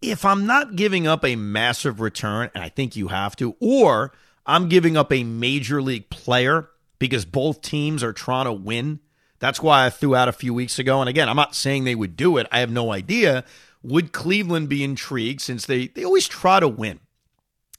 If 0.00 0.24
I'm 0.24 0.46
not 0.46 0.76
giving 0.76 1.06
up 1.06 1.24
a 1.24 1.36
massive 1.36 2.00
return, 2.00 2.50
and 2.54 2.62
I 2.62 2.68
think 2.68 2.96
you 2.96 3.08
have 3.08 3.34
to, 3.36 3.56
or 3.60 4.12
I'm 4.46 4.68
giving 4.68 4.96
up 4.96 5.12
a 5.12 5.24
major 5.24 5.82
league 5.82 6.08
player 6.10 6.68
because 6.98 7.24
both 7.24 7.62
teams 7.62 8.02
are 8.02 8.12
trying 8.12 8.44
to 8.44 8.52
win. 8.52 9.00
That's 9.38 9.60
why 9.60 9.84
I 9.84 9.90
threw 9.90 10.14
out 10.14 10.28
a 10.28 10.32
few 10.32 10.54
weeks 10.54 10.78
ago. 10.78 11.00
And 11.00 11.08
again, 11.08 11.28
I'm 11.28 11.36
not 11.36 11.54
saying 11.54 11.84
they 11.84 11.94
would 11.94 12.16
do 12.16 12.36
it. 12.36 12.46
I 12.52 12.60
have 12.60 12.70
no 12.70 12.92
idea. 12.92 13.44
Would 13.82 14.12
Cleveland 14.12 14.68
be 14.68 14.84
intrigued 14.84 15.40
since 15.40 15.66
they, 15.66 15.88
they 15.88 16.04
always 16.04 16.28
try 16.28 16.60
to 16.60 16.68
win, 16.68 17.00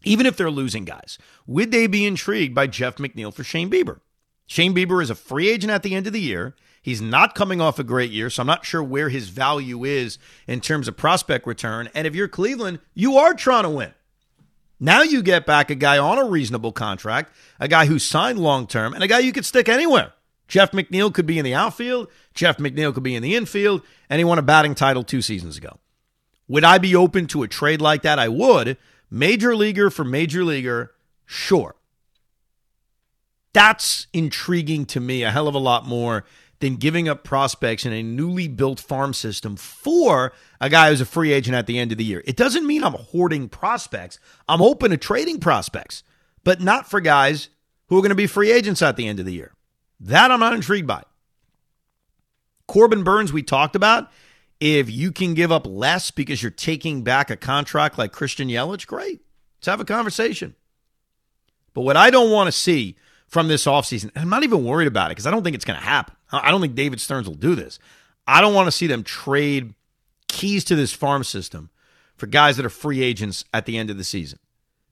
even 0.04 0.26
if 0.26 0.38
they're 0.38 0.52
losing 0.52 0.86
guys? 0.86 1.18
Would 1.48 1.72
they 1.72 1.88
be 1.88 2.06
intrigued 2.06 2.54
by 2.54 2.68
Jeff 2.68 2.98
McNeil 2.98 3.34
for 3.34 3.44
Shane 3.44 3.70
Bieber? 3.70 4.02
Shane 4.46 4.76
Bieber 4.76 5.02
is 5.02 5.10
a 5.10 5.16
free 5.16 5.50
agent 5.50 5.72
at 5.72 5.84
the 5.84 5.96
end 5.96 6.08
of 6.08 6.14
the 6.14 6.22
year. 6.22 6.56
He's 6.88 7.02
not 7.02 7.36
coming 7.36 7.60
off 7.60 7.80
a 7.80 7.84
great 7.84 8.12
year, 8.12 8.30
so 8.30 8.40
I'm 8.40 8.48
not 8.48 8.66
sure 8.66 8.82
where 8.82 9.10
his 9.10 9.28
value 9.28 9.84
is 9.84 10.18
in 10.48 10.62
terms 10.62 10.88
of 10.88 10.96
prospect 10.96 11.46
return. 11.46 11.90
And 11.94 12.08
if 12.08 12.16
you're 12.16 12.30
Cleveland, 12.30 12.80
you 12.94 13.18
are 13.18 13.34
trying 13.34 13.64
to 13.64 13.70
win. 13.70 13.94
Now 14.80 15.02
you 15.02 15.22
get 15.22 15.46
back 15.46 15.70
a 15.70 15.76
guy 15.76 15.98
on 15.98 16.18
a 16.18 16.24
reasonable 16.24 16.72
contract, 16.72 17.34
a 17.60 17.68
guy 17.68 17.88
who 17.88 18.00
signed 18.00 18.40
long 18.40 18.68
term, 18.68 18.94
and 18.94 19.04
a 19.04 19.08
guy 19.10 19.20
you 19.20 19.34
could 19.34 19.44
stick 19.44 19.68
anywhere. 19.68 20.14
Jeff 20.48 20.72
McNeil 20.72 21.14
could 21.14 21.26
be 21.26 21.38
in 21.38 21.44
the 21.44 21.54
outfield. 21.54 22.08
Jeff 22.34 22.56
McNeil 22.56 22.94
could 22.94 23.04
be 23.04 23.16
in 23.16 23.22
the 23.22 23.36
infield, 23.36 23.82
and 24.10 24.20
he 24.20 24.24
won 24.24 24.40
a 24.40 24.42
batting 24.42 24.74
title 24.74 25.04
two 25.04 25.22
seasons 25.22 25.58
ago. 25.58 25.80
Would 26.48 26.64
I 26.64 26.78
be 26.78 26.96
open 26.96 27.28
to 27.28 27.44
a 27.44 27.50
trade 27.50 27.82
like 27.82 28.04
that? 28.04 28.18
I 28.18 28.30
would. 28.30 28.78
Major 29.12 29.58
leaguer 29.58 29.90
for 29.90 30.06
major 30.06 30.46
leaguer, 30.46 30.94
sure. 31.26 31.76
That's 33.52 34.08
intriguing 34.14 34.86
to 34.86 35.02
me 35.02 35.24
a 35.24 35.32
hell 35.32 35.50
of 35.50 35.56
a 35.56 35.60
lot 35.60 35.86
more 35.86 36.24
than 36.60 36.76
giving 36.76 37.08
up 37.08 37.24
prospects 37.24 37.86
in 37.86 37.94
a 37.94 38.02
newly 38.02 38.48
built 38.48 38.80
farm 38.80 39.14
system 39.14 39.56
for 39.56 40.34
a 40.60 40.70
guy 40.70 40.90
who's 40.90 41.02
a 41.02 41.06
free 41.06 41.32
agent 41.32 41.56
at 41.56 41.68
the 41.68 41.78
end 41.78 41.92
of 41.92 41.98
the 41.98 42.04
year. 42.04 42.24
It 42.26 42.36
doesn't 42.36 42.66
mean 42.66 42.84
I'm 42.84 42.94
hoarding 42.94 43.48
prospects. 43.48 44.20
I'm 44.50 44.62
open 44.62 44.92
to 44.92 44.98
trading 44.98 45.40
prospects, 45.40 46.04
but 46.44 46.62
not 46.62 46.90
for 46.90 47.00
guys 47.00 47.50
who 47.88 47.98
are 47.98 48.02
going 48.02 48.10
to 48.10 48.16
be 48.16 48.28
free 48.28 48.52
agents 48.52 48.82
at 48.82 48.96
the 48.96 49.08
end 49.08 49.20
of 49.20 49.26
the 49.26 49.34
year. 49.34 49.54
That 50.00 50.32
I'm 50.32 50.40
not 50.40 50.54
intrigued 50.54 50.88
by. 50.88 51.04
Corbin 52.68 53.04
Burnes, 53.04 53.32
we 53.32 53.44
talked 53.44 53.76
about. 53.76 54.12
If 54.60 54.90
you 54.90 55.12
can 55.12 55.36
give 55.36 55.52
up 55.52 55.68
less 55.68 56.10
because 56.10 56.42
you're 56.42 56.50
taking 56.50 57.04
back 57.04 57.30
a 57.30 57.38
contract 57.38 57.98
like 57.98 58.12
Christian 58.12 58.50
Yelich, 58.50 58.88
great. 58.88 59.22
Let's 59.60 59.68
have 59.68 59.80
a 59.80 59.86
conversation. 59.86 60.56
But 61.74 61.82
what 61.82 61.96
I 61.96 62.10
don't 62.10 62.32
want 62.32 62.48
to 62.48 62.52
see 62.52 62.96
from 63.28 63.48
this 63.48 63.66
offseason. 63.66 64.12
I'm 64.16 64.30
not 64.30 64.44
even 64.44 64.64
worried 64.64 64.88
about 64.88 65.12
it 65.12 65.16
because 65.16 65.28
I 65.28 65.32
don't 65.32 65.44
think 65.44 65.56
it's 65.56 65.66
going 65.66 65.80
to 65.80 65.86
happen. 65.86 66.16
I 66.32 66.52
don't 66.52 66.62
think 66.62 66.76
David 66.76 67.02
Stearns 67.02 67.28
will 67.28 67.36
do 67.36 67.56
this. 67.56 67.80
I 68.26 68.42
don't 68.42 68.54
want 68.54 68.68
to 68.68 68.72
see 68.72 68.88
them 68.88 69.04
trade 69.04 69.74
keys 70.28 70.64
to 70.66 70.76
this 70.76 70.94
farm 70.94 71.24
system 71.24 71.70
for 72.16 72.28
guys 72.28 72.58
that 72.58 72.66
are 72.66 72.70
free 72.70 73.02
agents 73.02 73.46
at 73.54 73.66
the 73.66 73.78
end 73.78 73.90
of 73.90 73.98
the 73.98 74.04
season. 74.04 74.40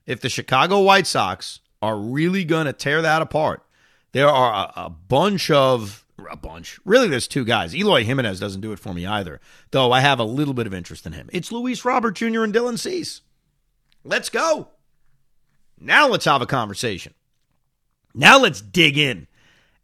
If 0.05 0.21
the 0.21 0.29
Chicago 0.29 0.81
White 0.81 1.07
Sox 1.07 1.59
are 1.81 1.97
really 1.97 2.45
going 2.45 2.67
to 2.67 2.73
tear 2.73 3.01
that 3.01 3.21
apart, 3.21 3.63
there 4.11 4.29
are 4.29 4.71
a, 4.75 4.85
a, 4.85 4.89
bunch 4.89 5.51
of 5.51 6.05
a 6.29 6.37
bunch. 6.37 6.79
Really, 6.85 7.09
there's 7.09 7.27
two 7.27 7.43
guys. 7.43 7.75
Eloy 7.75 8.03
Jimenez 8.03 8.39
doesn't 8.39 8.61
do 8.61 8.71
it 8.71 8.79
for 8.79 8.93
me 8.93 9.05
either, 9.05 9.41
though 9.71 9.91
I 9.91 9.99
have 9.99 10.19
a 10.19 10.23
little 10.23 10.53
bit 10.53 10.67
of 10.67 10.73
interest 10.73 11.05
in 11.05 11.13
him. 11.13 11.29
It's 11.33 11.51
Luis 11.51 11.83
Robert 11.83 12.15
Jr. 12.15 12.43
and 12.43 12.53
Dylan 12.53 12.79
Cease. 12.79 13.21
Let's 14.03 14.29
go. 14.29 14.69
Now 15.79 16.07
let's 16.07 16.25
have 16.25 16.41
a 16.41 16.45
conversation. 16.45 17.13
Now 18.15 18.39
let's 18.39 18.61
dig 18.61 18.97
in 18.97 19.27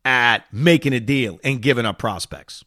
at 0.06 0.52
making 0.54 0.94
a 0.94 1.00
deal 1.00 1.40
and 1.44 1.62
giving 1.62 1.86
up 1.86 2.00
prospects. 2.00 2.64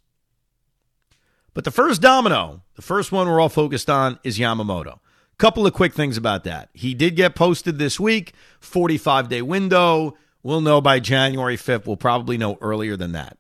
But 1.55 1.65
the 1.65 1.71
first 1.71 2.03
domino, 2.03 2.63
the 2.75 2.83
first 2.83 3.13
one 3.13 3.27
we're 3.29 3.41
all 3.41 3.49
focused 3.49 3.89
on 3.89 4.19
is 4.23 4.39
Yamamoto. 4.39 4.99
Couple 5.39 5.67
of 5.67 5.73
quick 5.73 5.95
things 5.95 6.17
about 6.17 6.45
that. 6.45 6.69
He 6.75 6.95
did 6.95 7.17
get 7.17 7.35
posted 7.35 7.79
this 7.79 7.99
week, 7.99 8.35
45 8.61 9.29
day 9.29 9.43
window. 9.43 10.17
We'll 10.43 10.61
know 10.61 10.81
by 10.81 11.01
January 11.01 11.57
5th. 11.57 11.87
We'll 11.87 11.97
probably 11.97 12.39
know 12.39 12.59
earlier 12.61 12.97
than 12.97 13.13
that. 13.13 13.37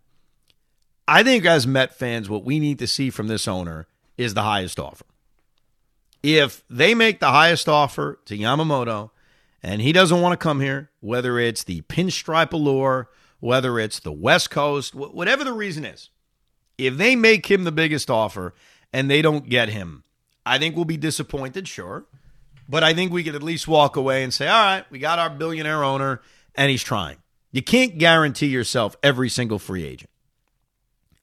I 1.07 1.23
think 1.23 1.45
as 1.45 1.67
Met 1.67 1.95
fans, 1.95 2.29
what 2.29 2.45
we 2.45 2.59
need 2.59 2.79
to 2.79 2.87
see 2.87 3.11
from 3.11 3.29
this 3.29 3.47
owner 3.47 3.87
is 4.17 4.35
the 4.35 4.43
highest 4.43 4.81
offer. 4.81 5.05
If 6.23 6.65
they 6.71 6.95
make 6.95 7.21
the 7.21 7.31
highest 7.31 7.69
offer 7.69 8.19
to 8.25 8.37
Yamamoto, 8.37 9.11
and 9.65 9.81
he 9.81 9.93
doesn't 9.93 10.21
want 10.21 10.35
to 10.35 10.43
come 10.43 10.61
here, 10.61 10.91
whether 11.01 11.39
it's 11.39 11.65
the 11.65 11.81
pinstripe 11.83 12.53
allure, 12.53 13.09
whether 13.41 13.79
it's 13.79 13.99
the 13.99 14.13
West 14.13 14.51
Coast, 14.51 14.95
whatever 14.95 15.43
the 15.43 15.55
reason 15.55 15.87
is. 15.87 16.11
If 16.77 16.99
they 16.99 17.17
make 17.17 17.51
him 17.51 17.65
the 17.65 17.73
biggest 17.73 18.11
offer 18.11 18.55
and 18.93 19.11
they 19.11 19.23
don't 19.23 19.49
get 19.49 19.71
him, 19.71 20.05
I 20.45 20.59
think 20.59 20.77
we'll 20.77 20.85
be 20.85 20.99
disappointed, 20.99 21.67
sure. 21.67 22.05
But 22.69 22.85
I 22.85 22.93
think 22.93 23.11
we 23.11 23.25
could 23.25 23.35
at 23.35 23.43
least 23.43 23.67
walk 23.67 23.97
away 23.97 24.23
and 24.23 24.35
say, 24.35 24.49
all 24.49 24.65
right, 24.65 24.85
we 24.91 24.99
got 24.99 25.19
our 25.19 25.31
billionaire 25.31 25.83
owner 25.83 26.21
and 26.55 26.71
he's 26.71 26.83
trying. 26.83 27.17
You 27.51 27.63
can't 27.63 27.97
guarantee 27.97 28.49
yourself 28.49 28.97
every 29.03 29.31
single 29.31 29.59
free 29.59 29.85
agent. 29.85 30.11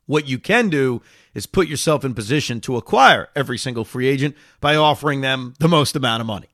What 0.08 0.28
you 0.28 0.40
can 0.40 0.70
do 0.70 1.04
is 1.36 1.46
put 1.46 1.68
yourself 1.68 2.04
in 2.04 2.16
position 2.16 2.60
to 2.62 2.78
acquire 2.78 3.30
every 3.36 3.60
single 3.60 3.86
free 3.86 4.08
agent 4.08 4.36
by 4.60 4.76
offering 4.76 5.22
them 5.22 5.54
the 5.60 5.68
most 5.68 5.96
amount 5.96 6.22
of 6.22 6.28
money 6.28 6.51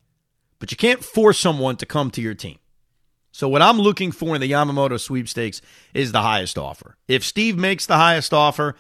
but 0.60 0.72
you 0.72 0.78
can't 0.78 1.04
force 1.04 1.40
someone 1.40 1.76
to 1.78 1.86
come 1.86 2.12
to 2.12 2.22
your 2.22 2.34
team. 2.34 2.60
So 3.32 3.48
what 3.48 3.62
I'm 3.62 3.78
looking 3.78 4.12
for 4.12 4.36
in 4.36 4.42
the 4.42 4.52
Yamamoto 4.52 5.00
sweepstakes 5.00 5.62
is 5.94 6.12
the 6.12 6.22
highest 6.22 6.58
offer. 6.58 6.98
If 7.08 7.24
Steve 7.24 7.58
makes 7.58 7.86
the 7.86 7.96
highest 7.96 8.34
offer, 8.34 8.76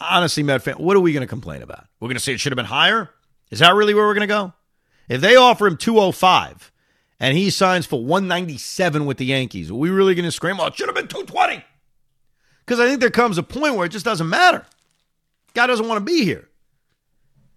honestly, 0.00 0.42
Met 0.42 0.62
fan, 0.62 0.74
what 0.74 0.96
are 0.96 1.00
we 1.00 1.12
going 1.12 1.22
to 1.22 1.28
complain 1.28 1.62
about? 1.62 1.86
We're 2.00 2.08
going 2.08 2.16
to 2.16 2.20
say 2.20 2.32
it 2.32 2.40
should 2.40 2.52
have 2.52 2.56
been 2.56 2.66
higher? 2.66 3.10
Is 3.50 3.60
that 3.60 3.74
really 3.74 3.94
where 3.94 4.06
we're 4.06 4.14
going 4.14 4.28
to 4.28 4.34
go? 4.34 4.52
If 5.08 5.20
they 5.20 5.36
offer 5.36 5.66
him 5.66 5.76
205 5.76 6.72
and 7.20 7.36
he 7.36 7.50
signs 7.50 7.86
for 7.86 8.04
197 8.04 9.06
with 9.06 9.18
the 9.18 9.26
Yankees, 9.26 9.70
are 9.70 9.74
we 9.74 9.90
really 9.90 10.14
going 10.14 10.24
to 10.24 10.32
scream, 10.32 10.58
oh, 10.58 10.66
it 10.66 10.76
should 10.76 10.88
have 10.88 10.96
been 10.96 11.08
220? 11.08 11.64
Because 12.64 12.80
I 12.80 12.86
think 12.86 13.00
there 13.00 13.10
comes 13.10 13.38
a 13.38 13.42
point 13.42 13.74
where 13.76 13.86
it 13.86 13.90
just 13.90 14.04
doesn't 14.04 14.28
matter. 14.28 14.66
Guy 15.54 15.66
doesn't 15.66 15.88
want 15.88 15.98
to 15.98 16.04
be 16.04 16.24
here. 16.24 16.48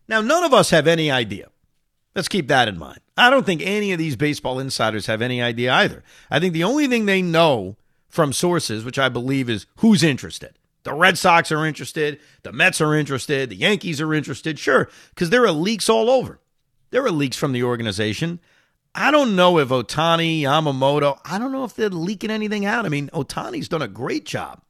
Now, 0.07 0.21
none 0.21 0.43
of 0.43 0.53
us 0.53 0.71
have 0.71 0.87
any 0.87 1.09
idea 1.09 1.49
Let's 2.15 2.27
keep 2.27 2.47
that 2.47 2.67
in 2.67 2.77
mind. 2.77 2.99
I 3.15 3.29
don't 3.29 3.45
think 3.45 3.61
any 3.63 3.91
of 3.91 3.99
these 3.99 4.15
baseball 4.15 4.59
insiders 4.59 5.05
have 5.05 5.21
any 5.21 5.41
idea 5.41 5.73
either. 5.73 6.03
I 6.31 6.39
think 6.39 6.53
the 6.53 6.63
only 6.63 6.87
thing 6.87 7.05
they 7.05 7.21
know 7.21 7.77
from 8.09 8.33
sources, 8.33 8.83
which 8.83 8.99
I 8.99 9.09
believe 9.09 9.49
is 9.49 9.65
who's 9.77 10.03
interested. 10.03 10.57
The 10.83 10.93
Red 10.93 11.17
Sox 11.17 11.51
are 11.51 11.65
interested. 11.65 12.19
The 12.43 12.51
Mets 12.51 12.81
are 12.81 12.95
interested. 12.95 13.49
The 13.49 13.55
Yankees 13.55 14.01
are 14.01 14.13
interested. 14.13 14.59
Sure, 14.59 14.89
because 15.09 15.29
there 15.29 15.45
are 15.45 15.51
leaks 15.51 15.89
all 15.89 16.09
over. 16.09 16.39
There 16.89 17.05
are 17.05 17.11
leaks 17.11 17.37
from 17.37 17.53
the 17.53 17.63
organization. 17.63 18.39
I 18.95 19.09
don't 19.09 19.35
know 19.35 19.57
if 19.57 19.69
Ohtani, 19.69 20.41
Yamamoto, 20.41 21.19
I 21.25 21.39
don't 21.39 21.51
know 21.51 21.63
if 21.63 21.73
they're 21.73 21.89
leaking 21.89 22.29
anything 22.29 22.65
out. 22.65 22.85
I 22.85 22.89
mean, 22.89 23.09
Ohtani's 23.09 23.69
done 23.69 23.81
a 23.81 23.87
great 23.87 24.25
job 24.25 24.61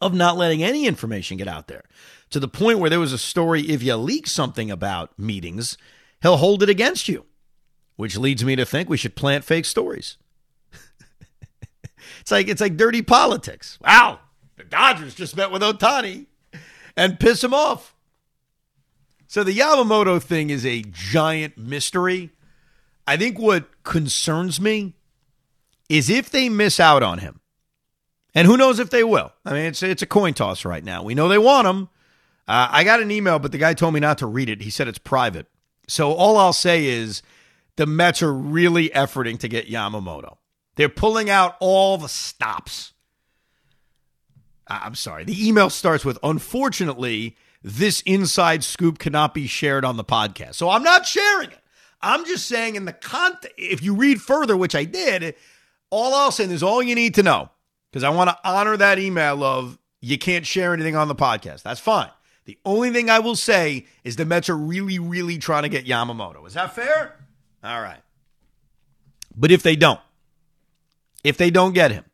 of 0.00 0.14
not 0.14 0.36
letting 0.36 0.62
any 0.62 0.86
information 0.86 1.36
get 1.36 1.48
out 1.48 1.66
there 1.68 1.84
to 2.30 2.40
the 2.40 2.48
point 2.48 2.78
where 2.78 2.88
there 2.88 3.00
was 3.00 3.12
a 3.12 3.18
story 3.18 3.62
if 3.62 3.82
you 3.82 3.96
leak 3.96 4.26
something 4.26 4.70
about 4.70 5.18
meetings, 5.18 5.76
he'll 6.22 6.36
hold 6.36 6.62
it 6.62 6.68
against 6.68 7.08
you, 7.08 7.26
which 7.98 8.16
leads 8.16 8.44
me 8.44 8.54
to 8.54 8.64
think 8.64 8.88
we 8.88 8.96
should 8.96 9.16
plant 9.16 9.42
fake 9.42 9.64
stories. 9.64 10.18
it's 12.20 12.30
like 12.30 12.46
it's 12.46 12.60
like 12.60 12.76
dirty 12.76 13.02
politics. 13.02 13.76
Wow, 13.84 14.20
the 14.56 14.62
Dodgers 14.62 15.16
just 15.16 15.36
met 15.36 15.50
with 15.50 15.62
Ohtani 15.62 16.26
and 16.96 17.18
piss 17.18 17.42
him 17.42 17.52
off. 17.52 17.96
So 19.26 19.42
the 19.42 19.52
Yamamoto 19.52 20.22
thing 20.22 20.48
is 20.48 20.64
a 20.64 20.84
giant 20.88 21.58
mystery. 21.58 22.30
I 23.04 23.16
think 23.16 23.36
what 23.36 23.82
concerns 23.82 24.60
me 24.60 24.94
is 25.88 26.08
if 26.08 26.30
they 26.30 26.48
miss 26.48 26.78
out 26.78 27.02
on 27.02 27.18
him. 27.18 27.40
And 28.32 28.46
who 28.46 28.56
knows 28.56 28.78
if 28.78 28.90
they 28.90 29.02
will? 29.02 29.32
I 29.44 29.54
mean, 29.54 29.64
it's 29.64 29.82
it's 29.82 30.02
a 30.02 30.06
coin 30.06 30.34
toss 30.34 30.64
right 30.64 30.84
now. 30.84 31.02
We 31.02 31.16
know 31.16 31.26
they 31.26 31.36
want 31.36 31.66
him. 31.66 31.88
Uh, 32.46 32.68
I 32.70 32.84
got 32.84 33.02
an 33.02 33.10
email, 33.10 33.40
but 33.40 33.50
the 33.50 33.58
guy 33.58 33.74
told 33.74 33.92
me 33.92 33.98
not 33.98 34.18
to 34.18 34.26
read 34.26 34.48
it. 34.48 34.62
He 34.62 34.70
said 34.70 34.86
it's 34.86 34.98
private. 34.98 35.48
So 35.88 36.12
all 36.12 36.36
I'll 36.36 36.52
say 36.52 36.84
is 36.84 37.22
the 37.78 37.86
Mets 37.86 38.22
are 38.22 38.34
really 38.34 38.88
efforting 38.88 39.38
to 39.38 39.48
get 39.48 39.70
Yamamoto. 39.70 40.36
They're 40.74 40.88
pulling 40.88 41.30
out 41.30 41.56
all 41.60 41.96
the 41.96 42.08
stops. 42.08 42.92
I'm 44.66 44.96
sorry. 44.96 45.22
The 45.22 45.48
email 45.48 45.70
starts 45.70 46.04
with 46.04 46.18
Unfortunately, 46.24 47.36
this 47.62 48.00
inside 48.00 48.64
scoop 48.64 48.98
cannot 48.98 49.32
be 49.32 49.46
shared 49.46 49.84
on 49.84 49.96
the 49.96 50.04
podcast. 50.04 50.56
So 50.56 50.68
I'm 50.68 50.82
not 50.82 51.06
sharing 51.06 51.50
it. 51.50 51.58
I'm 52.02 52.24
just 52.26 52.46
saying, 52.46 52.74
in 52.74 52.84
the 52.84 52.92
content, 52.92 53.52
if 53.56 53.80
you 53.80 53.94
read 53.94 54.20
further, 54.20 54.56
which 54.56 54.74
I 54.74 54.84
did, 54.84 55.36
all 55.90 56.14
I'll 56.14 56.32
say 56.32 56.44
is 56.44 56.64
all 56.64 56.82
you 56.82 56.96
need 56.96 57.14
to 57.14 57.22
know, 57.22 57.48
because 57.92 58.02
I 58.02 58.10
want 58.10 58.30
to 58.30 58.38
honor 58.44 58.76
that 58.76 58.98
email 58.98 59.44
of 59.44 59.78
you 60.00 60.18
can't 60.18 60.44
share 60.44 60.74
anything 60.74 60.96
on 60.96 61.06
the 61.06 61.14
podcast. 61.14 61.62
That's 61.62 61.80
fine. 61.80 62.10
The 62.44 62.58
only 62.64 62.90
thing 62.90 63.08
I 63.08 63.20
will 63.20 63.36
say 63.36 63.86
is 64.02 64.16
the 64.16 64.24
Mets 64.24 64.48
are 64.48 64.56
really, 64.56 64.98
really 64.98 65.38
trying 65.38 65.62
to 65.62 65.68
get 65.68 65.86
Yamamoto. 65.86 66.44
Is 66.44 66.54
that 66.54 66.74
fair? 66.74 67.17
All 67.62 67.80
right. 67.80 68.00
But 69.36 69.50
if 69.50 69.62
they 69.62 69.76
don't, 69.76 70.00
if 71.24 71.36
they 71.36 71.50
don't 71.50 71.72
get 71.72 71.90
him, 71.90 72.04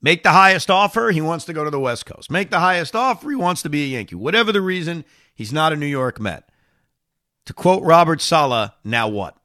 make 0.00 0.22
the 0.22 0.32
highest 0.32 0.70
offer, 0.70 1.10
he 1.10 1.20
wants 1.20 1.44
to 1.46 1.52
go 1.52 1.64
to 1.64 1.70
the 1.70 1.80
West 1.80 2.06
Coast. 2.06 2.30
Make 2.30 2.50
the 2.50 2.60
highest 2.60 2.96
offer, 2.96 3.30
he 3.30 3.36
wants 3.36 3.62
to 3.62 3.68
be 3.68 3.84
a 3.84 3.88
Yankee. 3.88 4.14
Whatever 4.14 4.52
the 4.52 4.62
reason, 4.62 5.04
he's 5.34 5.52
not 5.52 5.72
a 5.72 5.76
New 5.76 5.86
York 5.86 6.20
Met. 6.20 6.48
To 7.46 7.52
quote 7.52 7.82
Robert 7.82 8.22
Saleh, 8.22 8.72
now 8.84 9.08
what? 9.08 9.36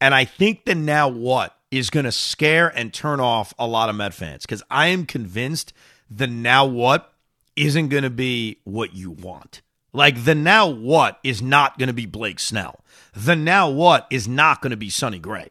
And 0.00 0.14
I 0.14 0.24
think 0.24 0.64
the 0.64 0.74
now 0.74 1.08
what 1.08 1.56
is 1.70 1.90
going 1.90 2.04
to 2.04 2.12
scare 2.12 2.68
and 2.68 2.92
turn 2.92 3.20
off 3.20 3.54
a 3.58 3.66
lot 3.66 3.88
of 3.88 3.96
Met 3.96 4.14
fans 4.14 4.42
because 4.42 4.62
I 4.70 4.88
am 4.88 5.06
convinced 5.06 5.72
the 6.10 6.26
now 6.26 6.66
what 6.66 7.12
isn't 7.56 7.88
going 7.88 8.02
to 8.02 8.10
be 8.10 8.58
what 8.64 8.94
you 8.94 9.10
want. 9.10 9.62
Like 9.92 10.24
the 10.24 10.34
now 10.34 10.68
what 10.68 11.18
is 11.22 11.42
not 11.42 11.78
going 11.78 11.88
to 11.88 11.92
be 11.92 12.06
Blake 12.06 12.40
Snell. 12.40 12.82
The 13.14 13.36
now 13.36 13.68
what 13.68 14.06
is 14.10 14.26
not 14.26 14.62
going 14.62 14.70
to 14.70 14.76
be 14.76 14.90
Sonny 14.90 15.18
Gray. 15.18 15.50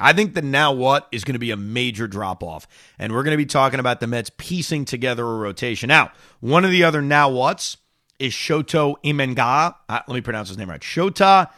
I 0.00 0.12
think 0.12 0.34
the 0.34 0.42
now 0.42 0.72
what 0.72 1.06
is 1.12 1.22
going 1.22 1.34
to 1.34 1.38
be 1.38 1.52
a 1.52 1.56
major 1.56 2.08
drop 2.08 2.42
off. 2.42 2.66
And 2.98 3.12
we're 3.12 3.22
going 3.22 3.32
to 3.32 3.36
be 3.36 3.46
talking 3.46 3.78
about 3.78 4.00
the 4.00 4.08
Mets 4.08 4.30
piecing 4.36 4.84
together 4.84 5.24
a 5.24 5.36
rotation. 5.36 5.88
Now, 5.88 6.10
one 6.40 6.64
of 6.64 6.72
the 6.72 6.82
other 6.82 7.00
now 7.00 7.30
what's 7.30 7.76
is 8.18 8.32
Shota 8.32 8.96
Imanaga. 9.04 9.76
Uh, 9.88 10.00
let 10.08 10.14
me 10.14 10.20
pronounce 10.20 10.48
his 10.48 10.58
name 10.58 10.70
right. 10.70 10.80
Shota 10.80 11.50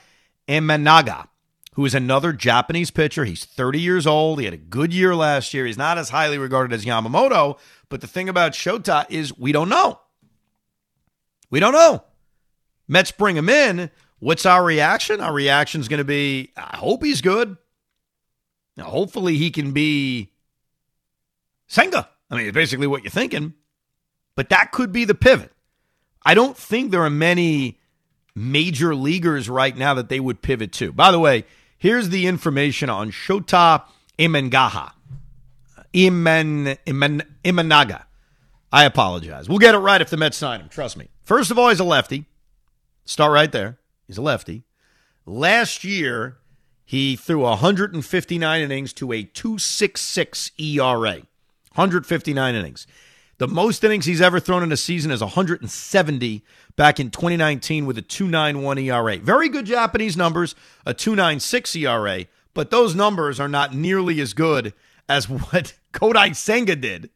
Imanaga, 0.47 1.29
who 1.75 1.87
is 1.87 1.95
another 1.95 2.35
Japanese 2.35 2.91
pitcher. 2.91 3.25
He's 3.25 3.47
30 3.47 3.81
years 3.81 4.07
old. 4.07 4.39
He 4.39 4.45
had 4.45 4.55
a 4.55 4.59
good 4.59 4.93
year 4.93 5.15
last 5.15 5.55
year. 5.55 5.65
He's 5.65 5.79
not 5.79 5.97
as 5.97 6.11
highly 6.11 6.37
regarded 6.37 6.75
as 6.75 6.85
Yamamoto, 6.85 7.59
but 7.89 8.03
the 8.03 8.07
thing 8.07 8.29
about 8.29 8.53
Shota 8.53 9.07
is 9.11 9.37
we 9.39 9.53
don't 9.53 9.71
know. 9.71 10.01
We 11.51 11.61
don't 11.61 11.73
know. 11.73 12.05
Mets 12.89 13.11
bring 13.11 13.37
him 13.37 13.49
in. 13.49 13.91
What's 14.19 14.47
our 14.47 14.65
reaction? 14.65 15.21
Our 15.21 15.33
reaction 15.33 15.81
is 15.81 15.89
going 15.89 15.99
to 15.99 16.05
be 16.05 16.53
I 16.57 16.77
hope 16.77 17.05
he's 17.05 17.21
good. 17.21 17.57
Now, 18.77 18.85
hopefully 18.85 19.37
he 19.37 19.51
can 19.51 19.73
be 19.73 20.33
Senga. 21.69 22.09
I 22.31 22.37
mean, 22.37 22.47
it's 22.47 22.55
basically 22.55 22.87
what 22.87 23.03
you're 23.03 23.11
thinking. 23.11 23.55
But 24.37 24.49
that 24.49 24.73
could 24.73 24.93
be 24.93 25.05
the 25.05 25.15
pivot. 25.15 25.53
I 26.25 26.35
don't 26.35 26.57
think 26.57 26.91
there 26.91 27.03
are 27.03 27.11
many 27.11 27.79
major 28.35 28.95
leaguers 28.95 29.49
right 29.49 29.77
now 29.77 29.95
that 29.95 30.09
they 30.09 30.21
would 30.21 30.43
pivot 30.43 30.73
to. 30.73 30.93
By 30.93 31.13
the 31.13 31.21
way, 31.21 31.45
here's 31.79 32.09
the 32.09 32.27
information 32.27 32.91
on 32.91 33.11
Shota 33.11 33.83
Imengaha. 34.19 34.93
Imen, 35.93 36.77
Imen, 36.87 37.23
Imanaga. 37.45 38.05
I 38.75 38.87
apologize. 38.87 39.49
We'll 39.49 39.61
get 39.61 39.77
it 39.77 39.79
right 39.79 40.01
if 40.01 40.11
the 40.11 40.17
Mets 40.17 40.37
sign 40.37 40.61
him. 40.61 40.69
Trust 40.69 40.97
me. 40.97 41.09
First 41.23 41.53
of 41.53 41.59
all, 41.61 41.69
he's 41.69 41.79
a 41.79 41.85
lefty. 41.85 42.25
Start 43.05 43.33
right 43.33 43.53
there. 43.53 43.79
He's 44.09 44.19
a 44.19 44.23
lefty. 44.23 44.65
Last 45.25 45.85
year, 45.85 46.39
he 46.85 47.15
threw 47.15 47.43
159 47.43 48.61
innings 48.61 48.93
to 48.95 49.13
a 49.13 49.23
266 49.23 50.51
ERA. 50.59 51.19
159 51.77 52.55
innings. 52.57 52.89
The 53.39 53.47
most 53.47 53.85
innings 53.85 54.07
he's 54.07 54.21
ever 54.21 54.41
thrown 54.41 54.65
in 54.65 54.73
a 54.73 54.77
season 54.77 55.13
is 55.13 55.21
170 55.21 56.45
back 56.75 56.99
in 56.99 57.13
2019 57.13 57.87
with 57.87 57.97
a 57.97 58.03
291 58.03 58.79
ERA. 58.79 59.19
Very 59.19 59.49
good 59.49 59.67
Japanese 59.67 60.17
numbers, 60.17 60.57
a 60.85 60.93
296 60.93 61.77
ERA, 61.77 62.25
but 62.55 62.73
those 62.73 62.97
numbers 62.97 63.39
are 63.39 63.49
not 63.49 63.73
nearly 63.73 64.21
as 64.21 64.33
good 64.33 64.75
as 65.09 65.29
what 65.29 65.75
Kodai 65.93 66.35
Senga 66.35 66.75
did 66.75 67.11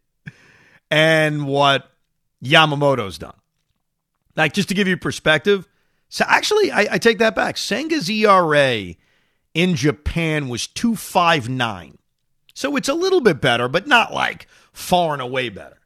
and 0.91 1.47
what 1.47 1.91
Yamamoto's 2.43 3.19
done. 3.19 3.35
Like, 4.37 4.53
just 4.53 4.69
to 4.69 4.75
give 4.75 4.89
you 4.89 4.97
perspective, 4.97 5.69
so 6.09 6.25
actually, 6.27 6.71
I, 6.71 6.87
I 6.93 6.99
take 6.99 7.19
that 7.19 7.35
back. 7.35 7.57
Senga's 7.57 8.09
ERA 8.09 8.95
in 9.55 9.75
Japan 9.75 10.49
was 10.49 10.67
259. 10.67 11.99
So 12.55 12.77
it's 12.77 12.89
a 12.89 12.95
little 12.95 13.21
bit 13.21 13.41
better, 13.41 13.69
but 13.69 13.87
not 13.87 14.13
like 14.13 14.47
far 14.73 15.13
and 15.13 15.23
away 15.23 15.49
better. 15.49 15.79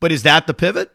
But 0.00 0.12
is 0.12 0.22
that 0.22 0.46
the 0.46 0.54
pivot? 0.54 0.94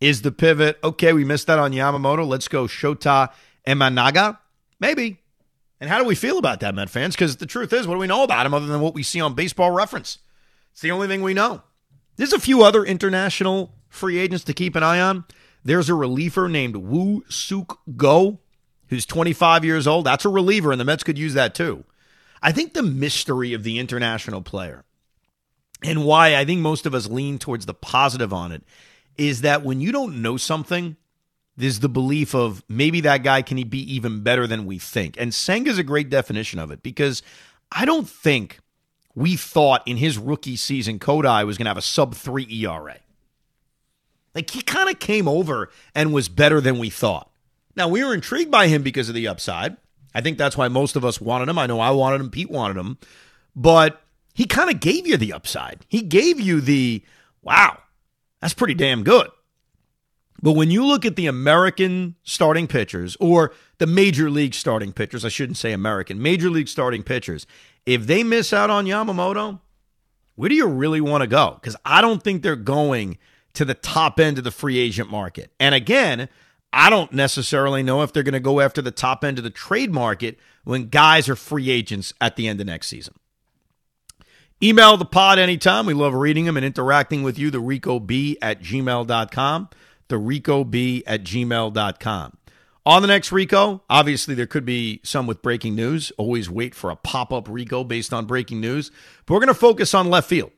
Is 0.00 0.22
the 0.22 0.32
pivot, 0.32 0.78
okay, 0.82 1.12
we 1.12 1.24
missed 1.24 1.46
that 1.48 1.58
on 1.58 1.72
Yamamoto. 1.72 2.26
Let's 2.26 2.48
go 2.48 2.64
Shota 2.64 3.30
Imanaga? 3.66 4.38
Maybe. 4.78 5.18
And 5.80 5.90
how 5.90 5.98
do 5.98 6.04
we 6.04 6.14
feel 6.14 6.38
about 6.38 6.60
that, 6.60 6.74
Met 6.74 6.90
fans? 6.90 7.14
Because 7.14 7.36
the 7.36 7.46
truth 7.46 7.72
is, 7.72 7.86
what 7.86 7.94
do 7.94 8.00
we 8.00 8.06
know 8.06 8.22
about 8.22 8.46
him 8.46 8.54
other 8.54 8.66
than 8.66 8.80
what 8.80 8.94
we 8.94 9.02
see 9.02 9.20
on 9.20 9.34
baseball 9.34 9.70
reference? 9.70 10.18
It's 10.72 10.80
the 10.80 10.90
only 10.90 11.06
thing 11.06 11.22
we 11.22 11.34
know. 11.34 11.62
There's 12.20 12.34
a 12.34 12.38
few 12.38 12.62
other 12.62 12.84
international 12.84 13.72
free 13.88 14.18
agents 14.18 14.44
to 14.44 14.52
keep 14.52 14.76
an 14.76 14.82
eye 14.82 15.00
on. 15.00 15.24
There's 15.64 15.88
a 15.88 15.94
reliever 15.94 16.50
named 16.50 16.76
Woo 16.76 17.24
Suk 17.30 17.80
Go, 17.96 18.40
who's 18.88 19.06
25 19.06 19.64
years 19.64 19.86
old. 19.86 20.04
That's 20.04 20.26
a 20.26 20.28
reliever, 20.28 20.70
and 20.70 20.78
the 20.78 20.84
Mets 20.84 21.02
could 21.02 21.16
use 21.16 21.32
that 21.32 21.54
too. 21.54 21.82
I 22.42 22.52
think 22.52 22.74
the 22.74 22.82
mystery 22.82 23.54
of 23.54 23.62
the 23.62 23.78
international 23.78 24.42
player 24.42 24.84
and 25.82 26.04
why 26.04 26.36
I 26.36 26.44
think 26.44 26.60
most 26.60 26.84
of 26.84 26.94
us 26.94 27.08
lean 27.08 27.38
towards 27.38 27.64
the 27.64 27.72
positive 27.72 28.34
on 28.34 28.52
it 28.52 28.64
is 29.16 29.40
that 29.40 29.62
when 29.62 29.80
you 29.80 29.90
don't 29.90 30.20
know 30.20 30.36
something, 30.36 30.98
there's 31.56 31.80
the 31.80 31.88
belief 31.88 32.34
of 32.34 32.62
maybe 32.68 33.00
that 33.00 33.22
guy 33.22 33.40
can 33.40 33.66
be 33.70 33.94
even 33.94 34.22
better 34.22 34.46
than 34.46 34.66
we 34.66 34.78
think. 34.78 35.18
And 35.18 35.32
Senga 35.32 35.70
is 35.70 35.78
a 35.78 35.82
great 35.82 36.10
definition 36.10 36.58
of 36.58 36.70
it 36.70 36.82
because 36.82 37.22
I 37.72 37.86
don't 37.86 38.06
think 38.06 38.58
we 39.14 39.36
thought 39.36 39.86
in 39.86 39.96
his 39.96 40.18
rookie 40.18 40.56
season 40.56 40.98
Kodai 40.98 41.44
was 41.46 41.58
going 41.58 41.64
to 41.66 41.70
have 41.70 41.76
a 41.76 41.82
sub 41.82 42.14
3 42.14 42.46
ERA. 42.50 42.98
Like 44.34 44.50
he 44.50 44.62
kind 44.62 44.88
of 44.88 44.98
came 44.98 45.26
over 45.26 45.70
and 45.94 46.12
was 46.12 46.28
better 46.28 46.60
than 46.60 46.78
we 46.78 46.90
thought. 46.90 47.30
Now, 47.76 47.88
we 47.88 48.04
were 48.04 48.14
intrigued 48.14 48.50
by 48.50 48.68
him 48.68 48.82
because 48.82 49.08
of 49.08 49.14
the 49.14 49.28
upside. 49.28 49.76
I 50.14 50.20
think 50.20 50.38
that's 50.38 50.56
why 50.56 50.68
most 50.68 50.96
of 50.96 51.04
us 51.04 51.20
wanted 51.20 51.48
him. 51.48 51.58
I 51.58 51.66
know 51.66 51.80
I 51.80 51.90
wanted 51.90 52.20
him, 52.20 52.30
Pete 52.30 52.50
wanted 52.50 52.76
him. 52.76 52.98
But 53.54 54.02
he 54.34 54.44
kind 54.44 54.70
of 54.70 54.80
gave 54.80 55.06
you 55.06 55.16
the 55.16 55.32
upside. 55.32 55.84
He 55.88 56.02
gave 56.02 56.40
you 56.40 56.60
the, 56.60 57.04
wow, 57.42 57.78
that's 58.40 58.54
pretty 58.54 58.74
damn 58.74 59.02
good. 59.02 59.28
But 60.42 60.52
when 60.52 60.70
you 60.70 60.86
look 60.86 61.04
at 61.04 61.16
the 61.16 61.26
American 61.26 62.16
starting 62.22 62.66
pitchers 62.66 63.16
or 63.20 63.52
the 63.78 63.86
major 63.86 64.30
league 64.30 64.54
starting 64.54 64.92
pitchers, 64.92 65.24
I 65.24 65.28
shouldn't 65.28 65.58
say 65.58 65.72
American, 65.72 66.22
major 66.22 66.48
league 66.48 66.68
starting 66.68 67.02
pitchers, 67.02 67.46
if 67.86 68.06
they 68.06 68.22
miss 68.22 68.52
out 68.52 68.70
on 68.70 68.86
Yamamoto, 68.86 69.60
where 70.36 70.48
do 70.48 70.54
you 70.54 70.66
really 70.66 71.00
want 71.00 71.22
to 71.22 71.26
go? 71.26 71.58
Because 71.60 71.76
I 71.84 72.00
don't 72.00 72.22
think 72.22 72.42
they're 72.42 72.56
going 72.56 73.18
to 73.54 73.64
the 73.64 73.74
top 73.74 74.20
end 74.20 74.38
of 74.38 74.44
the 74.44 74.50
free 74.50 74.78
agent 74.78 75.10
market. 75.10 75.52
And 75.58 75.74
again, 75.74 76.28
I 76.72 76.88
don't 76.88 77.12
necessarily 77.12 77.82
know 77.82 78.02
if 78.02 78.12
they're 78.12 78.22
going 78.22 78.32
to 78.34 78.40
go 78.40 78.60
after 78.60 78.80
the 78.80 78.90
top 78.90 79.24
end 79.24 79.38
of 79.38 79.44
the 79.44 79.50
trade 79.50 79.92
market 79.92 80.38
when 80.64 80.88
guys 80.88 81.28
are 81.28 81.36
free 81.36 81.70
agents 81.70 82.12
at 82.20 82.36
the 82.36 82.46
end 82.46 82.60
of 82.60 82.66
next 82.66 82.88
season. 82.88 83.14
Email 84.62 84.96
the 84.96 85.06
pod 85.06 85.38
anytime. 85.38 85.86
We 85.86 85.94
love 85.94 86.14
reading 86.14 86.44
them 86.44 86.56
and 86.56 86.66
interacting 86.66 87.22
with 87.22 87.38
you. 87.38 87.50
The 87.50 87.60
Rico 87.60 87.98
B 87.98 88.36
at 88.42 88.60
gmail.com. 88.60 89.68
The 90.08 90.18
Rico 90.18 90.64
B 90.64 91.02
at 91.06 91.24
gmail.com. 91.24 92.36
On 92.86 93.02
the 93.02 93.08
next 93.08 93.30
Rico, 93.30 93.82
obviously 93.90 94.34
there 94.34 94.46
could 94.46 94.64
be 94.64 95.00
some 95.04 95.26
with 95.26 95.42
breaking 95.42 95.74
news. 95.74 96.12
Always 96.16 96.48
wait 96.48 96.74
for 96.74 96.90
a 96.90 96.96
pop 96.96 97.32
up 97.32 97.48
Rico 97.48 97.84
based 97.84 98.12
on 98.12 98.24
breaking 98.24 98.60
news. 98.60 98.90
But 99.26 99.34
we're 99.34 99.40
going 99.40 99.48
to 99.48 99.54
focus 99.54 99.92
on 99.92 100.08
left 100.08 100.28
field. 100.28 100.50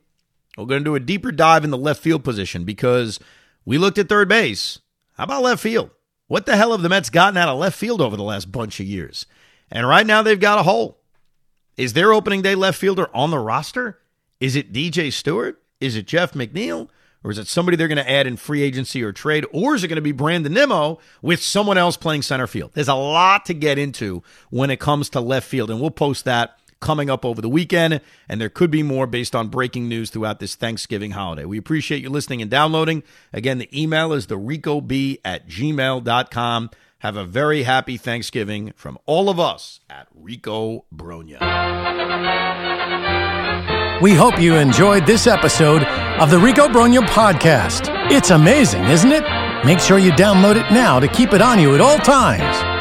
We're 0.57 0.65
going 0.65 0.81
to 0.81 0.89
do 0.89 0.95
a 0.95 0.99
deeper 0.99 1.31
dive 1.31 1.63
in 1.63 1.71
the 1.71 1.77
left 1.77 2.01
field 2.01 2.23
position 2.23 2.63
because 2.63 3.19
we 3.65 3.77
looked 3.77 3.97
at 3.97 4.07
third 4.07 4.29
base. 4.29 4.79
How 5.17 5.25
about 5.25 5.43
left 5.43 5.61
field? 5.61 5.89
What 6.27 6.45
the 6.45 6.55
hell 6.55 6.71
have 6.71 6.81
the 6.81 6.89
Mets 6.89 7.09
gotten 7.09 7.37
out 7.37 7.49
of 7.49 7.59
left 7.59 7.77
field 7.77 8.01
over 8.01 8.15
the 8.15 8.23
last 8.23 8.51
bunch 8.51 8.79
of 8.79 8.85
years? 8.85 9.25
And 9.69 9.87
right 9.87 10.05
now 10.05 10.21
they've 10.21 10.39
got 10.39 10.59
a 10.59 10.63
hole. 10.63 10.99
Is 11.75 11.93
their 11.93 12.13
opening 12.13 12.41
day 12.41 12.55
left 12.55 12.79
fielder 12.79 13.09
on 13.13 13.31
the 13.31 13.39
roster? 13.39 13.99
Is 14.39 14.55
it 14.55 14.71
DJ 14.71 15.11
Stewart? 15.11 15.61
Is 15.81 15.95
it 15.95 16.07
Jeff 16.07 16.33
McNeil? 16.33 16.89
Or 17.23 17.31
is 17.31 17.37
it 17.37 17.47
somebody 17.47 17.77
they're 17.77 17.87
going 17.87 17.97
to 17.97 18.09
add 18.09 18.27
in 18.27 18.37
free 18.37 18.61
agency 18.61 19.01
or 19.03 19.11
trade? 19.11 19.45
Or 19.53 19.75
is 19.75 19.83
it 19.83 19.87
going 19.87 19.95
to 19.95 20.01
be 20.01 20.11
Brandon 20.11 20.53
Nimmo 20.53 20.99
with 21.21 21.41
someone 21.41 21.77
else 21.77 21.95
playing 21.95 22.23
center 22.23 22.47
field? 22.47 22.71
There's 22.73 22.87
a 22.89 22.95
lot 22.95 23.45
to 23.45 23.53
get 23.53 23.77
into 23.77 24.23
when 24.49 24.69
it 24.69 24.79
comes 24.79 25.09
to 25.11 25.21
left 25.21 25.47
field, 25.47 25.71
and 25.71 25.79
we'll 25.79 25.91
post 25.91 26.25
that 26.25 26.57
coming 26.81 27.09
up 27.09 27.23
over 27.23 27.41
the 27.41 27.49
weekend. 27.49 28.01
And 28.27 28.41
there 28.41 28.49
could 28.49 28.69
be 28.69 28.83
more 28.83 29.07
based 29.07 29.35
on 29.35 29.47
breaking 29.47 29.87
news 29.87 30.09
throughout 30.09 30.39
this 30.39 30.55
Thanksgiving 30.55 31.11
holiday. 31.11 31.45
We 31.45 31.57
appreciate 31.57 32.01
you 32.01 32.09
listening 32.09 32.41
and 32.41 32.51
downloading. 32.51 33.03
Again, 33.31 33.57
the 33.57 33.69
email 33.81 34.11
is 34.13 34.27
the 34.27 34.37
ricob 34.37 35.19
at 35.23 35.47
gmail.com. 35.47 36.69
Have 36.99 37.17
a 37.17 37.25
very 37.25 37.63
happy 37.63 37.97
Thanksgiving 37.97 38.73
from 38.75 38.97
all 39.05 39.29
of 39.29 39.39
us 39.39 39.81
at 39.89 40.07
Rico 40.15 40.85
Brogna. 40.93 41.39
We 44.01 44.13
hope 44.13 44.39
you 44.39 44.55
enjoyed 44.55 45.05
this 45.05 45.27
episode 45.27 45.83
of 46.19 46.29
the 46.29 46.37
Rico 46.37 46.67
Brogna 46.67 47.01
podcast. 47.07 47.89
It's 48.11 48.29
amazing, 48.29 48.85
isn't 48.85 49.11
it? 49.11 49.23
Make 49.65 49.79
sure 49.79 49.97
you 49.97 50.11
download 50.11 50.55
it 50.55 50.71
now 50.71 50.99
to 50.99 51.07
keep 51.07 51.33
it 51.33 51.41
on 51.41 51.59
you 51.59 51.73
at 51.75 51.81
all 51.81 51.97
times. 51.97 52.72